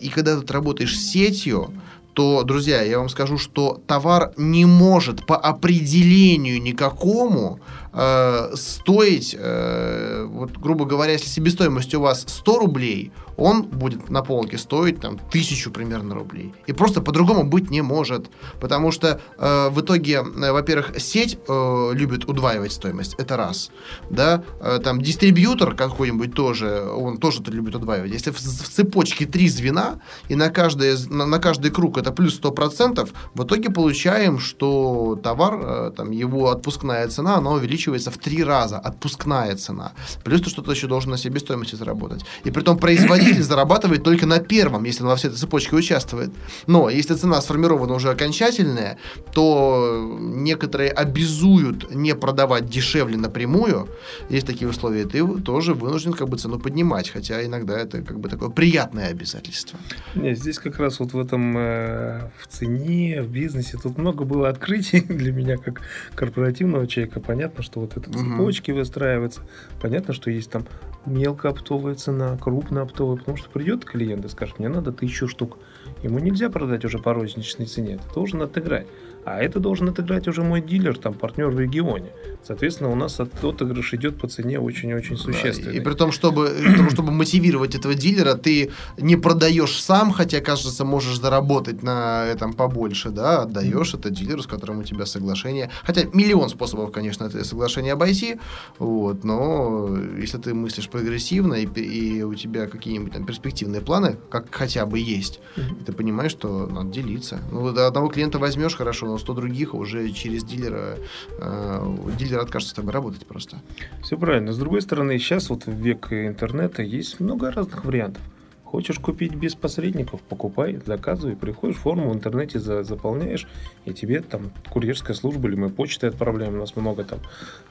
И 0.00 0.10
когда 0.12 0.40
ты 0.40 0.52
работаешь 0.52 0.98
с 0.98 1.12
сетью, 1.12 1.72
то, 2.14 2.42
друзья, 2.42 2.82
я 2.82 2.98
вам 2.98 3.08
скажу, 3.08 3.38
что 3.38 3.80
товар 3.86 4.32
не 4.36 4.64
может 4.64 5.26
по 5.26 5.36
определению 5.36 6.60
никакому 6.60 7.60
э, 7.92 8.50
стоить, 8.54 9.36
э, 9.38 10.26
вот, 10.28 10.52
грубо 10.58 10.84
говоря, 10.84 11.12
если 11.12 11.28
себестоимость 11.28 11.94
у 11.94 12.00
вас 12.00 12.24
100 12.26 12.58
рублей, 12.58 13.12
он 13.36 13.62
будет 13.62 14.10
на 14.10 14.22
полке 14.22 14.58
стоить 14.58 15.00
там 15.00 15.18
тысячу 15.18 15.70
примерно 15.70 16.14
рублей. 16.14 16.54
И 16.66 16.72
просто 16.72 17.00
по-другому 17.00 17.44
быть 17.44 17.70
не 17.70 17.82
может. 17.82 18.30
Потому 18.60 18.92
что 18.92 19.20
э, 19.38 19.68
в 19.70 19.80
итоге, 19.80 20.22
э, 20.22 20.52
во-первых, 20.52 21.00
сеть 21.00 21.38
э, 21.48 21.90
любит 21.94 22.28
удваивать 22.28 22.72
стоимость. 22.72 23.14
Это 23.18 23.36
раз. 23.36 23.70
Да? 24.10 24.44
Э, 24.60 24.78
там 24.82 25.00
дистрибьютор 25.00 25.74
какой-нибудь 25.74 26.34
тоже, 26.34 26.82
он 26.82 27.18
тоже 27.18 27.42
это 27.42 27.50
любит 27.50 27.74
удваивать. 27.74 28.12
Если 28.12 28.30
в, 28.30 28.36
в 28.36 28.68
цепочке 28.68 29.26
три 29.26 29.48
звена, 29.48 30.00
и 30.28 30.34
на, 30.34 30.50
каждое, 30.50 30.96
на, 31.08 31.26
на 31.26 31.38
каждый 31.38 31.70
круг 31.70 31.98
это 31.98 32.12
плюс 32.12 32.40
100%, 32.40 33.08
в 33.34 33.44
итоге 33.44 33.70
получаем, 33.70 34.38
что 34.38 35.18
товар, 35.22 35.60
э, 35.62 35.92
там, 35.96 36.10
его 36.10 36.50
отпускная 36.50 37.08
цена, 37.08 37.36
она 37.36 37.50
увеличивается 37.50 37.81
в 37.90 38.18
три 38.18 38.44
раза. 38.44 38.78
Отпускная 38.78 39.56
цена. 39.56 39.92
Плюс 40.24 40.40
ты 40.40 40.50
что-то 40.50 40.72
еще 40.72 40.86
должен 40.86 41.10
на 41.10 41.18
себестоимости 41.18 41.76
заработать. 41.76 42.24
И 42.44 42.50
при 42.50 42.62
том 42.62 42.78
производитель 42.78 43.02
производитель 43.02 43.42
зарабатывает 43.42 44.02
только 44.02 44.26
на 44.26 44.38
первом, 44.38 44.84
если 44.84 45.02
он 45.02 45.08
во 45.08 45.16
всей 45.16 45.28
этой 45.28 45.38
цепочке 45.38 45.76
участвует. 45.76 46.30
Но 46.66 46.90
если 46.90 47.14
цена 47.14 47.40
сформирована 47.40 47.94
уже 47.94 48.10
окончательная, 48.10 48.98
то 49.32 50.18
некоторые 50.20 50.90
обязуют 50.90 51.94
не 51.94 52.14
продавать 52.14 52.68
дешевле 52.68 53.16
напрямую. 53.16 53.88
Есть 54.30 54.46
такие 54.46 54.68
условия, 54.68 55.04
ты 55.04 55.26
тоже 55.40 55.74
вынужден 55.74 56.12
как 56.12 56.28
бы 56.28 56.36
цену 56.36 56.58
поднимать, 56.58 57.10
хотя 57.10 57.44
иногда 57.44 57.78
это 57.78 58.02
как 58.02 58.18
бы 58.18 58.28
такое 58.28 58.48
приятное 58.48 59.08
обязательство. 59.08 59.78
Нет, 60.14 60.38
здесь 60.38 60.58
как 60.58 60.78
раз 60.78 61.00
вот 61.00 61.12
в 61.12 61.18
этом 61.18 61.56
э, 61.56 62.30
в 62.38 62.46
цене, 62.48 63.22
в 63.22 63.28
бизнесе 63.28 63.78
тут 63.82 63.98
много 63.98 64.24
было 64.24 64.48
открытий 64.48 65.00
для 65.08 65.32
меня 65.32 65.56
как 65.56 65.80
корпоративного 66.14 66.86
человека. 66.86 67.20
Понятно, 67.20 67.62
что 67.62 67.71
вот 67.80 67.96
это 67.96 68.10
цепочки 68.10 68.70
угу. 68.70 68.80
выстраиваются. 68.80 69.40
Понятно, 69.80 70.14
что 70.14 70.30
есть 70.30 70.50
там 70.50 70.66
мелкооптовая 71.06 71.94
цена, 71.94 72.36
крупнооптовая, 72.36 73.16
потому 73.16 73.36
что 73.36 73.50
придет 73.50 73.84
клиент 73.84 74.24
и 74.24 74.28
скажет, 74.28 74.58
мне 74.58 74.68
надо 74.68 74.92
тысячу 74.92 75.28
штук. 75.28 75.58
Ему 76.02 76.18
нельзя 76.18 76.50
продать 76.50 76.84
уже 76.84 76.98
по 76.98 77.12
розничной 77.12 77.66
цене, 77.66 77.98
ты 77.98 78.14
должен 78.14 78.42
отыграть. 78.42 78.86
А 79.24 79.40
это 79.40 79.60
должен 79.60 79.88
отыграть 79.88 80.26
уже 80.26 80.42
мой 80.42 80.60
дилер, 80.60 80.98
там, 80.98 81.14
партнер 81.14 81.48
в 81.48 81.58
регионе. 81.58 82.10
Соответственно, 82.42 82.90
у 82.90 82.96
нас 82.96 83.20
отыгрыш 83.20 83.94
идет 83.94 84.18
по 84.18 84.26
цене 84.26 84.58
очень-очень 84.58 85.16
существенный. 85.16 85.72
Да, 85.72 85.78
и 85.78 85.80
при 85.80 85.94
том, 85.94 86.10
чтобы, 86.10 86.52
чтобы 86.90 87.12
мотивировать 87.12 87.76
этого 87.76 87.94
дилера, 87.94 88.34
ты 88.34 88.72
не 88.98 89.16
продаешь 89.16 89.80
сам, 89.80 90.10
хотя, 90.10 90.40
кажется, 90.40 90.84
можешь 90.84 91.20
заработать 91.20 91.84
на 91.84 92.24
этом 92.26 92.52
побольше, 92.52 93.10
да, 93.10 93.42
отдаешь 93.42 93.94
это 93.94 94.10
дилеру, 94.10 94.42
с 94.42 94.48
которым 94.48 94.80
у 94.80 94.82
тебя 94.82 95.06
соглашение. 95.06 95.70
Хотя 95.84 96.02
миллион 96.12 96.48
способов, 96.48 96.90
конечно, 96.90 97.24
это 97.24 97.44
соглашение 97.44 97.92
обойти, 97.92 98.40
вот, 98.78 99.22
но 99.22 99.96
если 100.18 100.38
ты 100.38 100.52
мыслишь 100.52 100.88
прогрессивно 100.88 101.54
и, 101.54 101.66
и 101.66 102.22
у 102.22 102.34
тебя 102.34 102.66
какие-нибудь 102.66 103.12
там 103.12 103.24
перспективные 103.24 103.82
планы, 103.82 104.16
как 104.30 104.52
хотя 104.52 104.84
бы 104.84 104.98
есть, 104.98 105.38
ты 105.86 105.92
понимаешь, 105.92 106.32
что 106.32 106.66
надо 106.66 106.90
делиться. 106.90 107.38
Ну, 107.52 107.68
одного 107.68 108.08
клиента 108.08 108.40
возьмешь, 108.40 108.74
хорошо, 108.74 109.11
но 109.12 109.18
100 109.18 109.34
других 109.34 109.74
уже 109.74 110.10
через 110.10 110.42
дилера, 110.42 110.96
э, 111.38 111.96
дилер 112.18 112.40
откажется 112.40 112.72
с 112.72 112.76
тобой 112.76 112.92
работать 112.92 113.26
просто. 113.26 113.58
Все 114.02 114.16
правильно. 114.16 114.52
С 114.52 114.58
другой 114.58 114.80
стороны, 114.80 115.18
сейчас 115.18 115.50
вот 115.50 115.66
в 115.66 115.70
век 115.72 116.12
интернета 116.12 116.82
есть 116.82 117.20
много 117.20 117.50
разных 117.50 117.84
вариантов. 117.84 118.22
Хочешь 118.64 118.98
купить 118.98 119.34
без 119.34 119.54
посредников, 119.54 120.22
покупай, 120.22 120.80
заказывай, 120.86 121.36
приходишь, 121.36 121.76
форму 121.76 122.08
в 122.08 122.14
интернете 122.14 122.58
за, 122.58 122.84
заполняешь, 122.84 123.46
и 123.84 123.92
тебе 123.92 124.22
там 124.22 124.50
курьерская 124.70 125.14
служба 125.14 125.46
или 125.48 125.56
мы 125.56 125.68
почтой 125.68 126.08
отправляем, 126.08 126.54
у 126.54 126.56
нас 126.56 126.74
много 126.74 127.04
там 127.04 127.18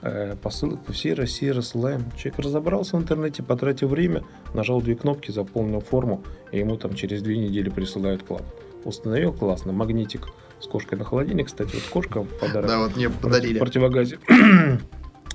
э, 0.03 0.35
посылок 0.35 0.79
по 0.83 0.93
всей 0.93 1.15
России 1.15 1.47
рассылаем. 1.47 2.03
Человек 2.15 2.37
разобрался 2.37 2.97
в 2.97 3.01
интернете, 3.01 3.41
потратил 3.41 3.87
время, 3.87 4.23
нажал 4.53 4.79
две 4.79 4.93
кнопки, 4.93 5.31
заполнил 5.31 5.79
форму, 5.79 6.23
и 6.51 6.59
ему 6.59 6.77
там 6.77 6.93
через 6.93 7.23
две 7.23 7.39
недели 7.39 7.69
присылают 7.69 8.21
клап. 8.21 8.43
Установил 8.85 9.33
классно, 9.33 9.71
магнитик 9.71 10.27
с 10.61 10.67
кошкой 10.67 10.97
на 10.97 11.05
холодильник, 11.05 11.47
кстати, 11.47 11.75
вот 11.75 11.83
кошка 11.83 12.23
подарок. 12.23 12.67
Да, 12.67 12.79
вот 12.79 12.95
мне 12.95 13.09
подарили. 13.09 13.59
Противогазе. 13.59 14.19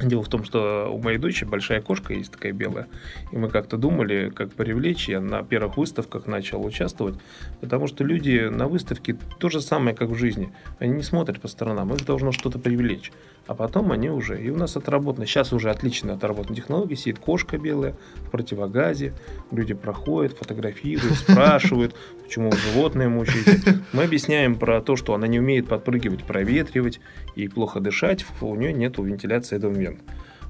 Дело 0.01 0.23
в 0.23 0.29
том, 0.29 0.45
что 0.45 0.91
у 0.93 0.99
моей 0.99 1.17
дочери 1.17 1.49
большая 1.49 1.81
кошка 1.81 2.13
есть 2.13 2.31
такая 2.31 2.53
белая, 2.53 2.87
и 3.33 3.39
мы 3.39 3.49
как-то 3.49 3.79
думали, 3.79 4.31
как 4.35 4.53
привлечь, 4.53 5.09
я 5.09 5.23
на 5.23 5.43
первых 5.43 5.79
выставках 5.79 6.27
начал 6.27 6.65
участвовать, 6.65 7.15
потому 7.63 7.87
что 7.87 8.05
люди 8.05 8.49
на 8.51 8.69
выставке 8.69 9.17
то 9.39 9.49
же 9.49 9.63
самое, 9.63 9.97
как 9.97 10.11
в 10.11 10.15
жизни. 10.15 10.53
Они 10.79 10.93
не 10.93 11.03
смотрят 11.03 11.41
по 11.41 11.49
сторонам, 11.49 11.95
их 11.95 12.05
должно 12.05 12.33
что-то 12.33 12.59
привлечь. 12.59 13.11
А 13.47 13.55
потом 13.55 13.93
они 13.93 14.11
уже, 14.11 14.43
и 14.43 14.51
у 14.51 14.57
нас 14.57 14.77
отработаны, 14.77 15.27
сейчас 15.27 15.53
уже 15.53 15.71
отлично 15.71 16.15
отработаны 16.15 16.57
технологии, 16.57 16.97
сидит 16.97 17.21
кошка 17.21 17.59
белая 17.59 17.97
в 18.17 18.31
противогазе, 18.31 19.15
люди 19.53 19.73
проходят, 19.73 20.37
фотографируют, 20.37 21.15
спрашивают, 21.19 21.95
почему 22.25 22.51
животное 22.53 23.09
мучаете. 23.09 23.79
Мы 23.93 24.03
объясняем 24.03 24.57
про 24.57 24.81
то, 24.81 24.97
что 24.97 25.15
она 25.15 25.29
не 25.29 25.39
умеет 25.39 25.69
подпрыгивать, 25.69 26.25
проветривать 26.25 27.01
и 27.37 27.47
плохо 27.47 27.79
дышать, 27.79 28.27
у 28.41 28.55
нее 28.57 28.73
нет 28.73 28.99
вентиляции 28.99 29.57
этого 29.57 29.73
вент. 29.73 30.01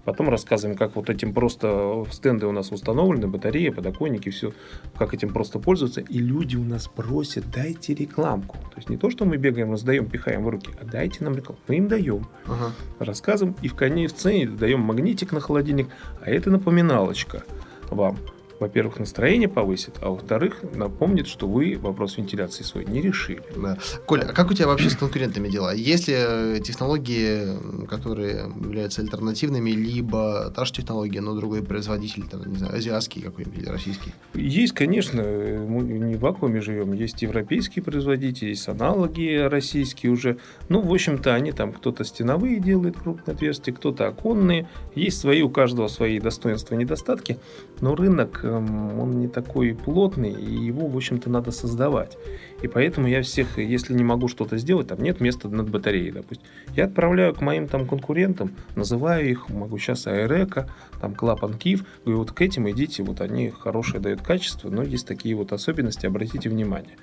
Потом 0.07 0.30
рассказываем, 0.30 0.78
как 0.78 0.94
вот 0.94 1.11
этим 1.11 1.34
просто 1.34 2.07
стенды 2.12 2.46
у 2.46 2.52
нас 2.52 2.70
установлены, 2.70 3.26
батареи, 3.26 3.70
подоконники, 3.70 4.30
все, 4.30 4.52
как 4.96 5.12
этим 5.12 5.30
просто 5.30 5.59
пользоваться. 5.59 6.00
И 6.00 6.18
люди 6.18 6.54
у 6.54 6.62
нас 6.62 6.86
просят, 6.86 7.50
дайте 7.50 7.92
рекламку. 7.92 8.57
То 8.57 8.76
есть 8.76 8.88
не 8.88 8.98
то, 8.98 9.11
что 9.11 9.24
мы 9.24 9.36
бегаем, 9.36 9.72
раздаем, 9.72 10.09
пихаем 10.09 10.44
в 10.44 10.48
руки, 10.48 10.70
а 10.80 10.84
дайте 10.84 11.24
нам 11.24 11.34
рекламу. 11.34 11.59
Мы 11.66 11.78
им 11.78 11.88
даем. 11.88 12.28
Ага. 12.46 12.72
Рассказываем, 13.00 13.57
и 13.62 13.68
в 13.68 13.74
конец 13.74 14.12
цене 14.12 14.46
даем 14.48 14.78
магнитик 14.78 15.32
на 15.32 15.40
холодильник, 15.40 15.88
а 16.20 16.30
это 16.30 16.50
напоминалочка 16.50 17.42
вам 17.90 18.16
во-первых, 18.59 18.98
настроение 18.98 19.48
повысит, 19.48 19.96
а 20.00 20.11
во-вторых, 20.11 20.61
напомнит, 20.74 21.26
что 21.26 21.46
вы 21.46 21.78
вопрос 21.78 22.16
вентиляции 22.16 22.62
свой 22.62 22.84
не 22.84 23.00
решили. 23.00 23.42
Да. 23.57 23.78
Коля, 24.07 24.26
а 24.28 24.32
как 24.32 24.50
у 24.50 24.54
тебя 24.54 24.66
вообще 24.66 24.90
с 24.90 24.96
конкурентами 24.96 25.48
дела? 25.48 25.74
Есть 25.74 26.09
ли 26.09 26.14
э, 26.16 26.61
технологии, 26.62 27.86
которые 27.86 28.50
являются 28.62 29.02
альтернативными, 29.02 29.70
либо 29.70 30.52
та 30.54 30.64
же 30.64 30.72
технология, 30.72 31.20
но 31.20 31.34
другой 31.34 31.62
производитель, 31.62 32.24
там, 32.28 32.44
не 32.46 32.57
знаю, 32.57 32.74
азиатский 32.76 33.22
какой-нибудь 33.22 33.59
или 33.59 33.68
российский? 33.68 34.12
Есть, 34.34 34.72
конечно, 34.72 35.22
мы 35.22 35.82
не 35.82 36.14
в 36.14 36.20
вакууме 36.20 36.61
живем, 36.61 36.92
есть 36.92 37.22
европейские 37.22 37.82
производители, 37.82 38.50
есть 38.50 38.68
аналоги 38.68 39.46
российские 39.48 40.12
уже. 40.12 40.38
Ну, 40.68 40.80
в 40.80 40.92
общем-то, 40.92 41.34
они 41.34 41.52
там 41.52 41.72
кто-то 41.72 42.04
стеновые 42.04 42.61
делает 42.61 42.96
крупные 42.96 43.34
отверстия, 43.34 43.74
кто-то 43.74 44.07
оконные. 44.09 44.68
Есть 44.94 45.18
свои, 45.18 45.42
у 45.42 45.50
каждого 45.50 45.88
свои 45.88 46.18
достоинства 46.20 46.74
и 46.74 46.78
недостатки, 46.78 47.38
но 47.80 47.94
рынок 47.94 48.45
он 48.51 49.18
не 49.18 49.28
такой 49.28 49.74
плотный, 49.74 50.32
и 50.32 50.55
его, 50.66 50.86
в 50.86 50.97
общем-то, 50.97 51.30
надо 51.30 51.51
создавать. 51.51 52.16
И 52.62 52.68
поэтому 52.68 53.07
я 53.07 53.22
всех, 53.22 53.59
если 53.59 53.94
не 53.94 54.05
могу 54.05 54.28
что-то 54.28 54.57
сделать, 54.59 54.88
там 54.88 55.03
нет 55.03 55.20
места 55.20 55.49
над 55.49 55.70
батареей, 55.70 56.11
допустим, 56.11 56.47
я 56.74 56.84
отправляю 56.84 57.34
к 57.34 57.40
моим 57.40 57.68
там 57.68 57.86
конкурентам, 57.86 58.53
называю 58.74 59.28
их, 59.28 59.49
могу 59.49 59.78
сейчас 59.78 60.07
Аэрека, 60.07 60.68
там 61.01 61.14
Клапан 61.14 61.55
Киев, 61.55 61.84
говорю, 62.05 62.20
вот 62.20 62.32
к 62.32 62.40
этим 62.40 62.68
идите, 62.70 63.03
вот 63.03 63.20
они 63.20 63.51
хорошие 63.51 64.01
дают 64.01 64.22
качество, 64.22 64.70
но 64.70 64.82
есть 64.82 65.07
такие 65.07 65.34
вот 65.34 65.53
особенности, 65.53 66.07
обратите 66.07 66.49
внимание. 66.49 66.97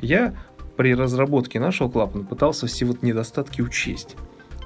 Я 0.00 0.34
при 0.76 0.94
разработке 0.94 1.58
нашего 1.58 1.88
клапана 1.88 2.24
пытался 2.24 2.66
все 2.66 2.84
вот 2.84 3.02
недостатки 3.02 3.62
учесть. 3.62 4.16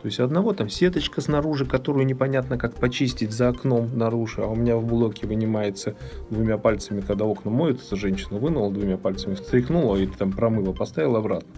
То 0.03 0.07
есть 0.07 0.19
одного 0.19 0.55
там 0.55 0.71
сеточка 0.71 1.21
снаружи, 1.21 1.67
которую 1.67 2.07
непонятно 2.07 2.57
как 2.57 2.75
почистить 2.75 3.33
за 3.33 3.49
окном 3.49 3.97
наружу, 3.97 4.43
а 4.43 4.47
у 4.47 4.55
меня 4.55 4.77
в 4.77 4.87
блоке 4.87 5.27
вынимается 5.27 5.95
двумя 6.31 6.57
пальцами, 6.57 7.03
когда 7.03 7.27
окна 7.27 7.51
моют, 7.51 7.83
эта 7.85 7.97
женщина 7.97 8.39
вынула 8.39 8.73
двумя 8.73 8.97
пальцами, 8.97 9.35
встряхнула 9.35 9.97
и 9.97 10.07
там 10.07 10.33
промыла, 10.33 10.73
поставила 10.73 11.19
обратно. 11.19 11.51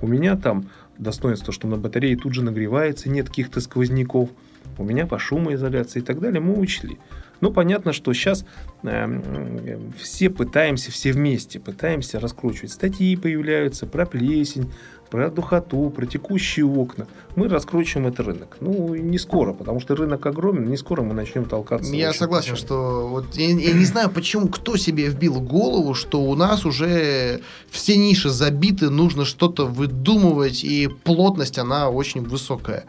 У 0.00 0.06
меня 0.06 0.36
там 0.36 0.70
достоинство, 0.98 1.52
что 1.52 1.68
на 1.68 1.76
батарее 1.76 2.16
тут 2.16 2.34
же 2.34 2.42
нагревается, 2.42 3.10
нет 3.10 3.28
каких-то 3.28 3.60
сквозняков. 3.60 4.30
У 4.78 4.84
меня 4.84 5.06
по 5.06 5.18
шумоизоляции 5.18 6.00
и 6.00 6.02
так 6.02 6.20
далее 6.20 6.40
мы 6.40 6.58
учли. 6.58 6.98
Ну, 7.40 7.52
понятно, 7.52 7.92
что 7.92 8.12
сейчас 8.12 8.46
э, 8.82 8.88
эм, 8.88 9.92
все 9.98 10.30
пытаемся, 10.30 10.90
все 10.90 11.12
вместе 11.12 11.60
пытаемся 11.60 12.18
раскручивать. 12.18 12.72
Статьи 12.72 13.16
появляются 13.16 13.86
про 13.86 14.06
плесень, 14.06 14.72
про 15.10 15.30
духоту, 15.30 15.90
про 15.90 16.06
текущие 16.06 16.64
окна. 16.64 17.06
Мы 17.36 17.48
раскручиваем 17.48 18.08
этот 18.08 18.26
рынок. 18.26 18.56
Ну, 18.60 18.94
не 18.94 19.18
скоро, 19.18 19.52
потому 19.52 19.80
что 19.80 19.96
рынок 19.96 20.24
огромен, 20.26 20.68
не 20.68 20.76
скоро 20.76 21.02
мы 21.02 21.14
начнем 21.14 21.44
толкаться. 21.44 21.94
Я 21.94 22.12
согласен, 22.12 22.52
почему. 22.52 22.66
что 22.66 23.08
вот 23.08 23.34
я, 23.34 23.48
я 23.48 23.72
не 23.72 23.84
знаю, 23.84 24.10
почему 24.10 24.48
кто 24.48 24.76
себе 24.76 25.08
вбил 25.08 25.40
голову, 25.40 25.94
что 25.94 26.20
у 26.22 26.34
нас 26.36 26.64
уже 26.64 27.40
все 27.70 27.96
ниши 27.96 28.30
забиты, 28.30 28.90
нужно 28.90 29.24
что-то 29.24 29.66
выдумывать, 29.66 30.62
и 30.64 30.88
плотность, 30.88 31.58
она 31.58 31.90
очень 31.90 32.22
высокая. 32.22 32.84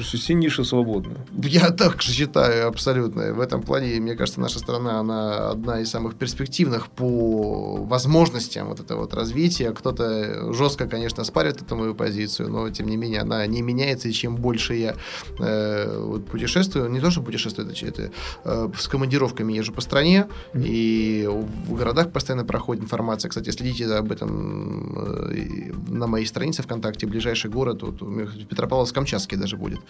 Все 0.00 0.34
ниши 0.34 0.64
свободны. 0.64 1.16
Я 1.42 1.70
так 1.70 2.00
же 2.00 2.12
считаю 2.12 2.68
абсолютно. 2.68 3.34
В 3.34 3.40
этом 3.40 3.62
плане, 3.62 4.00
мне 4.00 4.14
кажется, 4.14 4.40
наша 4.40 4.58
страна, 4.58 5.00
она 5.00 5.50
одна 5.50 5.80
из 5.80 5.90
самых 5.90 6.14
перспективных 6.14 6.88
по 6.88 7.76
возможностям 7.84 8.68
вот 8.68 8.80
этого 8.80 9.00
вот 9.00 9.14
развития. 9.14 9.72
Кто-то 9.72 10.52
жестко, 10.54 10.86
конечно, 10.86 11.24
спарит 11.24 11.60
эту 11.60 11.76
мою 11.76 11.94
позицию, 11.94 12.48
но, 12.48 12.70
тем 12.70 12.86
не 12.86 12.96
менее, 12.96 13.20
она 13.20 13.46
не 13.46 13.62
меняется, 13.62 13.79
и 13.80 14.12
чем 14.12 14.36
больше 14.36 14.74
я 14.74 14.96
э, 15.38 15.98
вот, 16.00 16.26
путешествую, 16.26 16.90
не 16.90 17.00
то, 17.00 17.10
что 17.10 17.22
путешествую, 17.22 17.68
это, 17.68 17.86
это 17.86 18.10
э, 18.44 18.68
с 18.76 18.88
командировками 18.88 19.52
езжу 19.52 19.72
по 19.72 19.80
стране, 19.80 20.26
mm-hmm. 20.52 20.64
и 20.66 21.26
в 21.26 21.74
городах 21.74 22.12
постоянно 22.12 22.44
проходит 22.44 22.84
информация. 22.84 23.28
Кстати, 23.28 23.50
следите 23.50 23.86
об 23.86 24.12
этом 24.12 25.30
э, 25.30 25.72
на 25.88 26.06
моей 26.06 26.26
странице 26.26 26.62
ВКонтакте. 26.62 27.06
Ближайший 27.06 27.50
город, 27.50 27.82
вот, 27.82 28.00
Петропавловск-Камчатский 28.48 29.36
даже 29.36 29.56
будет 29.56 29.80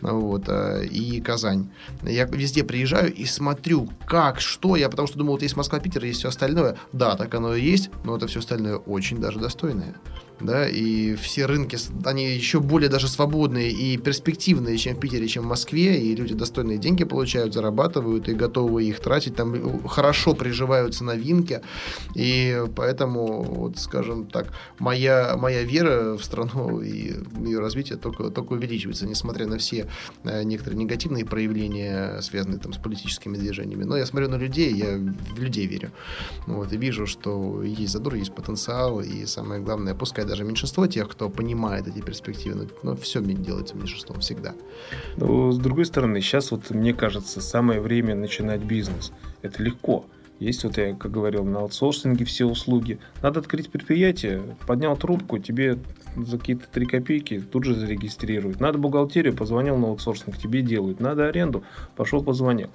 вот, 0.00 0.44
э, 0.48 0.86
и 0.86 1.20
Казань. 1.20 1.70
Я 2.02 2.24
везде 2.24 2.64
приезжаю 2.64 3.12
и 3.12 3.24
смотрю, 3.24 3.88
как, 4.06 4.40
что 4.40 4.76
я, 4.76 4.88
потому 4.88 5.08
что 5.08 5.18
думал, 5.18 5.32
вот 5.32 5.42
есть 5.42 5.56
Москва-Питер, 5.56 6.04
есть 6.04 6.20
все 6.20 6.28
остальное. 6.28 6.76
Да, 6.92 7.16
так 7.16 7.34
оно 7.34 7.54
и 7.54 7.62
есть, 7.62 7.90
но 8.04 8.16
это 8.16 8.26
все 8.26 8.40
остальное 8.40 8.76
очень 8.76 9.18
даже 9.18 9.38
достойное 9.38 9.94
да, 10.40 10.68
и 10.68 11.14
все 11.14 11.46
рынки, 11.46 11.78
они 12.04 12.26
еще 12.26 12.60
более 12.60 12.90
даже 12.90 13.08
свободные 13.08 13.70
и 13.70 13.96
перспективные, 13.96 14.76
чем 14.76 14.96
в 14.96 15.00
Питере, 15.00 15.26
чем 15.28 15.44
в 15.44 15.46
Москве, 15.46 16.00
и 16.00 16.14
люди 16.14 16.34
достойные 16.34 16.78
деньги 16.78 17.04
получают, 17.04 17.54
зарабатывают 17.54 18.28
и 18.28 18.34
готовы 18.34 18.84
их 18.84 19.00
тратить, 19.00 19.34
там 19.34 19.54
э, 19.54 19.88
хорошо 19.88 20.34
приживаются 20.34 21.04
новинки, 21.04 21.62
и 22.14 22.64
поэтому, 22.74 23.42
вот, 23.42 23.78
скажем 23.78 24.26
так, 24.26 24.52
моя, 24.78 25.36
моя 25.38 25.62
вера 25.62 26.16
в 26.18 26.24
страну 26.24 26.80
и 26.82 27.14
ее 27.44 27.58
развитие 27.58 27.96
только, 27.96 28.30
только 28.30 28.52
увеличивается, 28.52 29.06
несмотря 29.06 29.46
на 29.46 29.56
все 29.56 29.88
э, 30.24 30.42
некоторые 30.42 30.78
негативные 30.78 31.24
проявления, 31.24 32.20
связанные 32.20 32.58
там 32.58 32.74
с 32.74 32.78
политическими 32.78 33.38
движениями, 33.38 33.84
но 33.84 33.96
я 33.96 34.04
смотрю 34.04 34.28
на 34.28 34.36
людей, 34.36 34.72
я 34.74 34.98
в 34.98 35.40
людей 35.40 35.66
верю, 35.66 35.92
вот, 36.46 36.72
и 36.72 36.76
вижу, 36.76 37.06
что 37.06 37.62
есть 37.62 37.92
задор, 37.92 38.14
есть 38.16 38.34
потенциал, 38.34 39.00
и 39.00 39.24
самое 39.24 39.62
главное, 39.62 39.94
пускай 39.94 40.25
даже 40.26 40.44
меньшинство 40.44 40.86
тех, 40.86 41.08
кто 41.08 41.28
понимает 41.30 41.88
эти 41.88 42.00
перспективы, 42.00 42.68
но, 42.82 42.90
но 42.90 42.96
все 42.96 43.20
делается 43.22 43.76
меньшинством 43.76 44.20
всегда. 44.20 44.54
Но, 45.16 45.52
с 45.52 45.58
другой 45.58 45.86
стороны, 45.86 46.20
сейчас 46.20 46.50
вот 46.50 46.70
мне 46.70 46.92
кажется, 46.92 47.40
самое 47.40 47.80
время 47.80 48.14
начинать 48.14 48.62
бизнес. 48.62 49.12
Это 49.42 49.62
легко. 49.62 50.06
Есть 50.38 50.64
вот 50.64 50.76
я, 50.76 50.94
как 50.94 51.10
говорил, 51.10 51.44
на 51.44 51.60
аутсорсинге 51.60 52.26
все 52.26 52.44
услуги. 52.44 52.98
Надо 53.22 53.40
открыть 53.40 53.70
предприятие, 53.70 54.56
поднял 54.66 54.94
трубку, 54.96 55.38
тебе 55.38 55.78
за 56.14 56.38
какие-то 56.38 56.66
3 56.70 56.86
копейки 56.86 57.40
тут 57.40 57.64
же 57.64 57.74
зарегистрируют. 57.74 58.60
Надо 58.60 58.78
бухгалтерию, 58.78 59.34
позвонил 59.34 59.76
на 59.78 59.88
аутсорсинг, 59.88 60.36
тебе 60.36 60.60
делают. 60.60 61.00
Надо 61.00 61.26
аренду, 61.26 61.64
пошел 61.96 62.22
позвонил. 62.22 62.68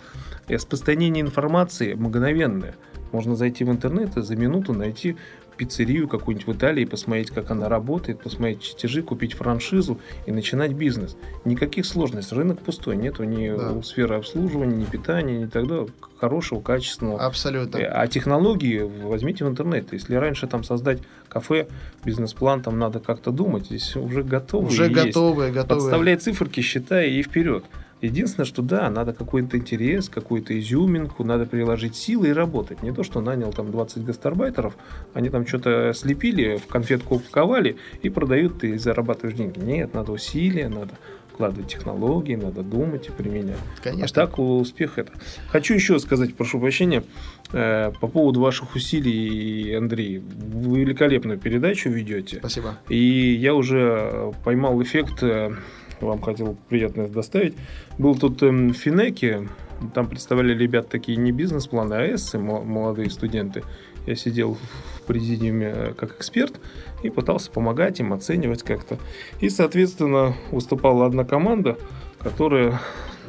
Распространение 0.48 1.22
информации 1.22 1.94
мгновенное. 1.94 2.76
Можно 3.12 3.36
зайти 3.36 3.64
в 3.64 3.70
интернет 3.70 4.18
и 4.18 4.22
за 4.22 4.36
минуту 4.36 4.74
найти 4.74 5.18
пиццерию 5.62 6.08
какую-нибудь 6.08 6.48
в 6.48 6.58
Италии, 6.58 6.86
посмотреть, 6.86 7.30
как 7.30 7.52
она 7.52 7.70
работает, 7.70 8.20
посмотреть 8.20 8.64
чертежи, 8.64 9.04
купить 9.04 9.34
франшизу 9.34 10.00
и 10.26 10.32
начинать 10.32 10.74
бизнес. 10.74 11.16
Никаких 11.46 11.86
сложностей. 11.86 12.36
Рынок 12.36 12.62
пустой. 12.62 12.98
Нету 12.98 13.26
ни 13.26 13.56
да. 13.56 13.84
сферы 13.84 14.16
обслуживания, 14.16 14.76
ни 14.76 14.86
питания, 14.86 15.38
ни 15.38 15.46
тогда 15.46 15.86
хорошего, 16.20 16.62
качественного. 16.62 17.24
Абсолютно. 17.24 17.78
Э, 17.78 17.84
а 17.84 18.08
технологии 18.08 18.80
возьмите 18.80 19.46
в 19.46 19.50
интернет. 19.50 19.94
Если 19.94 20.16
раньше 20.16 20.48
там 20.48 20.64
создать 20.64 20.98
кафе, 21.30 21.68
бизнес-план, 22.04 22.64
там 22.64 22.80
надо 22.80 23.00
как-то 23.00 23.30
думать. 23.30 23.68
Здесь 23.68 23.96
уже 23.96 24.24
готовы. 24.24 24.70
Уже 24.70 24.90
готовые, 24.90 25.52
готовые. 25.52 25.66
Подставляй 25.68 26.16
циферки, 26.16 26.62
считай 26.62 27.12
и 27.12 27.22
вперед. 27.22 27.66
Единственное, 28.02 28.46
что 28.46 28.62
да, 28.62 28.90
надо 28.90 29.14
какой-то 29.14 29.58
интерес, 29.58 30.10
какую-то 30.10 30.58
изюминку, 30.60 31.24
надо 31.24 31.46
приложить 31.46 31.96
силы 31.96 32.30
и 32.30 32.34
работать. 32.34 32.82
Не 32.82 32.92
то, 32.92 33.04
что 33.04 33.22
нанял 33.22 33.54
там 33.54 33.72
20 33.72 34.04
гастарбайтеров, 34.04 34.76
они 35.14 35.30
там 35.30 35.46
что-то 35.46 35.94
слепили, 35.94 36.58
в 36.58 36.68
конфетку 36.68 37.16
упаковали 37.16 37.78
и 38.02 38.10
продают, 38.10 38.60
ты 38.60 38.78
зарабатываешь 38.80 39.38
деньги. 39.38 39.60
Нет, 39.60 39.94
надо 39.94 40.12
усилия, 40.12 40.68
надо 40.68 40.94
вкладывать 41.32 41.68
технологии, 41.68 42.36
надо 42.36 42.62
думать 42.62 43.08
и 43.08 43.12
применять. 43.12 43.58
Конечно. 43.82 44.06
А 44.06 44.28
так 44.28 44.38
успех 44.38 44.98
это. 44.98 45.12
Хочу 45.48 45.74
еще 45.74 45.98
сказать, 46.00 46.36
прошу 46.36 46.60
прощения, 46.60 47.04
э, 47.52 47.92
по 48.00 48.08
поводу 48.08 48.42
ваших 48.42 48.76
усилий, 48.76 49.74
Андрей. 49.74 50.20
Вы 50.20 50.82
великолепную 50.82 51.40
передачу 51.40 51.90
ведете. 51.90 52.38
Спасибо. 52.38 52.78
И 52.90 52.98
я 53.40 53.56
уже 53.56 54.34
поймал 54.44 54.82
эффект, 54.82 55.24
э, 55.24 55.52
вам 56.08 56.22
хотел 56.22 56.58
приятно 56.70 57.08
доставить. 57.08 57.56
Был 57.98 58.16
тут 58.16 58.42
эм, 58.44 58.70
в 58.70 58.74
Финеке, 58.74 59.48
там 59.94 60.08
представляли 60.08 60.58
ребят 60.58 60.90
такие 60.90 61.18
не 61.18 61.32
бизнес-планы, 61.32 61.94
а 61.94 62.16
эссы, 62.16 62.38
мо- 62.38 62.62
молодые 62.62 63.10
студенты. 63.10 63.64
Я 64.06 64.16
сидел 64.16 64.58
в 64.96 65.02
президиуме 65.04 65.74
э, 65.76 65.94
как 65.96 66.18
эксперт 66.18 66.60
и 67.04 67.10
пытался 67.10 67.52
помогать 67.52 68.00
им, 68.00 68.14
оценивать 68.14 68.64
как-то. 68.64 68.98
И, 69.40 69.50
соответственно, 69.50 70.36
выступала 70.52 71.06
одна 71.06 71.24
команда, 71.24 71.78
которая 72.20 72.80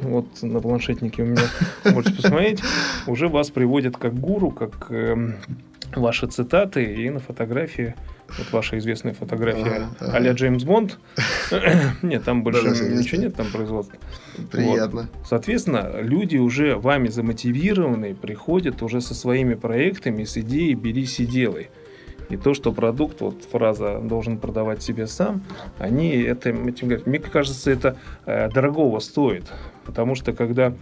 вот 0.01 0.25
на 0.41 0.59
планшетнике 0.59 1.23
у 1.23 1.25
меня 1.25 1.43
можете 1.85 2.15
посмотреть, 2.15 2.61
уже 3.07 3.27
вас 3.27 3.49
приводят 3.49 3.97
как 3.97 4.13
гуру, 4.13 4.51
как 4.51 4.87
эм, 4.89 5.35
ваши 5.97 6.27
цитаты 6.27 6.83
и 6.83 7.09
на 7.09 7.19
фотографии 7.19 7.95
вот 8.37 8.51
ваша 8.51 8.77
известная 8.79 9.13
фотография 9.13 9.61
Ага, 9.61 9.89
ага. 9.99 10.17
а-ля 10.17 10.31
Джеймс 10.31 10.63
Бонд. 10.63 10.97
Нет, 12.01 12.23
там 12.23 12.43
больше 12.43 12.67
ничего 12.67 13.21
нет, 13.21 13.35
там 13.35 13.51
производства. 13.51 13.99
Приятно. 14.51 15.09
Соответственно, 15.25 16.01
люди 16.01 16.37
уже 16.37 16.75
вами 16.75 17.09
замотивированные 17.09 18.15
приходят 18.15 18.81
уже 18.81 19.01
со 19.01 19.13
своими 19.13 19.53
проектами, 19.53 20.23
с 20.23 20.37
идеей 20.37 20.73
«берись 20.73 21.19
и 21.19 21.25
делай». 21.25 21.69
И 22.29 22.37
то, 22.37 22.53
что 22.53 22.71
продукт, 22.71 23.21
вот 23.21 23.43
фраза 23.51 23.99
«должен 23.99 24.37
продавать 24.39 24.81
себе 24.81 25.05
сам», 25.05 25.43
они 25.77 26.09
это, 26.09 26.49
этим 26.49 26.87
говорят. 26.87 27.05
Мне 27.05 27.19
кажется, 27.19 27.69
это 27.69 27.97
э, 28.25 28.49
дорогого 28.49 28.99
стоит. 28.99 29.43
Потому 29.85 30.15
что 30.15 30.33
когда 30.33 30.73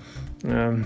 э, 0.44 0.78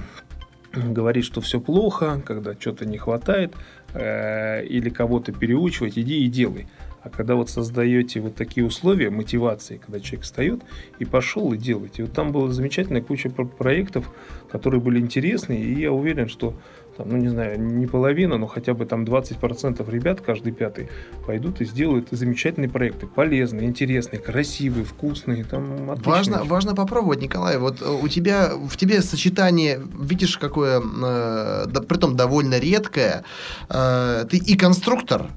говорит, 0.74 1.26
что 1.26 1.42
все 1.42 1.60
плохо, 1.60 2.22
когда 2.26 2.54
что-то 2.54 2.86
не 2.86 2.98
хватает, 2.98 3.54
э, 3.96 4.66
или 4.66 4.90
кого-то 4.90 5.32
переучивать, 5.32 5.98
иди 5.98 6.26
и 6.26 6.28
делай. 6.28 6.68
А 7.02 7.10
когда 7.10 7.36
вот 7.36 7.52
создаете 7.52 8.20
вот 8.20 8.36
такие 8.36 8.66
условия 8.66 9.12
мотивации, 9.12 9.78
когда 9.78 10.00
человек 10.00 10.24
встает 10.24 10.62
и 10.98 11.06
пошел 11.06 11.54
и 11.54 11.58
делает. 11.58 12.00
И 12.00 12.02
вот 12.02 12.14
там 12.14 12.32
была 12.32 12.52
замечательная 12.52 13.02
куча 13.02 13.30
про- 13.30 13.46
проектов, 13.46 14.12
которые 14.52 14.82
были 14.82 15.00
интересны, 15.00 15.54
и 15.54 15.82
я 15.82 15.92
уверен, 15.92 16.28
что 16.28 16.56
там, 16.98 17.10
ну 17.10 17.18
не 17.18 17.28
знаю, 17.28 17.60
не 17.60 17.88
половина, 17.88 18.38
но 18.38 18.48
хотя 18.48 18.74
бы 18.74 18.86
там 18.86 19.04
20% 19.04 19.92
ребят, 19.92 20.22
каждый 20.22 20.54
пятый, 20.54 20.90
пойдут 21.26 21.62
и 21.62 21.66
сделают 21.66 22.08
замечательные 22.12 22.70
проекты. 22.70 23.08
Полезные, 23.08 23.68
интересные, 23.68 24.20
красивые, 24.20 24.86
вкусные. 24.86 25.44
Там 25.44 25.92
отличные. 25.92 26.14
Важно, 26.16 26.44
важно 26.44 26.76
попробовать, 26.76 27.22
Николай. 27.22 27.58
Вот 27.58 27.82
э, 27.82 27.86
у 27.86 28.08
тебя 28.08 28.52
в 28.56 28.78
тебе 28.78 29.02
сочетание, 29.02 29.82
видишь, 30.00 30.38
какое, 30.38 30.80
э, 30.80 31.66
да, 31.68 31.82
притом 31.82 32.16
довольно 32.16 32.60
редкое. 32.60 33.24
Э, 33.70 34.26
ты 34.30 34.38
и 34.38 34.56
конструктор, 34.56 35.28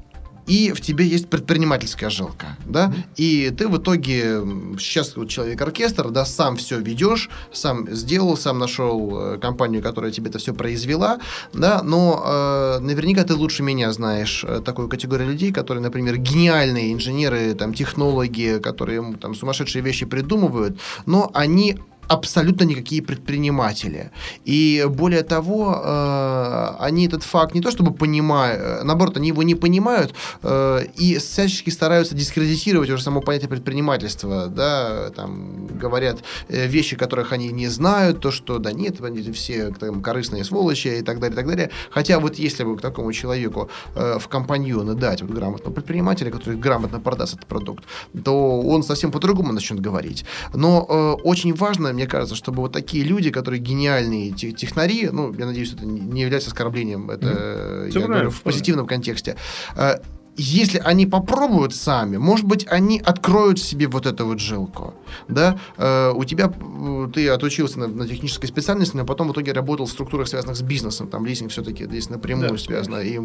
и 0.49 0.73
в 0.73 0.81
тебе 0.81 1.07
есть 1.07 1.29
предпринимательская 1.29 2.11
жилка, 2.11 2.57
да, 2.65 2.93
и 3.17 3.53
ты 3.57 3.69
в 3.69 3.77
итоге 3.77 4.41
сейчас 4.79 5.15
вот 5.17 5.29
человек-оркестр, 5.29 6.09
да, 6.11 6.25
сам 6.25 6.57
все 6.57 6.81
ведешь, 6.81 7.29
сам 7.53 7.89
сделал, 7.91 8.37
сам 8.37 8.59
нашел 8.59 9.35
э, 9.35 9.39
компанию, 9.39 9.83
которая 9.83 10.11
тебе 10.11 10.31
это 10.31 10.39
все 10.39 10.55
произвела, 10.55 11.19
да, 11.53 11.83
но 11.83 12.23
э, 12.25 12.79
наверняка 12.81 13.25
ты 13.25 13.35
лучше 13.35 13.63
меня 13.63 13.93
знаешь 13.93 14.45
э, 14.49 14.61
такую 14.65 14.89
категорию 14.89 15.29
людей, 15.29 15.53
которые, 15.53 15.83
например, 15.83 16.17
гениальные 16.17 16.93
инженеры, 16.93 17.55
там, 17.55 17.75
технологи, 17.75 18.59
которые 18.63 19.15
там 19.21 19.35
сумасшедшие 19.35 19.83
вещи 19.83 20.07
придумывают, 20.07 20.79
но 21.07 21.31
они 21.35 21.79
абсолютно 22.09 22.65
никакие 22.65 23.03
предприниматели. 23.03 24.11
И 24.45 24.85
более 24.89 25.23
того, 25.23 25.81
э, 25.85 26.77
они 26.81 27.07
этот 27.07 27.23
факт 27.23 27.55
не 27.55 27.61
то 27.61 27.71
чтобы 27.71 27.93
понимают, 27.93 28.61
э, 28.61 28.83
наоборот, 28.83 29.17
они 29.19 29.29
его 29.29 29.43
не 29.43 29.55
понимают 29.55 30.15
э, 30.43 30.87
и 30.97 31.19
всячески 31.19 31.71
стараются 31.71 32.15
дискредитировать 32.15 32.91
уже 32.91 33.03
само 33.03 33.21
понятие 33.21 33.51
предпринимательства, 33.51 34.47
да, 34.47 35.11
там 35.11 35.67
говорят 35.67 36.21
вещи, 36.49 36.97
которых 36.97 37.33
они 37.33 37.49
не 37.51 37.69
знают, 37.69 38.21
то, 38.21 38.31
что 38.31 38.59
да 38.59 38.73
нет, 38.73 39.03
они 39.03 39.23
все 39.33 39.71
там, 39.71 40.03
корыстные 40.03 40.45
сволочи 40.45 40.89
и 40.89 41.03
так 41.03 41.21
далее, 41.21 41.35
и 41.35 41.37
так 41.37 41.47
далее. 41.47 41.71
Хотя 41.91 42.19
вот 42.19 42.37
если 42.37 42.65
бы 42.65 42.77
к 42.77 42.81
такому 42.81 43.13
человеку 43.13 43.69
в 43.95 44.29
компаньоны 44.29 44.95
дать 44.95 45.23
вот 45.23 45.31
грамотного 45.31 45.75
предпринимателя, 45.75 46.31
который 46.31 46.57
грамотно 46.57 47.01
продаст 47.01 47.35
этот 47.35 47.47
продукт, 47.47 47.85
то 48.25 48.61
он 48.61 48.83
совсем 48.83 49.11
по-другому 49.11 49.53
начнет 49.53 49.81
говорить. 49.81 50.25
Но 50.55 51.19
очень 51.25 51.55
важно, 51.55 51.98
мне 51.99 52.07
кажется, 52.07 52.37
чтобы 52.37 52.63
вот 52.63 52.73
такие 52.73 53.03
люди, 53.03 53.31
которые 53.33 53.61
гениальные 53.61 54.31
те- 54.31 54.53
технари, 54.53 55.09
ну, 55.11 55.35
я 55.35 55.47
надеюсь, 55.47 55.73
это 55.73 55.85
не 55.85 56.23
является 56.23 56.49
оскорблением, 56.51 57.11
это 57.11 57.89
Всё 57.91 58.01
я 58.01 58.07
говорю 58.07 58.31
в 58.31 58.41
позитивном 58.43 58.87
контексте, 58.87 59.35
э, 59.77 59.97
если 60.39 60.79
они 60.79 61.07
попробуют 61.07 61.75
сами, 61.75 62.17
может 62.17 62.47
быть, 62.47 62.67
они 62.69 63.01
откроют 63.01 63.59
себе 63.59 63.89
вот 63.89 64.07
эту 64.07 64.27
вот 64.27 64.41
жилку, 64.41 64.95
да, 65.29 65.59
Э, 65.77 66.13
у 66.15 66.25
тебя, 66.25 66.53
э, 66.53 67.09
ты 67.13 67.29
отучился 67.29 67.79
на, 67.79 67.87
на 67.89 68.07
технической 68.07 68.49
специальности, 68.49 68.97
но 68.97 69.05
потом 69.05 69.29
в 69.29 69.33
итоге 69.33 69.53
работал 69.53 69.87
в 69.87 69.91
структурах, 69.91 70.29
связанных 70.29 70.57
с 70.57 70.63
бизнесом, 70.63 71.09
там 71.09 71.27
лизинг 71.27 71.51
все-таки 71.51 71.85
здесь 71.85 72.11
напрямую 72.11 72.51
Да, 72.51 72.59
связано, 72.59 72.97
и 72.97 73.19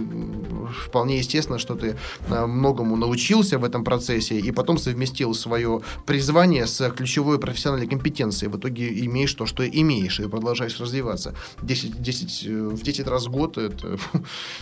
вполне 0.86 1.18
естественно, 1.18 1.60
что 1.60 1.76
ты 1.76 1.98
э, 2.28 2.46
многому 2.46 2.96
научился 2.96 3.58
в 3.58 3.64
этом 3.64 3.84
процессе, 3.84 4.40
и 4.40 4.52
потом 4.52 4.78
совместил 4.78 5.34
свое 5.34 5.82
призвание 6.06 6.68
с 6.68 6.90
ключевой 6.92 7.40
профессиональной 7.40 7.88
компетенцией, 7.88 8.52
в 8.52 8.58
итоге 8.58 9.06
имеешь 9.06 9.34
то, 9.34 9.46
что 9.46 9.68
имеешь, 9.68 10.20
и 10.20 10.28
продолжаешь 10.28 10.80
развиваться. 10.80 11.34
10, 11.62 12.02
10, 12.02 12.46
э, 12.46 12.68
в 12.68 12.82
10 12.84 13.08
раз 13.08 13.26
в 13.28 13.32
год, 13.32 13.58
это, 13.58 13.98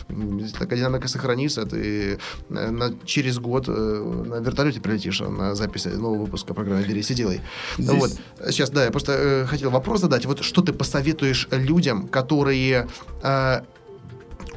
такая 0.59 0.79
динамика 0.79 1.07
сохранится, 1.07 1.65
ты 1.65 2.19
на, 2.49 2.93
через 3.05 3.39
год 3.39 3.65
э, 3.67 3.71
на 3.71 4.35
вертолете 4.35 4.81
прилетишь 4.81 5.19
на 5.21 5.55
запись 5.55 5.85
нового 5.85 6.25
выпуска 6.25 6.53
программы 6.53 6.83
«Берись 6.83 7.11
и 7.11 7.13
делай». 7.13 7.41
Здесь- 7.77 7.99
Вот. 7.99 8.11
Сейчас, 8.51 8.69
да, 8.69 8.85
я 8.85 8.91
просто 8.91 9.13
э, 9.13 9.45
хотел 9.45 9.69
вопрос 9.69 10.01
задать. 10.01 10.25
Вот 10.25 10.43
что 10.43 10.61
ты 10.61 10.73
посоветуешь 10.73 11.47
людям, 11.51 12.07
которые 12.07 12.87
э, 13.23 13.61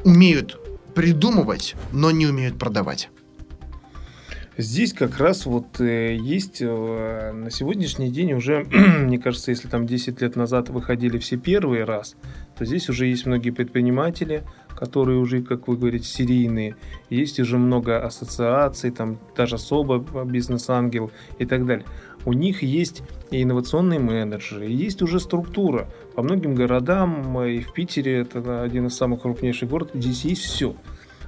умеют 0.03 0.59
придумывать, 0.93 1.75
но 1.91 2.11
не 2.11 2.25
умеют 2.27 2.57
продавать? 2.57 3.09
Здесь 4.57 4.93
как 4.93 5.17
раз 5.17 5.45
вот 5.45 5.81
э, 5.81 6.15
есть 6.15 6.61
э, 6.61 7.31
на 7.33 7.51
сегодняшний 7.51 8.09
день 8.09 8.31
уже, 8.33 8.63
мне 8.71 9.19
кажется, 9.19 9.51
если 9.51 9.67
там 9.67 9.85
10 9.85 10.21
лет 10.21 10.37
назад 10.37 10.69
выходили 10.69 11.17
все 11.17 11.35
первый 11.35 11.83
раз, 11.83 12.15
то 12.57 12.63
здесь 12.63 12.87
уже 12.87 13.05
есть 13.07 13.25
многие 13.25 13.49
предприниматели, 13.49 14.43
которые 14.75 15.19
уже, 15.19 15.41
как 15.41 15.67
вы 15.67 15.77
говорите, 15.77 16.05
серийные. 16.05 16.75
Есть 17.09 17.39
уже 17.39 17.57
много 17.57 18.03
ассоциаций, 18.03 18.91
там 18.91 19.17
даже 19.35 19.55
особо 19.55 19.99
бизнес-ангел 20.25 21.11
и 21.39 21.45
так 21.45 21.65
далее. 21.65 21.85
У 22.25 22.33
них 22.33 22.63
есть 22.63 23.03
и 23.29 23.43
инновационные 23.43 23.99
менеджеры, 23.99 24.67
и 24.67 24.73
есть 24.73 25.01
уже 25.01 25.19
структура. 25.19 25.87
По 26.15 26.23
многим 26.23 26.55
городам, 26.55 27.37
э, 27.39 27.51
и 27.51 27.59
в 27.59 27.71
Питере, 27.71 28.21
это 28.21 28.63
один 28.63 28.87
из 28.87 28.95
самых 28.95 29.21
крупнейших 29.21 29.69
городов, 29.69 29.91
здесь 29.93 30.25
есть 30.25 30.41
все. 30.41 30.75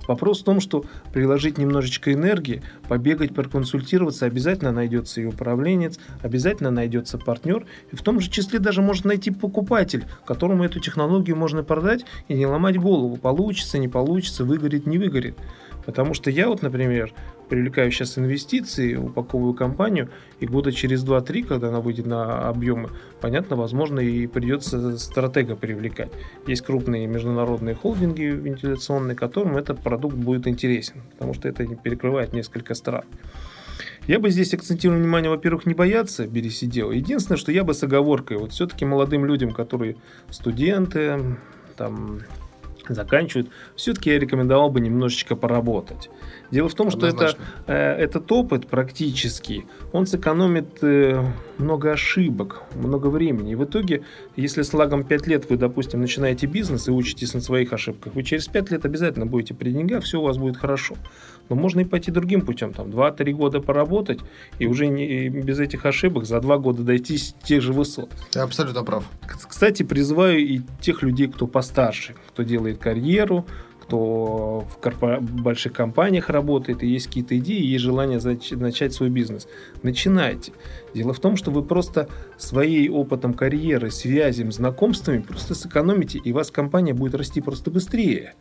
Вопрос 0.08 0.42
в 0.42 0.44
том, 0.44 0.60
что 0.60 0.86
приложить 1.14 1.58
немножечко 1.58 2.14
энергии, 2.14 2.62
побегать, 2.88 3.36
проконсультироваться, 3.36 4.26
обязательно 4.26 4.72
найдется 4.72 5.22
и 5.22 5.26
управленец, 5.26 6.00
обязательно 6.22 6.72
найдется 6.72 7.18
партнер, 7.18 7.66
и 7.92 7.96
в 7.96 8.02
том 8.02 8.20
же 8.20 8.30
числе 8.30 8.60
даже 8.60 8.82
может 8.82 9.06
найти 9.06 9.32
покупатель, 9.32 10.06
которому 10.26 10.64
эту 10.64 10.80
технологию 10.80 11.36
можно 11.36 11.64
продать 11.64 12.06
и 12.28 12.34
не 12.34 12.46
ломать 12.46 12.78
голову, 12.78 13.18
получится, 13.18 13.78
не 13.78 13.88
получится, 13.88 14.44
выгорит, 14.46 14.88
не 14.88 14.98
выгорит. 14.98 15.38
Потому 15.88 16.14
что 16.14 16.30
я 16.30 16.50
вот, 16.50 16.62
например, 16.64 17.14
привлекаю 17.48 17.92
сейчас 17.92 18.18
инвестиции, 18.18 18.96
упаковываю 18.96 19.54
компанию, 19.54 20.10
и 20.42 20.46
года 20.46 20.74
через 20.74 21.06
2-3, 21.06 21.44
когда 21.44 21.70
она 21.70 21.80
выйдет 21.80 22.06
на 22.06 22.50
объемы, 22.50 22.90
понятно, 23.22 23.56
возможно, 23.56 24.02
и 24.02 24.28
придется 24.28 24.98
стратега 24.98 25.56
привлекать. 25.56 26.12
Есть 26.46 26.64
крупные 26.64 27.08
международные 27.08 27.74
холдинги 27.74 28.24
вентиляционные, 28.24 29.16
которым 29.16 29.56
этот 29.56 29.80
продукт 29.80 30.18
будет 30.18 30.46
интересен, 30.46 31.04
потому 31.14 31.34
что 31.34 31.48
это 31.48 31.66
перекрывает 31.66 32.34
несколько 32.34 32.74
стран. 32.74 33.06
Я 34.08 34.20
бы 34.20 34.30
здесь 34.30 34.54
акцентировал 34.54 35.00
внимание, 35.00 35.30
во-первых, 35.30 35.66
не 35.66 35.74
бояться, 35.74 36.28
бери 36.28 36.50
сидел. 36.50 36.92
Единственное, 36.92 37.38
что 37.38 37.54
я 37.54 37.64
бы 37.64 37.74
с 37.74 37.82
оговоркой, 37.82 38.38
вот 38.38 38.52
все-таки 38.52 38.84
молодым 38.84 39.24
людям, 39.24 39.52
которые 39.52 39.96
студенты, 40.32 41.38
там, 41.78 42.20
заканчивают, 42.96 43.50
все-таки 43.76 44.10
я 44.10 44.20
рекомендовал 44.20 44.70
бы 44.70 44.80
немножечко 44.80 45.36
поработать. 45.36 46.10
Дело 46.52 46.70
в 46.70 46.76
том, 46.76 46.92
что 46.92 47.08
это, 47.08 47.38
э, 47.68 47.74
этот 47.74 48.32
опыт 48.32 48.68
практический, 48.68 49.66
он 49.92 50.06
сэкономит 50.06 50.82
э, 50.82 51.24
много 51.58 51.92
ошибок, 51.92 52.64
много 52.76 53.08
времени. 53.08 53.52
И 53.52 53.56
в 53.56 53.64
итоге, 53.66 54.04
если 54.36 54.62
с 54.62 54.74
лагом 54.74 55.04
5 55.04 55.28
лет 55.28 55.50
вы, 55.50 55.58
допустим, 55.58 56.02
начинаете 56.02 56.48
бизнес 56.48 56.88
и 56.88 56.92
учитесь 56.92 57.34
на 57.34 57.42
своих 57.42 57.74
ошибках, 57.74 58.16
вы 58.16 58.24
через 58.24 58.48
5 58.48 58.72
лет 58.72 58.86
обязательно 58.86 59.26
будете 59.26 59.54
при 59.54 59.72
деньгах, 59.72 60.04
все 60.04 60.20
у 60.20 60.24
вас 60.24 60.38
будет 60.38 60.58
хорошо. 60.58 60.96
Но 61.50 61.56
можно 61.56 61.82
и 61.82 61.86
пойти 61.86 62.12
другим 62.12 62.42
путем, 62.42 62.74
там 62.74 62.88
2-3 62.88 63.32
года 63.32 63.62
поработать, 63.62 64.20
и 64.60 64.68
уже 64.68 64.88
не, 64.88 65.30
без 65.30 65.60
этих 65.60 65.86
ошибок 65.86 66.26
за 66.26 66.40
2 66.40 66.58
года 66.58 66.84
дойти 66.84 67.18
с 67.18 67.34
тех 67.44 67.62
же 67.62 67.74
высот. 67.74 68.12
Ты 68.32 68.40
абсолютно 68.40 68.84
прав. 68.84 69.10
Кстати, 69.48 69.84
призываю 69.84 70.40
и 70.40 70.62
тех 70.82 71.04
людей, 71.04 71.28
кто 71.28 71.48
постарше, 71.48 72.16
кто 72.30 72.44
делает 72.44 72.78
карьеру, 72.80 73.46
кто 73.88 74.68
в 74.70 74.80
корпор... 74.80 75.22
больших 75.22 75.72
компаниях 75.72 76.30
работает, 76.30 76.84
и 76.84 76.88
есть 76.88 77.08
какие-то 77.08 77.38
идеи, 77.38 77.64
есть 77.64 77.84
желание 77.84 78.20
зач... 78.20 78.52
начать 78.52 78.94
свой 78.94 79.10
бизнес. 79.10 79.48
Начинайте. 79.82 80.52
Дело 80.94 81.14
в 81.14 81.20
том, 81.20 81.38
что 81.38 81.52
вы 81.52 81.64
просто 81.64 82.10
своей 82.38 82.90
опытом 82.90 83.34
карьеры, 83.34 83.90
связями, 83.90 84.50
знакомствами 84.50 85.20
просто 85.20 85.56
сэкономите, 85.56 86.20
и 86.20 86.34
у 86.34 86.36
вас 86.36 86.52
компания 86.52 86.94
будет 86.94 87.16
расти 87.16 87.40
просто 87.40 87.72
быстрее. 87.72 88.34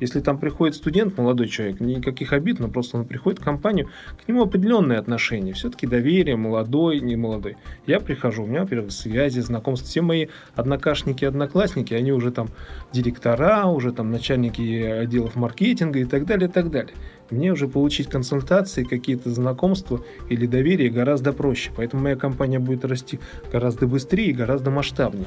Если 0.00 0.20
там 0.20 0.38
приходит 0.38 0.74
студент, 0.74 1.16
молодой 1.16 1.48
человек, 1.48 1.80
никаких 1.80 2.32
обид, 2.32 2.60
но 2.60 2.68
просто 2.68 2.98
он 2.98 3.06
приходит 3.06 3.40
в 3.40 3.44
компанию, 3.44 3.88
к 4.22 4.28
нему 4.28 4.42
определенные 4.42 4.98
отношения. 4.98 5.52
Все-таки 5.52 5.86
доверие, 5.86 6.36
молодой, 6.36 7.00
не 7.00 7.16
молодой. 7.16 7.56
Я 7.86 8.00
прихожу, 8.00 8.44
у 8.44 8.46
меня, 8.46 8.62
во-первых, 8.62 8.92
связи, 8.92 9.40
знакомства. 9.40 9.88
Все 9.88 10.02
мои 10.02 10.26
однокашники, 10.54 11.24
одноклассники, 11.24 11.94
они 11.94 12.12
уже 12.12 12.32
там 12.32 12.48
директора, 12.92 13.66
уже 13.66 13.92
там 13.92 14.10
начальники 14.10 14.82
отделов 14.82 15.36
маркетинга 15.36 16.00
и 16.00 16.04
так 16.04 16.26
далее, 16.26 16.48
и 16.48 16.52
так 16.52 16.70
далее. 16.70 16.94
Мне 17.30 17.52
уже 17.52 17.68
получить 17.68 18.08
консультации, 18.08 18.84
какие-то 18.84 19.30
знакомства 19.30 20.00
или 20.28 20.46
доверие 20.46 20.90
гораздо 20.90 21.32
проще. 21.32 21.70
Поэтому 21.76 22.02
моя 22.02 22.16
компания 22.16 22.58
будет 22.58 22.84
расти 22.84 23.18
гораздо 23.50 23.86
быстрее 23.86 24.30
и 24.30 24.32
гораздо 24.32 24.70
масштабнее. 24.70 25.26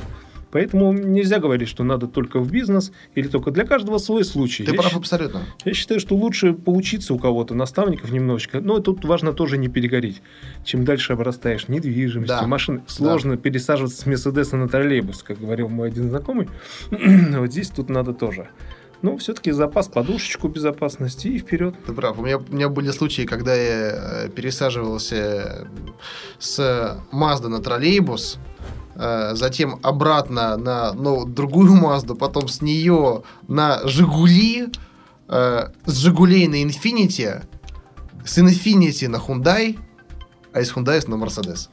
Поэтому 0.52 0.94
нельзя 0.94 1.40
говорить, 1.40 1.68
что 1.68 1.84
надо 1.84 2.08
только 2.08 2.40
в 2.40 2.52
бизнес 2.52 2.92
или 3.16 3.28
только 3.28 3.52
для 3.52 3.66
каждого 3.66 3.98
свой 3.98 4.24
случай. 4.24 4.64
Ты 4.64 4.72
я 4.72 4.78
прав 4.78 4.96
абсолютно. 4.96 5.42
Я 5.66 5.74
считаю, 5.74 6.00
что 6.00 6.16
лучше 6.16 6.54
поучиться 6.54 7.14
у 7.14 7.20
кого-то, 7.20 7.54
наставников 7.54 8.12
немножечко. 8.12 8.62
Но 8.62 8.80
тут 8.80 9.04
важно 9.06 9.34
тоже 9.34 9.58
не 9.58 9.68
перегореть. 9.68 10.22
Чем 10.64 10.86
дальше 10.86 11.14
обрастаешь 11.14 11.68
недвижимостью, 11.68 12.38
да. 12.42 12.48
машины, 12.48 12.84
сложно 12.88 13.36
да. 13.36 13.42
пересаживаться 13.42 14.02
с 14.02 14.06
Мерседеса 14.06 14.58
на 14.58 14.68
троллейбус, 14.68 15.24
как 15.24 15.40
говорил 15.40 15.70
мой 15.70 15.90
один 15.90 16.10
знакомый. 16.10 16.50
вот 16.92 17.52
здесь 17.52 17.70
тут 17.70 17.90
надо 17.90 18.14
тоже. 18.14 18.50
Ну, 19.02 19.18
все-таки 19.18 19.52
запас, 19.52 19.88
подушечку 19.88 20.48
безопасности 20.48 21.28
и 21.28 21.38
вперед. 21.38 21.76
Ты 21.86 21.94
прав. 21.94 22.18
У 22.18 22.24
меня, 22.24 22.40
у 22.40 22.54
меня 22.54 22.68
были 22.68 22.90
случаи, 22.90 23.24
когда 23.24 23.54
я 23.54 24.26
э, 24.26 24.30
пересаживался 24.30 25.68
с 26.40 27.00
Мазда 27.12 27.50
на 27.50 27.62
троллейбус, 27.62 28.40
затем 29.34 29.80
обратно 29.84 30.58
на 30.58 30.94
ну, 30.94 31.26
другую 31.26 31.76
Мазду, 31.76 32.16
потом 32.16 32.48
с 32.48 32.62
нее 32.62 33.24
на 33.48 33.88
Жигули, 33.88 34.70
э, 35.28 35.70
с 35.86 35.98
Жигулей 35.98 36.48
на 36.48 36.64
Инфинити, 36.64 37.42
с 38.26 38.40
Инфинити 38.40 39.06
на 39.06 39.18
Hyundai, 39.18 39.78
а 40.52 40.62
из 40.62 40.72
Hyundai 40.72 41.08
на 41.08 41.18
Мерседес. 41.18 41.70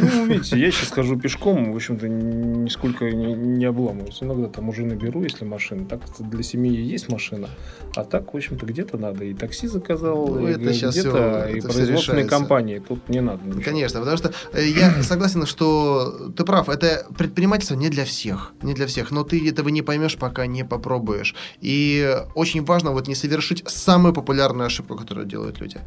Ну, 0.00 0.26
видите, 0.26 0.58
я 0.58 0.70
сейчас 0.70 0.90
хожу 0.90 1.18
пешком, 1.18 1.72
в 1.72 1.76
общем-то, 1.76 2.08
нисколько 2.08 3.10
не, 3.10 3.34
не 3.34 3.64
обламываюсь. 3.64 4.18
Иногда 4.22 4.48
там 4.48 4.68
уже 4.68 4.84
наберу, 4.84 5.22
если 5.22 5.44
машина. 5.44 5.86
Так 5.86 6.00
для 6.18 6.42
семьи 6.42 6.80
есть 6.80 7.08
машина, 7.08 7.48
а 7.94 8.04
так, 8.04 8.32
в 8.32 8.36
общем-то, 8.36 8.66
где-то 8.66 8.98
надо. 8.98 9.24
И 9.24 9.34
такси 9.34 9.68
заказал, 9.68 10.26
ну, 10.26 10.48
и 10.48 10.54
где-то 10.54 10.90
все, 10.90 11.46
и 11.46 11.60
производственные 11.60 12.24
компании. 12.24 12.78
Тут 12.78 13.08
не 13.08 13.20
надо. 13.20 13.46
Ничего. 13.46 13.62
Конечно, 13.62 14.00
потому 14.00 14.16
что 14.16 14.32
э, 14.52 14.66
я 14.66 15.02
согласен, 15.02 15.46
что 15.46 16.30
ты 16.36 16.44
прав, 16.44 16.68
это 16.68 17.06
предпринимательство 17.16 17.74
не 17.74 17.88
для 17.88 18.04
всех. 18.04 18.52
Не 18.62 18.74
для 18.74 18.86
всех. 18.86 19.10
Но 19.10 19.24
ты 19.24 19.48
этого 19.48 19.68
не 19.68 19.82
поймешь, 19.82 20.16
пока 20.16 20.46
не 20.46 20.64
попробуешь. 20.64 21.34
И 21.60 22.16
очень 22.34 22.64
важно 22.64 22.92
вот 22.92 23.08
не 23.08 23.14
совершить 23.14 23.62
самую 23.68 24.14
популярную 24.14 24.66
ошибку, 24.66 24.96
которую 24.96 25.26
делают 25.26 25.60
люди. 25.60 25.78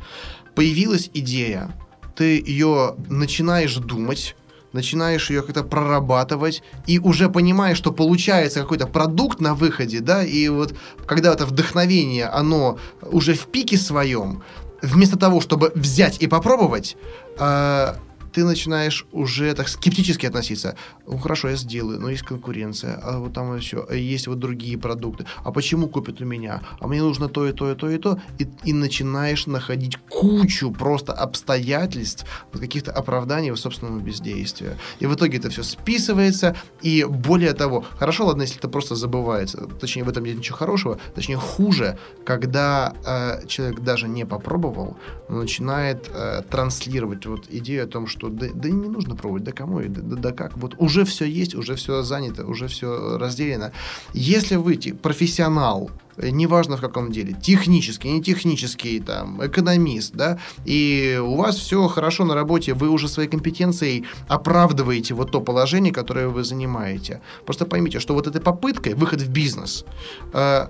Появилась 0.56 1.10
идея, 1.14 1.74
ты 2.16 2.44
ее 2.46 2.96
начинаешь 3.10 3.76
думать, 3.76 4.36
начинаешь 4.74 5.30
ее 5.30 5.42
как-то 5.42 5.64
прорабатывать 5.64 6.64
и 6.88 7.00
уже 7.00 7.30
понимаешь, 7.30 7.78
что 7.78 7.92
получается 7.92 8.62
какой-то 8.62 8.88
продукт 8.88 9.40
на 9.40 9.54
выходе, 9.54 10.00
да, 10.00 10.24
и 10.24 10.50
вот 10.50 10.76
когда 11.06 11.34
это 11.34 11.46
вдохновение, 11.46 12.26
оно 12.26 12.78
уже 13.02 13.36
в 13.36 13.48
пике 13.48 13.78
своем, 13.78 14.44
вместо 14.82 15.18
того, 15.18 15.42
чтобы 15.42 15.72
взять 15.76 16.22
и 16.22 16.28
попробовать, 16.28 16.98
э, 17.40 17.94
ты 18.34 18.44
начинаешь 18.44 19.06
уже 19.12 19.54
так 19.54 19.70
скептически 19.70 20.26
относиться. 20.26 20.76
Ну, 21.08 21.18
хорошо, 21.18 21.50
я 21.50 21.56
сделаю, 21.56 22.00
но 22.00 22.10
есть 22.10 22.24
конкуренция, 22.24 23.00
а 23.02 23.20
вот 23.20 23.34
там 23.34 23.56
еще 23.56 23.86
есть 23.92 24.28
вот 24.28 24.40
другие 24.40 24.78
продукты. 24.78 25.26
А 25.44 25.52
почему 25.52 25.88
купят 25.88 26.22
у 26.22 26.26
меня? 26.26 26.62
А 26.80 26.88
мне 26.88 27.02
нужно 27.02 27.30
то 27.30 27.48
и 27.48 27.54
то, 27.54 27.72
и 27.72 27.76
то, 27.76 27.90
и 27.90 27.98
то. 27.98 28.20
И, 28.40 28.48
и 28.64 28.74
начинаешь 28.74 29.48
находить 29.48 29.98
кучу 30.10 30.72
просто 30.72 31.14
обстоятельств, 31.14 32.26
каких-то 32.52 32.92
оправданий 32.92 33.56
собственного 33.56 34.00
бездействия. 34.00 34.78
И 35.00 35.06
в 35.06 35.14
итоге 35.16 35.38
это 35.38 35.50
все 35.50 35.64
списывается, 35.64 36.56
и 36.82 37.06
более 37.08 37.54
того, 37.54 37.86
хорошо, 38.00 38.26
ладно, 38.26 38.44
если 38.44 38.58
это 38.58 38.70
просто 38.70 38.96
забывается, 38.96 39.68
точнее, 39.80 40.04
в 40.04 40.10
этом 40.10 40.26
нет 40.26 40.38
ничего 40.38 40.58
хорошего, 40.58 40.98
точнее, 41.16 41.38
хуже, 41.38 41.98
когда 42.26 42.94
э, 43.06 43.48
человек 43.48 43.80
даже 43.82 44.08
не 44.08 44.26
попробовал, 44.26 44.98
начинает 45.30 46.10
э, 46.14 46.42
транслировать 46.50 47.26
вот 47.26 47.46
идею 47.50 47.84
о 47.84 47.88
том, 47.88 48.08
что 48.08 48.23
что 48.24 48.30
да, 48.30 48.48
да 48.54 48.70
не 48.70 48.88
нужно 48.88 49.16
пробовать, 49.16 49.44
да 49.44 49.52
кому, 49.52 49.82
да, 49.82 50.02
да, 50.02 50.16
да 50.16 50.32
как. 50.32 50.58
Вот 50.58 50.76
уже 50.78 51.04
все 51.04 51.26
есть, 51.26 51.56
уже 51.56 51.76
все 51.76 52.04
занято, 52.04 52.46
уже 52.46 52.68
все 52.68 53.18
разделено. 53.18 53.72
Если 54.14 54.56
вы 54.56 54.78
профессионал, 55.02 55.92
э, 56.18 56.30
неважно 56.30 56.78
в 56.78 56.82
каком 56.82 57.12
деле, 57.12 57.34
технический, 57.34 58.12
не 58.12 58.22
технический, 58.22 59.00
там, 59.00 59.46
экономист, 59.46 60.14
да, 60.16 60.40
и 60.66 61.20
у 61.22 61.36
вас 61.36 61.58
все 61.58 61.88
хорошо 61.88 62.26
на 62.26 62.36
работе, 62.36 62.74
вы 62.74 62.90
уже 62.90 63.08
своей 63.08 63.30
компетенцией 63.30 64.06
оправдываете 64.30 65.14
вот 65.14 65.32
то 65.32 65.42
положение, 65.42 65.92
которое 65.92 66.28
вы 66.28 66.44
занимаете. 66.44 67.20
Просто 67.46 67.66
поймите, 67.66 68.00
что 68.00 68.14
вот 68.14 68.28
этой 68.28 68.42
попыткой, 68.42 68.94
выход 68.94 69.22
в 69.22 69.30
бизнес, 69.30 69.86
э, 70.34 70.68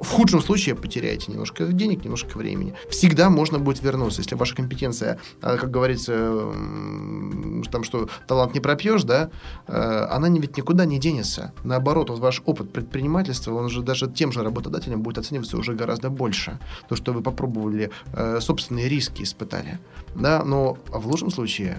в 0.00 0.10
худшем 0.10 0.40
случае 0.40 0.74
потеряете 0.74 1.30
немножко 1.30 1.66
денег, 1.66 2.04
немножко 2.04 2.36
времени. 2.36 2.74
Всегда 2.88 3.28
можно 3.30 3.58
будет 3.58 3.82
вернуться, 3.82 4.22
если 4.22 4.34
ваша 4.34 4.56
компетенция, 4.56 5.18
а, 5.42 5.56
как 5.56 5.70
говорится, 5.70 6.12
там, 7.70 7.84
что 7.84 8.08
талант 8.26 8.54
не 8.54 8.60
пропьешь, 8.60 9.04
да, 9.04 9.30
э, 9.66 10.06
она 10.10 10.28
ведь 10.30 10.56
никуда 10.56 10.86
не 10.86 10.98
денется. 10.98 11.52
Наоборот, 11.64 12.10
вот 12.10 12.18
ваш 12.18 12.42
опыт 12.46 12.72
предпринимательства, 12.72 13.54
он 13.54 13.68
же 13.68 13.82
даже 13.82 14.10
тем 14.10 14.32
же 14.32 14.42
работодателем 14.42 15.02
будет 15.02 15.18
оцениваться 15.18 15.56
уже 15.58 15.74
гораздо 15.74 16.08
больше. 16.08 16.58
То, 16.88 16.96
что 16.96 17.12
вы 17.12 17.20
попробовали, 17.22 17.90
э, 18.12 18.40
собственные 18.40 18.88
риски 18.88 19.22
испытали. 19.22 19.78
Да, 20.14 20.42
но 20.44 20.78
в 20.88 21.06
лучшем 21.06 21.30
случае 21.30 21.78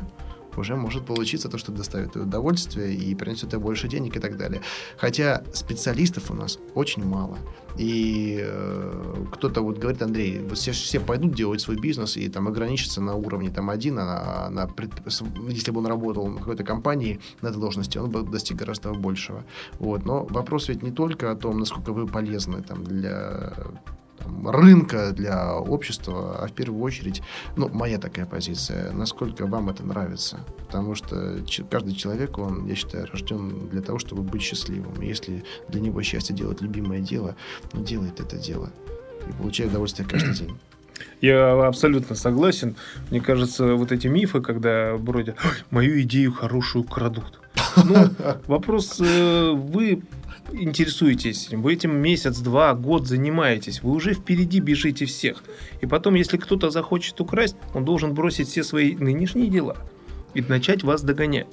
уже 0.58 0.76
может 0.76 1.06
получиться 1.06 1.50
то, 1.50 1.58
что 1.58 1.72
доставит 1.72 2.16
удовольствие 2.16 2.94
и 2.94 3.16
принесет 3.16 3.50
тебе 3.50 3.60
больше 3.60 3.88
денег 3.88 4.18
и 4.18 4.20
так 4.20 4.38
далее. 4.38 4.62
Хотя 4.98 5.44
специалистов 5.54 6.32
у 6.32 6.34
нас 6.34 6.60
очень 6.76 7.06
мало. 7.06 7.38
И 7.78 8.40
э, 8.42 9.26
кто-то 9.32 9.62
вот 9.62 9.78
говорит, 9.78 10.02
Андрей, 10.02 10.40
вот 10.40 10.58
все, 10.58 10.72
все 10.72 11.00
пойдут 11.00 11.34
делать 11.34 11.62
свой 11.62 11.78
бизнес 11.80 12.18
и 12.18 12.28
там 12.28 12.48
ограничиться 12.48 13.02
на 13.02 13.16
уровне 13.16 13.50
там 13.50 13.70
один, 13.70 13.98
а 14.00 14.50
на, 14.50 14.68
на 14.68 14.70
если 15.50 15.72
бы 15.72 15.80
он 15.80 15.88
работал 15.88 16.28
в 16.28 16.38
какой-то 16.38 16.64
компании 16.64 17.20
на 17.42 17.52
должности, 17.52 17.98
он 17.98 18.10
бы 18.10 18.24
достиг 18.24 18.58
гораздо 18.58 18.94
большего. 18.94 19.44
Вот. 19.80 20.06
Но 20.06 20.26
вопрос 20.26 20.70
ведь 20.70 20.84
не 20.84 20.92
только 20.92 21.32
о 21.32 21.36
том, 21.36 21.60
насколько 21.60 21.94
вы 21.94 22.08
полезны 22.08 22.62
там 22.62 22.84
для 22.84 23.54
там, 24.24 24.50
рынка, 24.50 25.12
для 25.12 25.56
общества, 25.56 26.38
а 26.40 26.48
в 26.48 26.54
первую 26.54 26.82
очередь, 26.82 27.22
ну, 27.56 27.70
моя 27.70 27.98
такая 27.98 28.26
позиция, 28.26 28.92
насколько 28.92 29.46
вам 29.46 29.70
это 29.70 29.84
нравится. 29.84 30.40
Потому 30.68 30.96
что 30.96 31.40
каждый 31.70 31.96
человек, 31.96 32.38
он, 32.38 32.66
я 32.68 32.76
считаю, 32.76 33.08
рожден 33.12 33.70
для 33.70 33.82
того, 33.82 34.00
чтобы 34.00 34.24
быть 34.24 34.42
счастливым. 34.42 35.02
И 35.02 35.08
если 35.08 35.44
для 35.70 35.82
него 35.82 36.02
счастье 36.02 36.36
делать 36.36 36.62
любимое 36.62 37.00
дело, 37.00 37.36
он 37.74 37.84
делает 37.84 38.20
это 38.20 38.38
дело 38.38 38.72
и 39.28 39.32
получает 39.34 39.72
удовольствие 39.72 40.08
каждый 40.08 40.34
день. 40.34 40.58
Я 41.22 41.68
абсолютно 41.68 42.16
согласен. 42.16 42.76
Мне 43.10 43.22
кажется, 43.22 43.76
вот 43.76 43.92
эти 43.92 44.08
мифы, 44.08 44.42
когда 44.42 44.96
вроде 44.96 45.36
мою 45.70 46.02
идею 46.02 46.34
хорошую 46.34 46.84
крадут. 46.84 47.40
Ну, 47.86 48.10
вопрос, 48.48 49.00
э, 49.00 49.52
вы 49.52 50.02
интересуетесь, 50.52 51.50
вы 51.52 51.74
этим 51.74 51.96
месяц, 51.96 52.40
два, 52.40 52.74
год 52.74 53.08
занимаетесь, 53.08 53.84
вы 53.84 53.92
уже 53.92 54.14
впереди 54.14 54.60
бежите 54.60 55.06
всех. 55.06 55.44
И 55.82 55.86
потом, 55.86 56.16
если 56.16 56.38
кто-то 56.38 56.70
захочет 56.70 57.20
украсть, 57.22 57.56
он 57.74 57.86
должен 57.86 58.14
бросить 58.14 58.48
все 58.48 58.64
свои 58.64 58.96
нынешние 58.96 59.50
дела 59.50 59.78
и 60.34 60.42
начать 60.42 60.84
вас 60.84 61.02
догонять. 61.04 61.48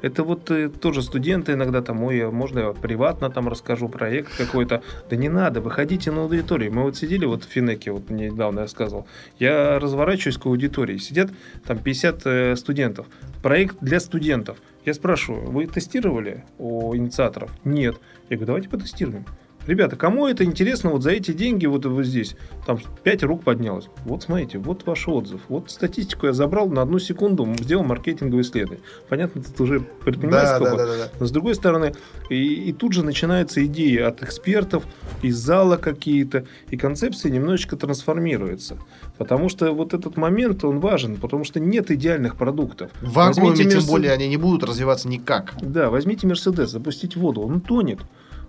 Это 0.00 0.22
вот 0.22 0.50
э, 0.50 0.68
тоже 0.68 1.02
студенты 1.02 1.52
иногда 1.52 1.82
там, 1.82 2.02
ой, 2.04 2.30
можно 2.30 2.58
я 2.60 2.70
приватно 2.70 3.30
там 3.30 3.48
расскажу 3.48 3.88
проект 3.88 4.36
какой-то. 4.36 4.82
Да 5.10 5.16
не 5.16 5.28
надо, 5.28 5.60
выходите 5.60 6.10
на 6.10 6.22
аудиторию. 6.22 6.72
Мы 6.72 6.82
вот 6.82 6.96
сидели 6.96 7.24
вот 7.24 7.44
в 7.44 7.48
Финеке, 7.48 7.90
вот 7.90 8.10
недавно 8.10 8.60
я 8.60 8.68
сказал, 8.68 9.06
я 9.38 9.78
разворачиваюсь 9.78 10.38
к 10.38 10.46
аудитории, 10.46 10.98
сидят 10.98 11.30
там 11.66 11.78
50 11.78 12.26
э, 12.26 12.56
студентов. 12.56 13.06
Проект 13.42 13.76
для 13.80 14.00
студентов. 14.00 14.58
Я 14.84 14.94
спрашиваю, 14.94 15.50
вы 15.50 15.66
тестировали 15.66 16.44
у 16.58 16.94
инициаторов? 16.94 17.50
Нет. 17.64 17.96
Я 18.30 18.36
говорю, 18.36 18.46
давайте 18.46 18.68
потестируем. 18.68 19.24
Ребята, 19.68 19.96
кому 19.96 20.26
это 20.26 20.44
интересно 20.44 20.88
вот 20.88 21.02
за 21.02 21.10
эти 21.10 21.32
деньги 21.32 21.66
вот, 21.66 21.84
вот 21.84 22.06
здесь? 22.06 22.36
Там 22.64 22.78
5 23.02 23.22
рук 23.24 23.44
поднялось. 23.44 23.90
Вот 24.06 24.22
смотрите, 24.22 24.56
вот 24.56 24.86
ваш 24.86 25.06
отзыв. 25.06 25.42
Вот 25.50 25.70
статистику 25.70 26.24
я 26.24 26.32
забрал 26.32 26.70
на 26.70 26.80
одну 26.80 26.98
секунду, 26.98 27.46
сделал 27.60 27.84
маркетинговое 27.84 28.44
исследование. 28.44 28.82
Понятно, 29.10 29.40
это 29.40 29.62
уже 29.62 29.80
предпринимательский 29.80 30.64
да, 30.64 30.72
опыт. 30.72 30.78
Да, 30.78 30.86
да, 30.86 30.96
да. 30.96 31.10
Но 31.20 31.26
с 31.26 31.30
другой 31.30 31.54
стороны, 31.54 31.92
и, 32.30 32.70
и 32.70 32.72
тут 32.72 32.94
же 32.94 33.04
начинаются 33.04 33.62
идеи 33.66 33.98
от 33.98 34.22
экспертов, 34.22 34.84
из 35.20 35.36
зала 35.36 35.76
какие-то, 35.76 36.46
и 36.70 36.78
концепция 36.78 37.30
немножечко 37.30 37.76
трансформируется. 37.76 38.78
Потому 39.18 39.50
что 39.50 39.72
вот 39.72 39.92
этот 39.92 40.16
момент, 40.16 40.64
он 40.64 40.80
важен, 40.80 41.16
потому 41.16 41.44
что 41.44 41.60
нет 41.60 41.90
идеальных 41.90 42.36
продуктов. 42.36 42.90
В 43.02 43.12
вакууме, 43.12 43.54
тем 43.54 43.68
Мерс... 43.68 43.86
более, 43.86 44.12
они 44.12 44.28
не 44.28 44.38
будут 44.38 44.64
развиваться 44.64 45.08
никак. 45.08 45.56
Да, 45.60 45.90
возьмите 45.90 46.26
Мерседес, 46.26 46.70
запустить 46.70 47.16
воду, 47.16 47.42
он 47.42 47.60
тонет 47.60 47.98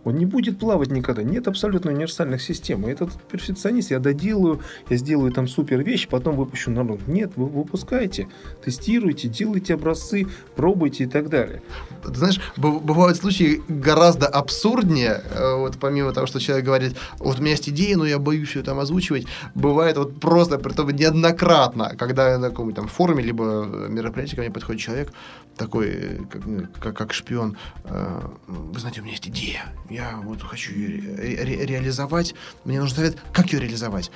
он 0.04 0.16
не 0.16 0.26
будет 0.26 0.60
плавать 0.60 0.92
никогда. 0.92 1.24
Нет 1.24 1.48
абсолютно 1.48 1.92
универсальных 1.92 2.42
систем. 2.42 2.86
Этот 2.86 3.12
перфекционист, 3.32 3.92
я 3.92 4.00
доделаю, 4.00 4.62
я 4.90 4.98
сделаю 4.98 5.32
там 5.32 5.48
супер 5.48 5.82
вещь, 5.84 6.08
потом 6.08 6.36
выпущу 6.36 6.72
народ. 6.72 7.02
Нет, 7.08 7.32
вы 7.36 7.46
выпускайте, 7.46 8.28
тестируйте, 8.64 9.28
делайте 9.28 9.74
образцы, 9.74 10.28
пробуйте 10.56 11.04
и 11.04 11.08
так 11.08 11.30
далее. 11.30 11.62
Знаешь, 12.04 12.40
бывают 12.58 13.18
случаи 13.18 13.62
гораздо 13.68 14.28
абсурднее, 14.28 15.22
э, 15.32 15.56
вот 15.56 15.78
помимо 15.80 16.14
того, 16.14 16.28
что 16.28 16.40
человек 16.40 16.66
говорит, 16.66 16.96
вот 17.20 17.40
у 17.40 17.42
меня 17.42 17.52
есть 17.52 17.70
идея, 17.70 17.98
но 17.98 18.06
я 18.06 18.20
боюсь 18.20 18.56
ее 18.56 18.64
там 18.64 18.80
озвучивать, 18.80 19.26
бывает 19.56 19.98
вот 19.98 20.20
просто, 20.20 20.58
при 20.58 20.74
том 20.74 20.90
неоднократно, 20.90 21.96
когда 21.98 22.38
на 22.38 22.50
каком-то 22.50 22.76
там 22.76 22.88
форуме, 22.88 23.24
либо 23.24 23.66
мероприятии 23.90 24.36
ко 24.36 24.42
мне 24.42 24.52
подходит 24.52 24.82
человек, 24.82 25.12
такой, 25.58 26.26
как, 26.32 26.42
как, 26.80 26.98
как 26.98 27.14
шпион, 27.14 27.58
э, 27.84 28.22
вы 28.48 28.80
знаете, 28.80 29.02
у 29.02 29.04
меня 29.04 29.14
есть 29.14 29.28
идея, 29.28 29.66
я 29.90 30.20
вот 30.24 30.42
хочу 30.42 30.74
ее 30.74 31.16
ре- 31.16 31.44
ре- 31.44 31.66
реализовать, 31.66 32.36
мне 32.66 32.80
нужен 32.80 32.96
совет, 32.96 33.18
как 33.34 33.52
ее 33.54 33.60
реализовать. 33.60 34.12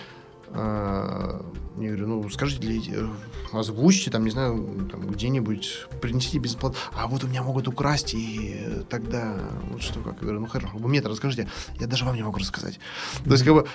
А, 0.55 1.43
я 1.79 1.87
говорю, 1.87 2.07
ну, 2.07 2.29
скажите, 2.29 2.67
э, 2.91 3.07
озвучьте, 3.53 4.11
там, 4.11 4.23
не 4.23 4.29
знаю, 4.29 4.87
там, 4.91 5.07
где-нибудь, 5.07 5.87
принесите 5.99 6.37
бесплатно. 6.37 6.77
А 6.93 7.07
вот 7.07 7.23
у 7.23 7.27
меня 7.27 7.41
могут 7.41 7.67
украсть, 7.67 8.13
и 8.13 8.83
тогда, 8.87 9.35
вот 9.71 9.81
что, 9.81 9.99
как, 10.01 10.13
я 10.17 10.21
говорю, 10.21 10.41
ну, 10.41 10.45
хорошо, 10.47 10.77
вы 10.77 10.89
мне 10.89 10.99
это 10.99 11.09
расскажите, 11.09 11.47
я 11.79 11.87
даже 11.87 12.05
вам 12.05 12.15
не 12.15 12.21
могу 12.21 12.37
рассказать. 12.37 12.79
То 13.25 13.31
есть, 13.31 13.43
как 13.43 13.53
бы, 13.55 13.67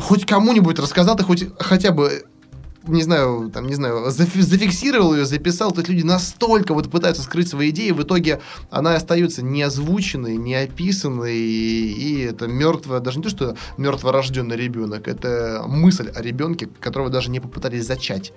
хоть 0.00 0.26
кому-нибудь 0.26 0.78
рассказал, 0.80 1.16
ты 1.16 1.22
хоть 1.22 1.46
хотя 1.60 1.92
бы 1.92 2.24
не 2.86 3.02
знаю, 3.02 3.50
там, 3.52 3.66
не 3.66 3.74
знаю, 3.74 4.10
зафиксировал 4.10 5.14
ее, 5.14 5.24
записал, 5.24 5.72
то 5.72 5.80
есть 5.80 5.88
люди 5.90 6.02
настолько 6.02 6.74
вот 6.74 6.90
пытаются 6.90 7.22
скрыть 7.22 7.48
свои 7.48 7.70
идеи, 7.70 7.90
в 7.90 8.02
итоге 8.02 8.40
она 8.70 8.94
остается 8.94 9.42
не 9.42 9.62
озвученной, 9.62 10.36
не 10.36 10.54
описанной, 10.54 11.36
и, 11.36 11.92
и 11.92 12.20
это 12.22 12.46
мертвое, 12.46 13.00
даже 13.00 13.18
не 13.18 13.24
то, 13.24 13.30
что 13.30 13.56
мертворожденный 13.76 14.56
ребенок, 14.56 15.08
это 15.08 15.64
мысль 15.66 16.10
о 16.14 16.22
ребенке, 16.22 16.68
которого 16.80 17.10
даже 17.10 17.30
не 17.30 17.40
попытались 17.40 17.86
зачать, 17.86 18.32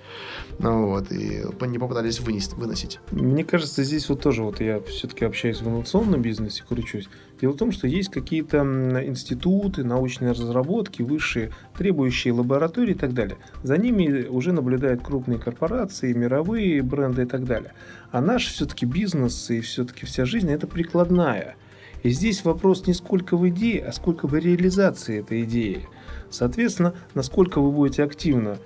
ну, 0.60 0.88
вот, 0.88 1.12
и 1.12 1.44
не 1.68 1.80
попытались 1.80 2.20
вынести, 2.20 2.56
выносить. 2.56 3.00
Мне 3.12 3.44
кажется, 3.44 3.84
здесь 3.84 4.08
вот 4.10 4.22
тоже, 4.22 4.44
вот 4.44 4.62
я 4.62 4.80
все-таки 4.82 5.26
общаюсь 5.26 5.62
в 5.62 5.68
инновационном 5.68 6.22
бизнесе, 6.22 6.64
кручусь, 6.68 7.10
Дело 7.40 7.52
в 7.52 7.58
том, 7.58 7.72
что 7.72 7.88
есть 7.88 8.10
какие-то 8.10 8.60
институты, 9.06 9.84
научные 9.84 10.32
разработки, 10.32 11.04
высшие, 11.04 11.52
требующие 11.78 12.34
лаборатории 12.34 12.92
и 12.92 12.98
так 12.98 13.14
далее. 13.14 13.38
За 13.62 13.78
ними 13.78 14.26
уже 14.28 14.54
наблюдают 14.54 15.04
крупные 15.04 15.38
корпорации, 15.38 16.14
мировые 16.14 16.82
бренды 16.82 17.24
и 17.24 17.26
так 17.26 17.46
далее. 17.46 17.74
А 18.12 18.22
наш 18.22 18.48
все-таки 18.48 18.88
бизнес 18.88 19.52
и 19.52 19.62
все-таки 19.62 20.06
вся 20.08 20.26
жизнь– 20.26 20.50
это 20.52 20.66
прикладная. 20.66 21.56
И 22.02 22.10
здесь 22.10 22.44
вопрос 22.44 22.88
не 22.88 22.94
сколько 22.94 23.38
в 23.38 23.48
идее, 23.50 23.86
а 23.86 23.92
сколько 23.92 24.28
в 24.28 24.36
реализации 24.36 25.20
этой 25.20 25.44
идеи. 25.44 25.88
Соответственно, 26.32 26.96
насколько 27.14 27.62
вы 27.62 27.72
будете 27.72 28.04
активно 28.04 28.58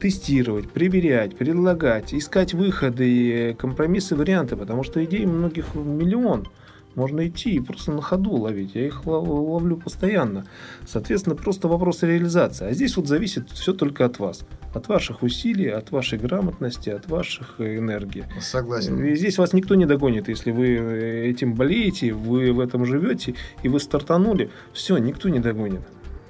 тестировать, 0.00 0.70
проверять, 0.70 1.36
предлагать, 1.36 2.12
искать 2.12 2.52
выходы, 2.52 3.56
компромиссы, 3.58 4.14
варианты, 4.14 4.54
потому 4.56 4.84
что 4.84 5.02
идей 5.02 5.24
многих 5.24 5.74
миллион– 5.74 6.46
можно 6.94 7.26
идти 7.26 7.52
и 7.54 7.60
просто 7.60 7.92
на 7.92 8.02
ходу 8.02 8.32
ловить. 8.32 8.74
Я 8.74 8.86
их 8.86 9.06
ловлю 9.06 9.76
постоянно. 9.76 10.46
Соответственно, 10.86 11.36
просто 11.36 11.68
вопрос 11.68 12.02
реализации. 12.02 12.66
А 12.68 12.72
здесь 12.72 12.96
вот 12.96 13.06
зависит 13.06 13.50
все 13.50 13.72
только 13.72 14.04
от 14.04 14.18
вас. 14.18 14.44
От 14.74 14.88
ваших 14.88 15.22
усилий, 15.22 15.68
от 15.68 15.90
вашей 15.90 16.18
грамотности, 16.18 16.90
от 16.90 17.08
ваших 17.08 17.56
э, 17.58 17.78
энергии. 17.78 18.24
Согласен. 18.40 19.02
И 19.04 19.14
здесь 19.14 19.38
вас 19.38 19.52
никто 19.52 19.74
не 19.74 19.86
догонит. 19.86 20.28
Если 20.28 20.50
вы 20.50 20.76
э, 20.76 21.30
этим 21.30 21.54
болеете, 21.54 22.12
вы 22.12 22.52
в 22.52 22.60
этом 22.60 22.84
живете, 22.84 23.34
и 23.62 23.68
вы 23.68 23.80
стартанули, 23.80 24.50
все, 24.72 24.98
никто 24.98 25.28
не 25.28 25.38
догонит. 25.38 25.82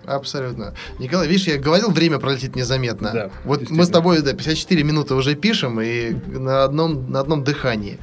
Абсолютно. 0.08 0.74
Николай, 0.98 1.28
видишь, 1.28 1.46
я 1.46 1.58
говорил, 1.58 1.90
время 1.90 2.18
пролетит 2.18 2.56
незаметно. 2.56 3.10
Да, 3.12 3.30
вот 3.44 3.70
мы 3.70 3.84
с 3.84 3.88
тобой 3.88 4.22
да, 4.22 4.32
54 4.32 4.82
минуты 4.82 5.14
уже 5.14 5.34
пишем 5.34 5.80
и 5.80 6.10
на 6.26 6.64
одном, 6.64 7.10
на 7.10 7.20
одном 7.20 7.44
дыхании. 7.44 7.98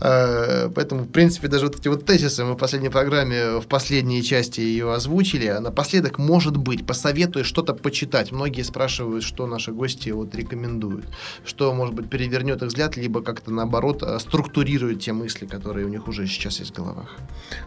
Э, 0.00 0.68
поэтому, 0.74 1.02
в 1.02 1.08
принципе, 1.08 1.48
даже 1.48 1.66
вот 1.66 1.76
эти 1.76 1.88
вот 1.88 2.06
тезисы 2.06 2.44
мы 2.44 2.54
в 2.54 2.56
последней 2.56 2.88
программе, 2.88 3.60
в 3.60 3.66
последней 3.66 4.22
части 4.22 4.60
ее 4.60 4.92
озвучили. 4.94 5.46
А 5.46 5.60
напоследок, 5.60 6.18
может 6.18 6.56
быть, 6.56 6.86
посоветую 6.86 7.44
что-то 7.44 7.74
почитать. 7.74 8.32
Многие 8.32 8.62
спрашивают, 8.62 9.22
что 9.24 9.46
наши 9.46 9.72
гости 9.72 10.10
вот 10.10 10.34
рекомендуют. 10.34 11.04
Что, 11.44 11.74
может 11.74 11.94
быть, 11.94 12.08
перевернет 12.08 12.62
их 12.62 12.68
взгляд, 12.68 12.96
либо 12.96 13.22
как-то, 13.22 13.52
наоборот, 13.52 14.02
э, 14.02 14.18
структурирует 14.18 15.00
те 15.00 15.12
мысли, 15.12 15.46
которые 15.46 15.86
у 15.86 15.88
них 15.88 16.08
уже 16.08 16.26
сейчас 16.26 16.60
есть 16.60 16.72
в 16.72 16.76
головах. 16.76 17.16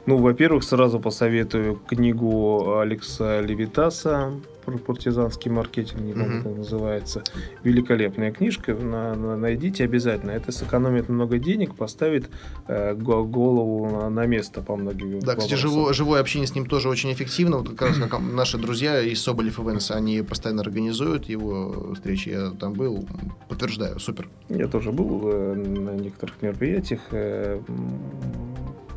Ну, 0.06 0.18
во-первых, 0.18 0.64
сразу 0.64 1.00
посоветую 1.00 1.76
книгу 1.76 2.80
Алекса 2.80 3.42
Левита 3.42 3.83
Стаса 3.92 4.32
про 4.64 4.78
партизанский 4.78 5.52
маркетинг, 5.52 6.00
помню, 6.14 6.42
как 6.42 6.56
называется. 6.56 7.22
Великолепная 7.64 8.32
книжка, 8.32 8.74
на, 8.74 9.14
на, 9.14 9.36
найдите 9.36 9.84
обязательно. 9.84 10.32
Это 10.32 10.54
сэкономит 10.54 11.10
много 11.10 11.38
денег, 11.38 11.76
поставит 11.76 12.30
э, 12.70 12.94
голову 12.94 13.90
на, 13.90 14.10
на 14.10 14.26
место 14.26 14.62
по 14.62 14.78
многим 14.78 15.20
Да, 15.20 15.36
кстати, 15.36 15.56
живое, 15.56 15.92
живое 15.92 16.22
общение 16.22 16.48
с 16.48 16.56
ним 16.56 16.66
тоже 16.66 16.88
очень 16.88 17.12
эффективно. 17.12 17.58
Вот 17.58 17.76
как 17.76 17.90
раз 17.90 17.98
как 17.98 18.22
наши 18.22 18.58
друзья 18.58 19.02
из 19.02 19.22
Соболев 19.22 19.60
Events, 19.60 19.92
они 19.92 20.22
постоянно 20.22 20.62
организуют 20.62 21.26
его 21.26 21.94
встречи. 21.94 22.30
Я 22.30 22.52
там 22.52 22.72
был, 22.72 23.06
подтверждаю, 23.50 24.00
супер. 24.00 24.30
Я 24.48 24.70
тоже 24.70 24.94
был 24.94 25.24
э, 25.26 25.56
на 25.56 25.92
некоторых 25.92 26.42
мероприятиях. 26.42 27.02
Э, 27.12 27.60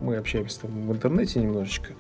мы 0.01 0.17
общаемся 0.17 0.61
там 0.61 0.71
в 0.87 0.93
интернете 0.93 1.41
немножечко. 1.41 1.89
Э, 1.91 1.95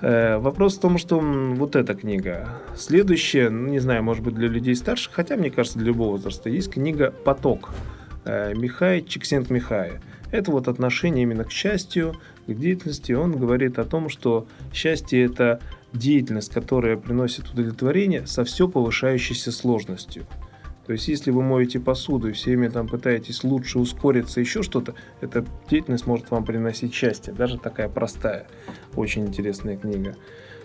вопрос 0.00 0.76
в 0.76 0.80
том, 0.80 0.98
что 0.98 1.18
вот 1.20 1.76
эта 1.76 1.94
книга. 1.94 2.48
Следующая, 2.76 3.50
ну, 3.50 3.68
не 3.68 3.78
знаю, 3.78 4.02
может 4.02 4.22
быть, 4.22 4.34
для 4.34 4.48
людей 4.48 4.74
старших, 4.74 5.12
хотя, 5.12 5.36
мне 5.36 5.50
кажется, 5.50 5.78
для 5.78 5.88
любого 5.88 6.12
возраста, 6.12 6.50
есть 6.50 6.70
книга 6.70 7.10
«Поток» 7.24 7.70
э, 8.24 8.54
Михай 8.54 9.02
Чиксент 9.02 9.50
Михая. 9.50 10.00
Это 10.30 10.50
вот 10.50 10.68
отношение 10.68 11.22
именно 11.22 11.44
к 11.44 11.52
счастью, 11.52 12.16
к 12.46 12.52
деятельности. 12.52 13.12
Он 13.12 13.32
говорит 13.32 13.78
о 13.78 13.84
том, 13.84 14.08
что 14.08 14.46
счастье– 14.72 15.24
это 15.26 15.60
деятельность, 15.92 16.52
которая 16.52 16.96
приносит 16.96 17.50
удовлетворение 17.50 18.26
со 18.26 18.44
все 18.44 18.68
повышающейся 18.68 19.52
сложностью. 19.52 20.24
То 20.86 20.92
есть, 20.92 21.08
если 21.08 21.30
вы 21.30 21.42
моете 21.42 21.80
посуду 21.80 22.28
и 22.28 22.32
все 22.32 22.50
время 22.50 22.70
там 22.70 22.88
пытаетесь 22.88 23.42
лучше 23.42 23.78
ускориться, 23.78 24.40
еще 24.40 24.62
что-то, 24.62 24.94
эта 25.20 25.44
деятельность 25.70 26.06
может 26.06 26.30
вам 26.30 26.44
приносить 26.44 26.92
счастье. 26.92 27.32
Даже 27.32 27.58
такая 27.58 27.88
простая, 27.88 28.46
очень 28.94 29.26
интересная 29.26 29.76
книга. 29.76 30.14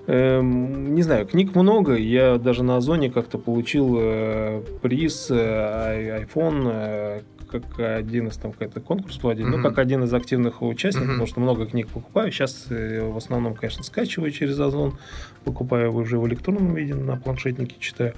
Эм, 0.07 0.95
не 0.95 1.03
знаю, 1.03 1.25
книг 1.27 1.55
много. 1.55 1.95
Я 1.95 2.37
даже 2.37 2.63
на 2.63 2.77
Озоне 2.77 3.11
как-то 3.11 3.37
получил 3.37 3.95
э, 3.99 4.63
приз 4.81 5.27
э, 5.29 6.25
iPhone 6.25 6.63
э, 6.65 7.21
как 7.49 7.79
один 7.79 8.27
из 8.27 8.37
там 8.37 8.51
какой-то 8.51 8.79
конкурс 8.79 9.17
проводить, 9.17 9.45
mm-hmm. 9.45 9.57
ну, 9.57 9.63
как 9.63 9.77
один 9.79 10.03
из 10.03 10.13
активных 10.13 10.61
участников, 10.61 11.09
mm-hmm. 11.09 11.11
потому 11.11 11.27
что 11.27 11.39
много 11.39 11.65
книг 11.65 11.89
покупаю. 11.89 12.31
Сейчас 12.31 12.67
э, 12.69 13.01
в 13.01 13.17
основном, 13.17 13.55
конечно, 13.55 13.83
скачиваю 13.83 14.31
через 14.31 14.59
Озон, 14.59 14.97
покупаю 15.43 15.93
уже 15.93 16.17
в 16.17 16.27
электронном 16.27 16.73
виде, 16.73 16.95
на 16.95 17.15
планшетнике 17.15 17.75
читаю. 17.79 18.13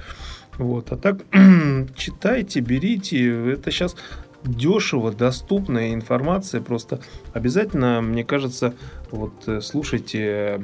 Вот. 0.57 0.91
А 0.91 0.97
так 0.97 1.17
читайте, 1.95 2.59
берите. 2.59 3.51
Это 3.51 3.71
сейчас 3.71 3.95
дешево, 4.43 5.11
доступная 5.11 5.93
информация. 5.93 6.61
Просто 6.61 6.99
обязательно, 7.33 8.01
мне 8.01 8.23
кажется, 8.23 8.73
вот 9.11 9.33
э, 9.47 9.61
слушайте 9.61 10.61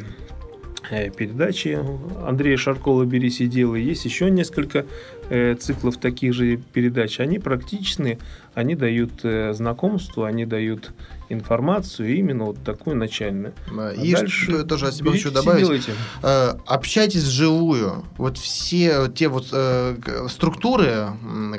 э, 0.90 1.10
передачи 1.12 1.80
Андрея 2.26 2.58
Шаркова 2.58 3.06
«Берись 3.06 3.42
и 3.42 3.48
делай». 3.48 3.82
Есть 3.84 4.06
еще 4.06 4.30
несколько 4.30 4.86
э, 5.30 5.56
циклов 5.56 5.98
таких 5.98 6.34
же 6.34 6.58
передач. 6.58 7.20
Они 7.20 7.40
практичны, 7.40 8.20
они 8.54 8.76
дают 8.76 9.22
знакомство, 9.56 10.28
они 10.28 10.46
дают 10.46 10.92
информацию 11.30 12.16
именно 12.16 12.46
вот 12.46 12.64
такую 12.64 12.96
начальную. 12.96 13.54
А 13.72 13.92
и 13.92 14.14
дальше 14.14 14.64
тоже 14.64 14.88
от 14.88 14.96
себя 14.96 15.12
хочу 15.12 15.32
добавить. 15.32 15.90
Э, 16.24 16.56
общайтесь 16.66 17.24
вживую. 17.24 18.06
Вот 18.18 18.38
все 18.38 19.08
те 19.08 19.28
вот 19.28 19.48
э, 19.52 19.98
структуры, 20.30 21.08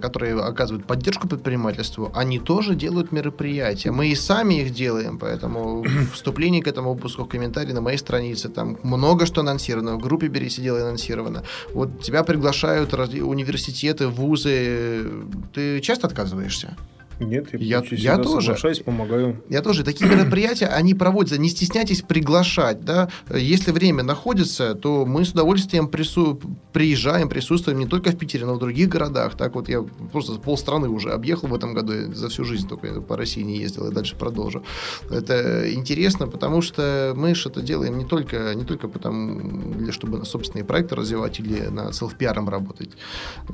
которые 0.00 0.40
оказывают 0.40 0.86
поддержку 0.86 1.28
предпринимательству, 1.28 2.10
они 2.14 2.38
тоже 2.38 2.74
делают 2.74 3.12
мероприятия. 3.12 3.90
Мы 3.90 4.08
и 4.08 4.14
сами 4.14 4.62
их 4.62 4.72
делаем, 4.72 5.18
поэтому 5.18 5.84
вступление 6.12 6.62
к 6.62 6.68
этому 6.68 6.94
выпуску 6.94 7.24
в 7.24 7.28
комментарии 7.28 7.72
на 7.72 7.80
моей 7.80 7.98
странице, 7.98 8.48
там 8.48 8.78
много 8.82 9.26
что 9.26 9.40
анонсировано, 9.40 9.96
в 9.96 9.98
группе 9.98 10.28
«Бери 10.28 10.48
сидела» 10.48 10.80
анонсировано. 10.80 11.44
Вот 11.74 12.02
тебя 12.02 12.24
приглашают 12.24 12.92
университеты, 12.94 14.08
вузы. 14.08 15.06
Ты 15.54 15.80
часто 15.80 16.06
отказываешься? 16.06 16.76
Нет, 17.20 17.48
я, 17.52 17.82
я, 17.82 17.84
я 17.90 18.18
тоже. 18.18 18.56
помогаю. 18.84 19.42
Я 19.48 19.62
тоже. 19.62 19.84
Такие 19.84 20.08
мероприятия, 20.08 20.66
они 20.66 20.94
проводятся. 20.94 21.38
Не 21.38 21.48
стесняйтесь 21.48 22.02
приглашать. 22.02 22.84
Да? 22.84 23.08
Если 23.34 23.72
время 23.72 24.02
находится, 24.02 24.74
то 24.74 25.04
мы 25.04 25.24
с 25.24 25.30
удовольствием 25.30 25.88
прису... 25.88 26.40
приезжаем, 26.72 27.28
присутствуем 27.28 27.78
не 27.78 27.86
только 27.86 28.10
в 28.10 28.18
Питере, 28.18 28.46
но 28.46 28.52
и 28.52 28.56
в 28.56 28.58
других 28.58 28.88
городах. 28.88 29.36
Так 29.36 29.54
вот 29.54 29.68
я 29.68 29.82
просто 30.12 30.34
полстраны 30.34 30.88
уже 30.88 31.10
объехал 31.10 31.48
в 31.48 31.54
этом 31.54 31.74
году. 31.74 31.92
Я 31.92 32.14
за 32.14 32.28
всю 32.28 32.44
жизнь 32.44 32.68
только 32.68 33.00
по 33.00 33.16
России 33.16 33.42
не 33.42 33.58
ездил 33.58 33.88
и 33.88 33.92
дальше 33.92 34.16
продолжу. 34.16 34.62
Это 35.10 35.72
интересно, 35.72 36.28
потому 36.28 36.62
что 36.62 37.12
мы 37.16 37.34
же 37.34 37.48
это 37.48 37.60
делаем 37.60 37.98
не 37.98 38.04
только, 38.04 38.54
не 38.54 38.64
только 38.64 38.88
потому, 38.88 39.40
или 39.78 39.90
чтобы 39.90 40.18
на 40.18 40.24
собственные 40.24 40.64
проекты 40.64 40.94
развивать 40.94 41.40
или 41.40 41.66
на 41.66 41.92
селф-пиаром 41.92 42.48
работать. 42.48 42.90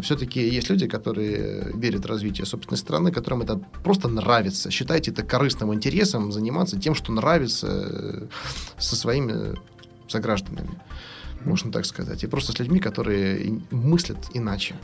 Все-таки 0.00 0.40
есть 0.40 0.68
люди, 0.68 0.86
которые 0.86 1.72
верят 1.74 2.04
в 2.04 2.06
развитие 2.06 2.46
собственной 2.46 2.78
страны, 2.78 3.10
которым 3.10 3.42
это 3.42 3.53
просто 3.56 4.08
нравится. 4.08 4.70
Считайте 4.70 5.10
это 5.10 5.22
корыстным 5.22 5.72
интересом 5.74 6.32
заниматься 6.32 6.78
тем, 6.78 6.94
что 6.94 7.12
нравится 7.12 7.66
э, 7.70 8.26
со 8.78 8.96
своими 8.96 9.54
согражданами, 10.08 10.78
можно 11.44 11.72
так 11.72 11.86
сказать. 11.86 12.24
И 12.24 12.26
просто 12.26 12.52
с 12.52 12.58
людьми, 12.58 12.80
которые 12.80 13.60
мыслят 13.70 14.18
иначе. 14.32 14.76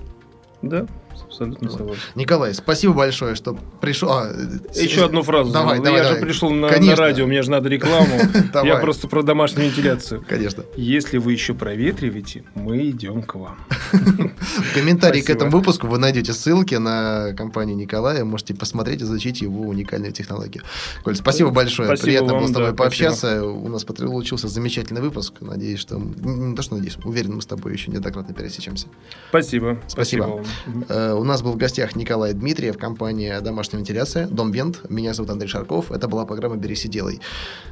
Да, 0.62 0.86
абсолютно 1.26 1.68
вот. 1.68 1.78
согласен. 1.78 2.02
Николай, 2.14 2.54
спасибо 2.54 2.94
большое, 2.94 3.34
что 3.34 3.56
пришел. 3.80 4.10
А, 4.10 4.32
Еще 4.74 5.04
одну 5.04 5.22
фразу. 5.22 5.52
Давай, 5.52 5.78
ну, 5.78 5.84
давай, 5.84 6.00
я 6.00 6.04
давай. 6.04 6.20
же 6.20 6.26
пришел 6.26 6.50
на, 6.50 6.68
на 6.68 6.96
радио, 6.96 7.26
мне 7.26 7.42
же 7.42 7.50
надо 7.50 7.68
рекламу. 7.68 8.18
Я 8.64 8.76
просто 8.76 9.08
про 9.08 9.22
домашнюю 9.22 9.68
вентиляцию. 9.68 10.24
Конечно. 10.28 10.64
Если 10.76 11.18
вы 11.18 11.32
еще 11.32 11.54
проветриваете, 11.54 12.44
мы 12.54 12.88
идем 12.90 13.22
к 13.22 13.34
вам. 13.34 13.58
В 13.92 14.74
комментарии 14.74 15.20
к 15.20 15.30
этому 15.30 15.50
выпуску 15.50 15.86
вы 15.86 15.98
найдете 15.98 16.32
ссылки 16.32 16.74
на 16.74 17.32
компанию 17.36 17.76
Николая. 17.76 18.24
Можете 18.24 18.54
посмотреть, 18.54 19.02
изучить 19.02 19.40
его 19.40 19.68
уникальную 19.68 20.12
технологию. 20.12 20.64
Коль, 21.04 21.16
спасибо 21.16 21.50
большое. 21.50 21.88
Спасибо 21.88 22.06
Приятно 22.06 22.32
вам, 22.34 22.42
было 22.42 22.48
с 22.48 22.52
тобой 22.52 22.70
да, 22.70 22.76
пообщаться. 22.76 23.26
спасибо. 23.28 23.46
У 23.46 23.68
нас 23.68 23.84
получился 23.84 24.48
замечательный 24.48 25.00
выпуск. 25.00 25.34
Надеюсь, 25.40 25.80
что... 25.80 25.98
Не 25.98 26.54
то, 26.54 26.62
что 26.62 26.74
надеюсь. 26.74 26.96
Уверен, 27.04 27.34
мы 27.36 27.42
с 27.42 27.46
тобой 27.46 27.72
еще 27.72 27.90
неоднократно 27.90 28.34
пересечемся. 28.34 28.86
Спасибо. 29.30 29.80
Спасибо. 29.86 30.44
Спасибо. 30.66 31.09
У 31.14 31.24
нас 31.24 31.42
был 31.42 31.52
в 31.52 31.56
гостях 31.56 31.96
Николай 31.96 32.32
Дмитриев, 32.32 32.78
компания 32.78 33.40
«Домашняя 33.40 33.78
вентиляция», 33.78 34.26
Дом 34.26 34.52
Вент. 34.52 34.80
Меня 34.88 35.14
зовут 35.14 35.30
Андрей 35.30 35.48
Шарков. 35.48 35.92
Это 35.92 36.08
была 36.08 36.26
программа 36.26 36.56
«Берись 36.56 36.84
и 36.84 36.88
делай». 36.88 37.20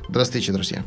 До 0.08 0.24
встречи, 0.24 0.52
друзья. 0.52 0.84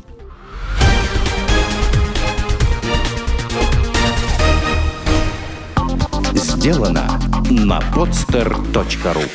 Сделано 6.34 7.20
на 7.50 7.80
podster.ru 7.94 9.28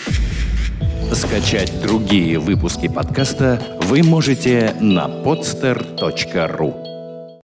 Скачать 1.13 1.82
другие 1.82 2.39
выпуски 2.39 2.88
подкаста 2.88 3.61
вы 3.84 4.03
можете 4.03 4.76
на 4.80 5.07
podster.ru 5.07 6.86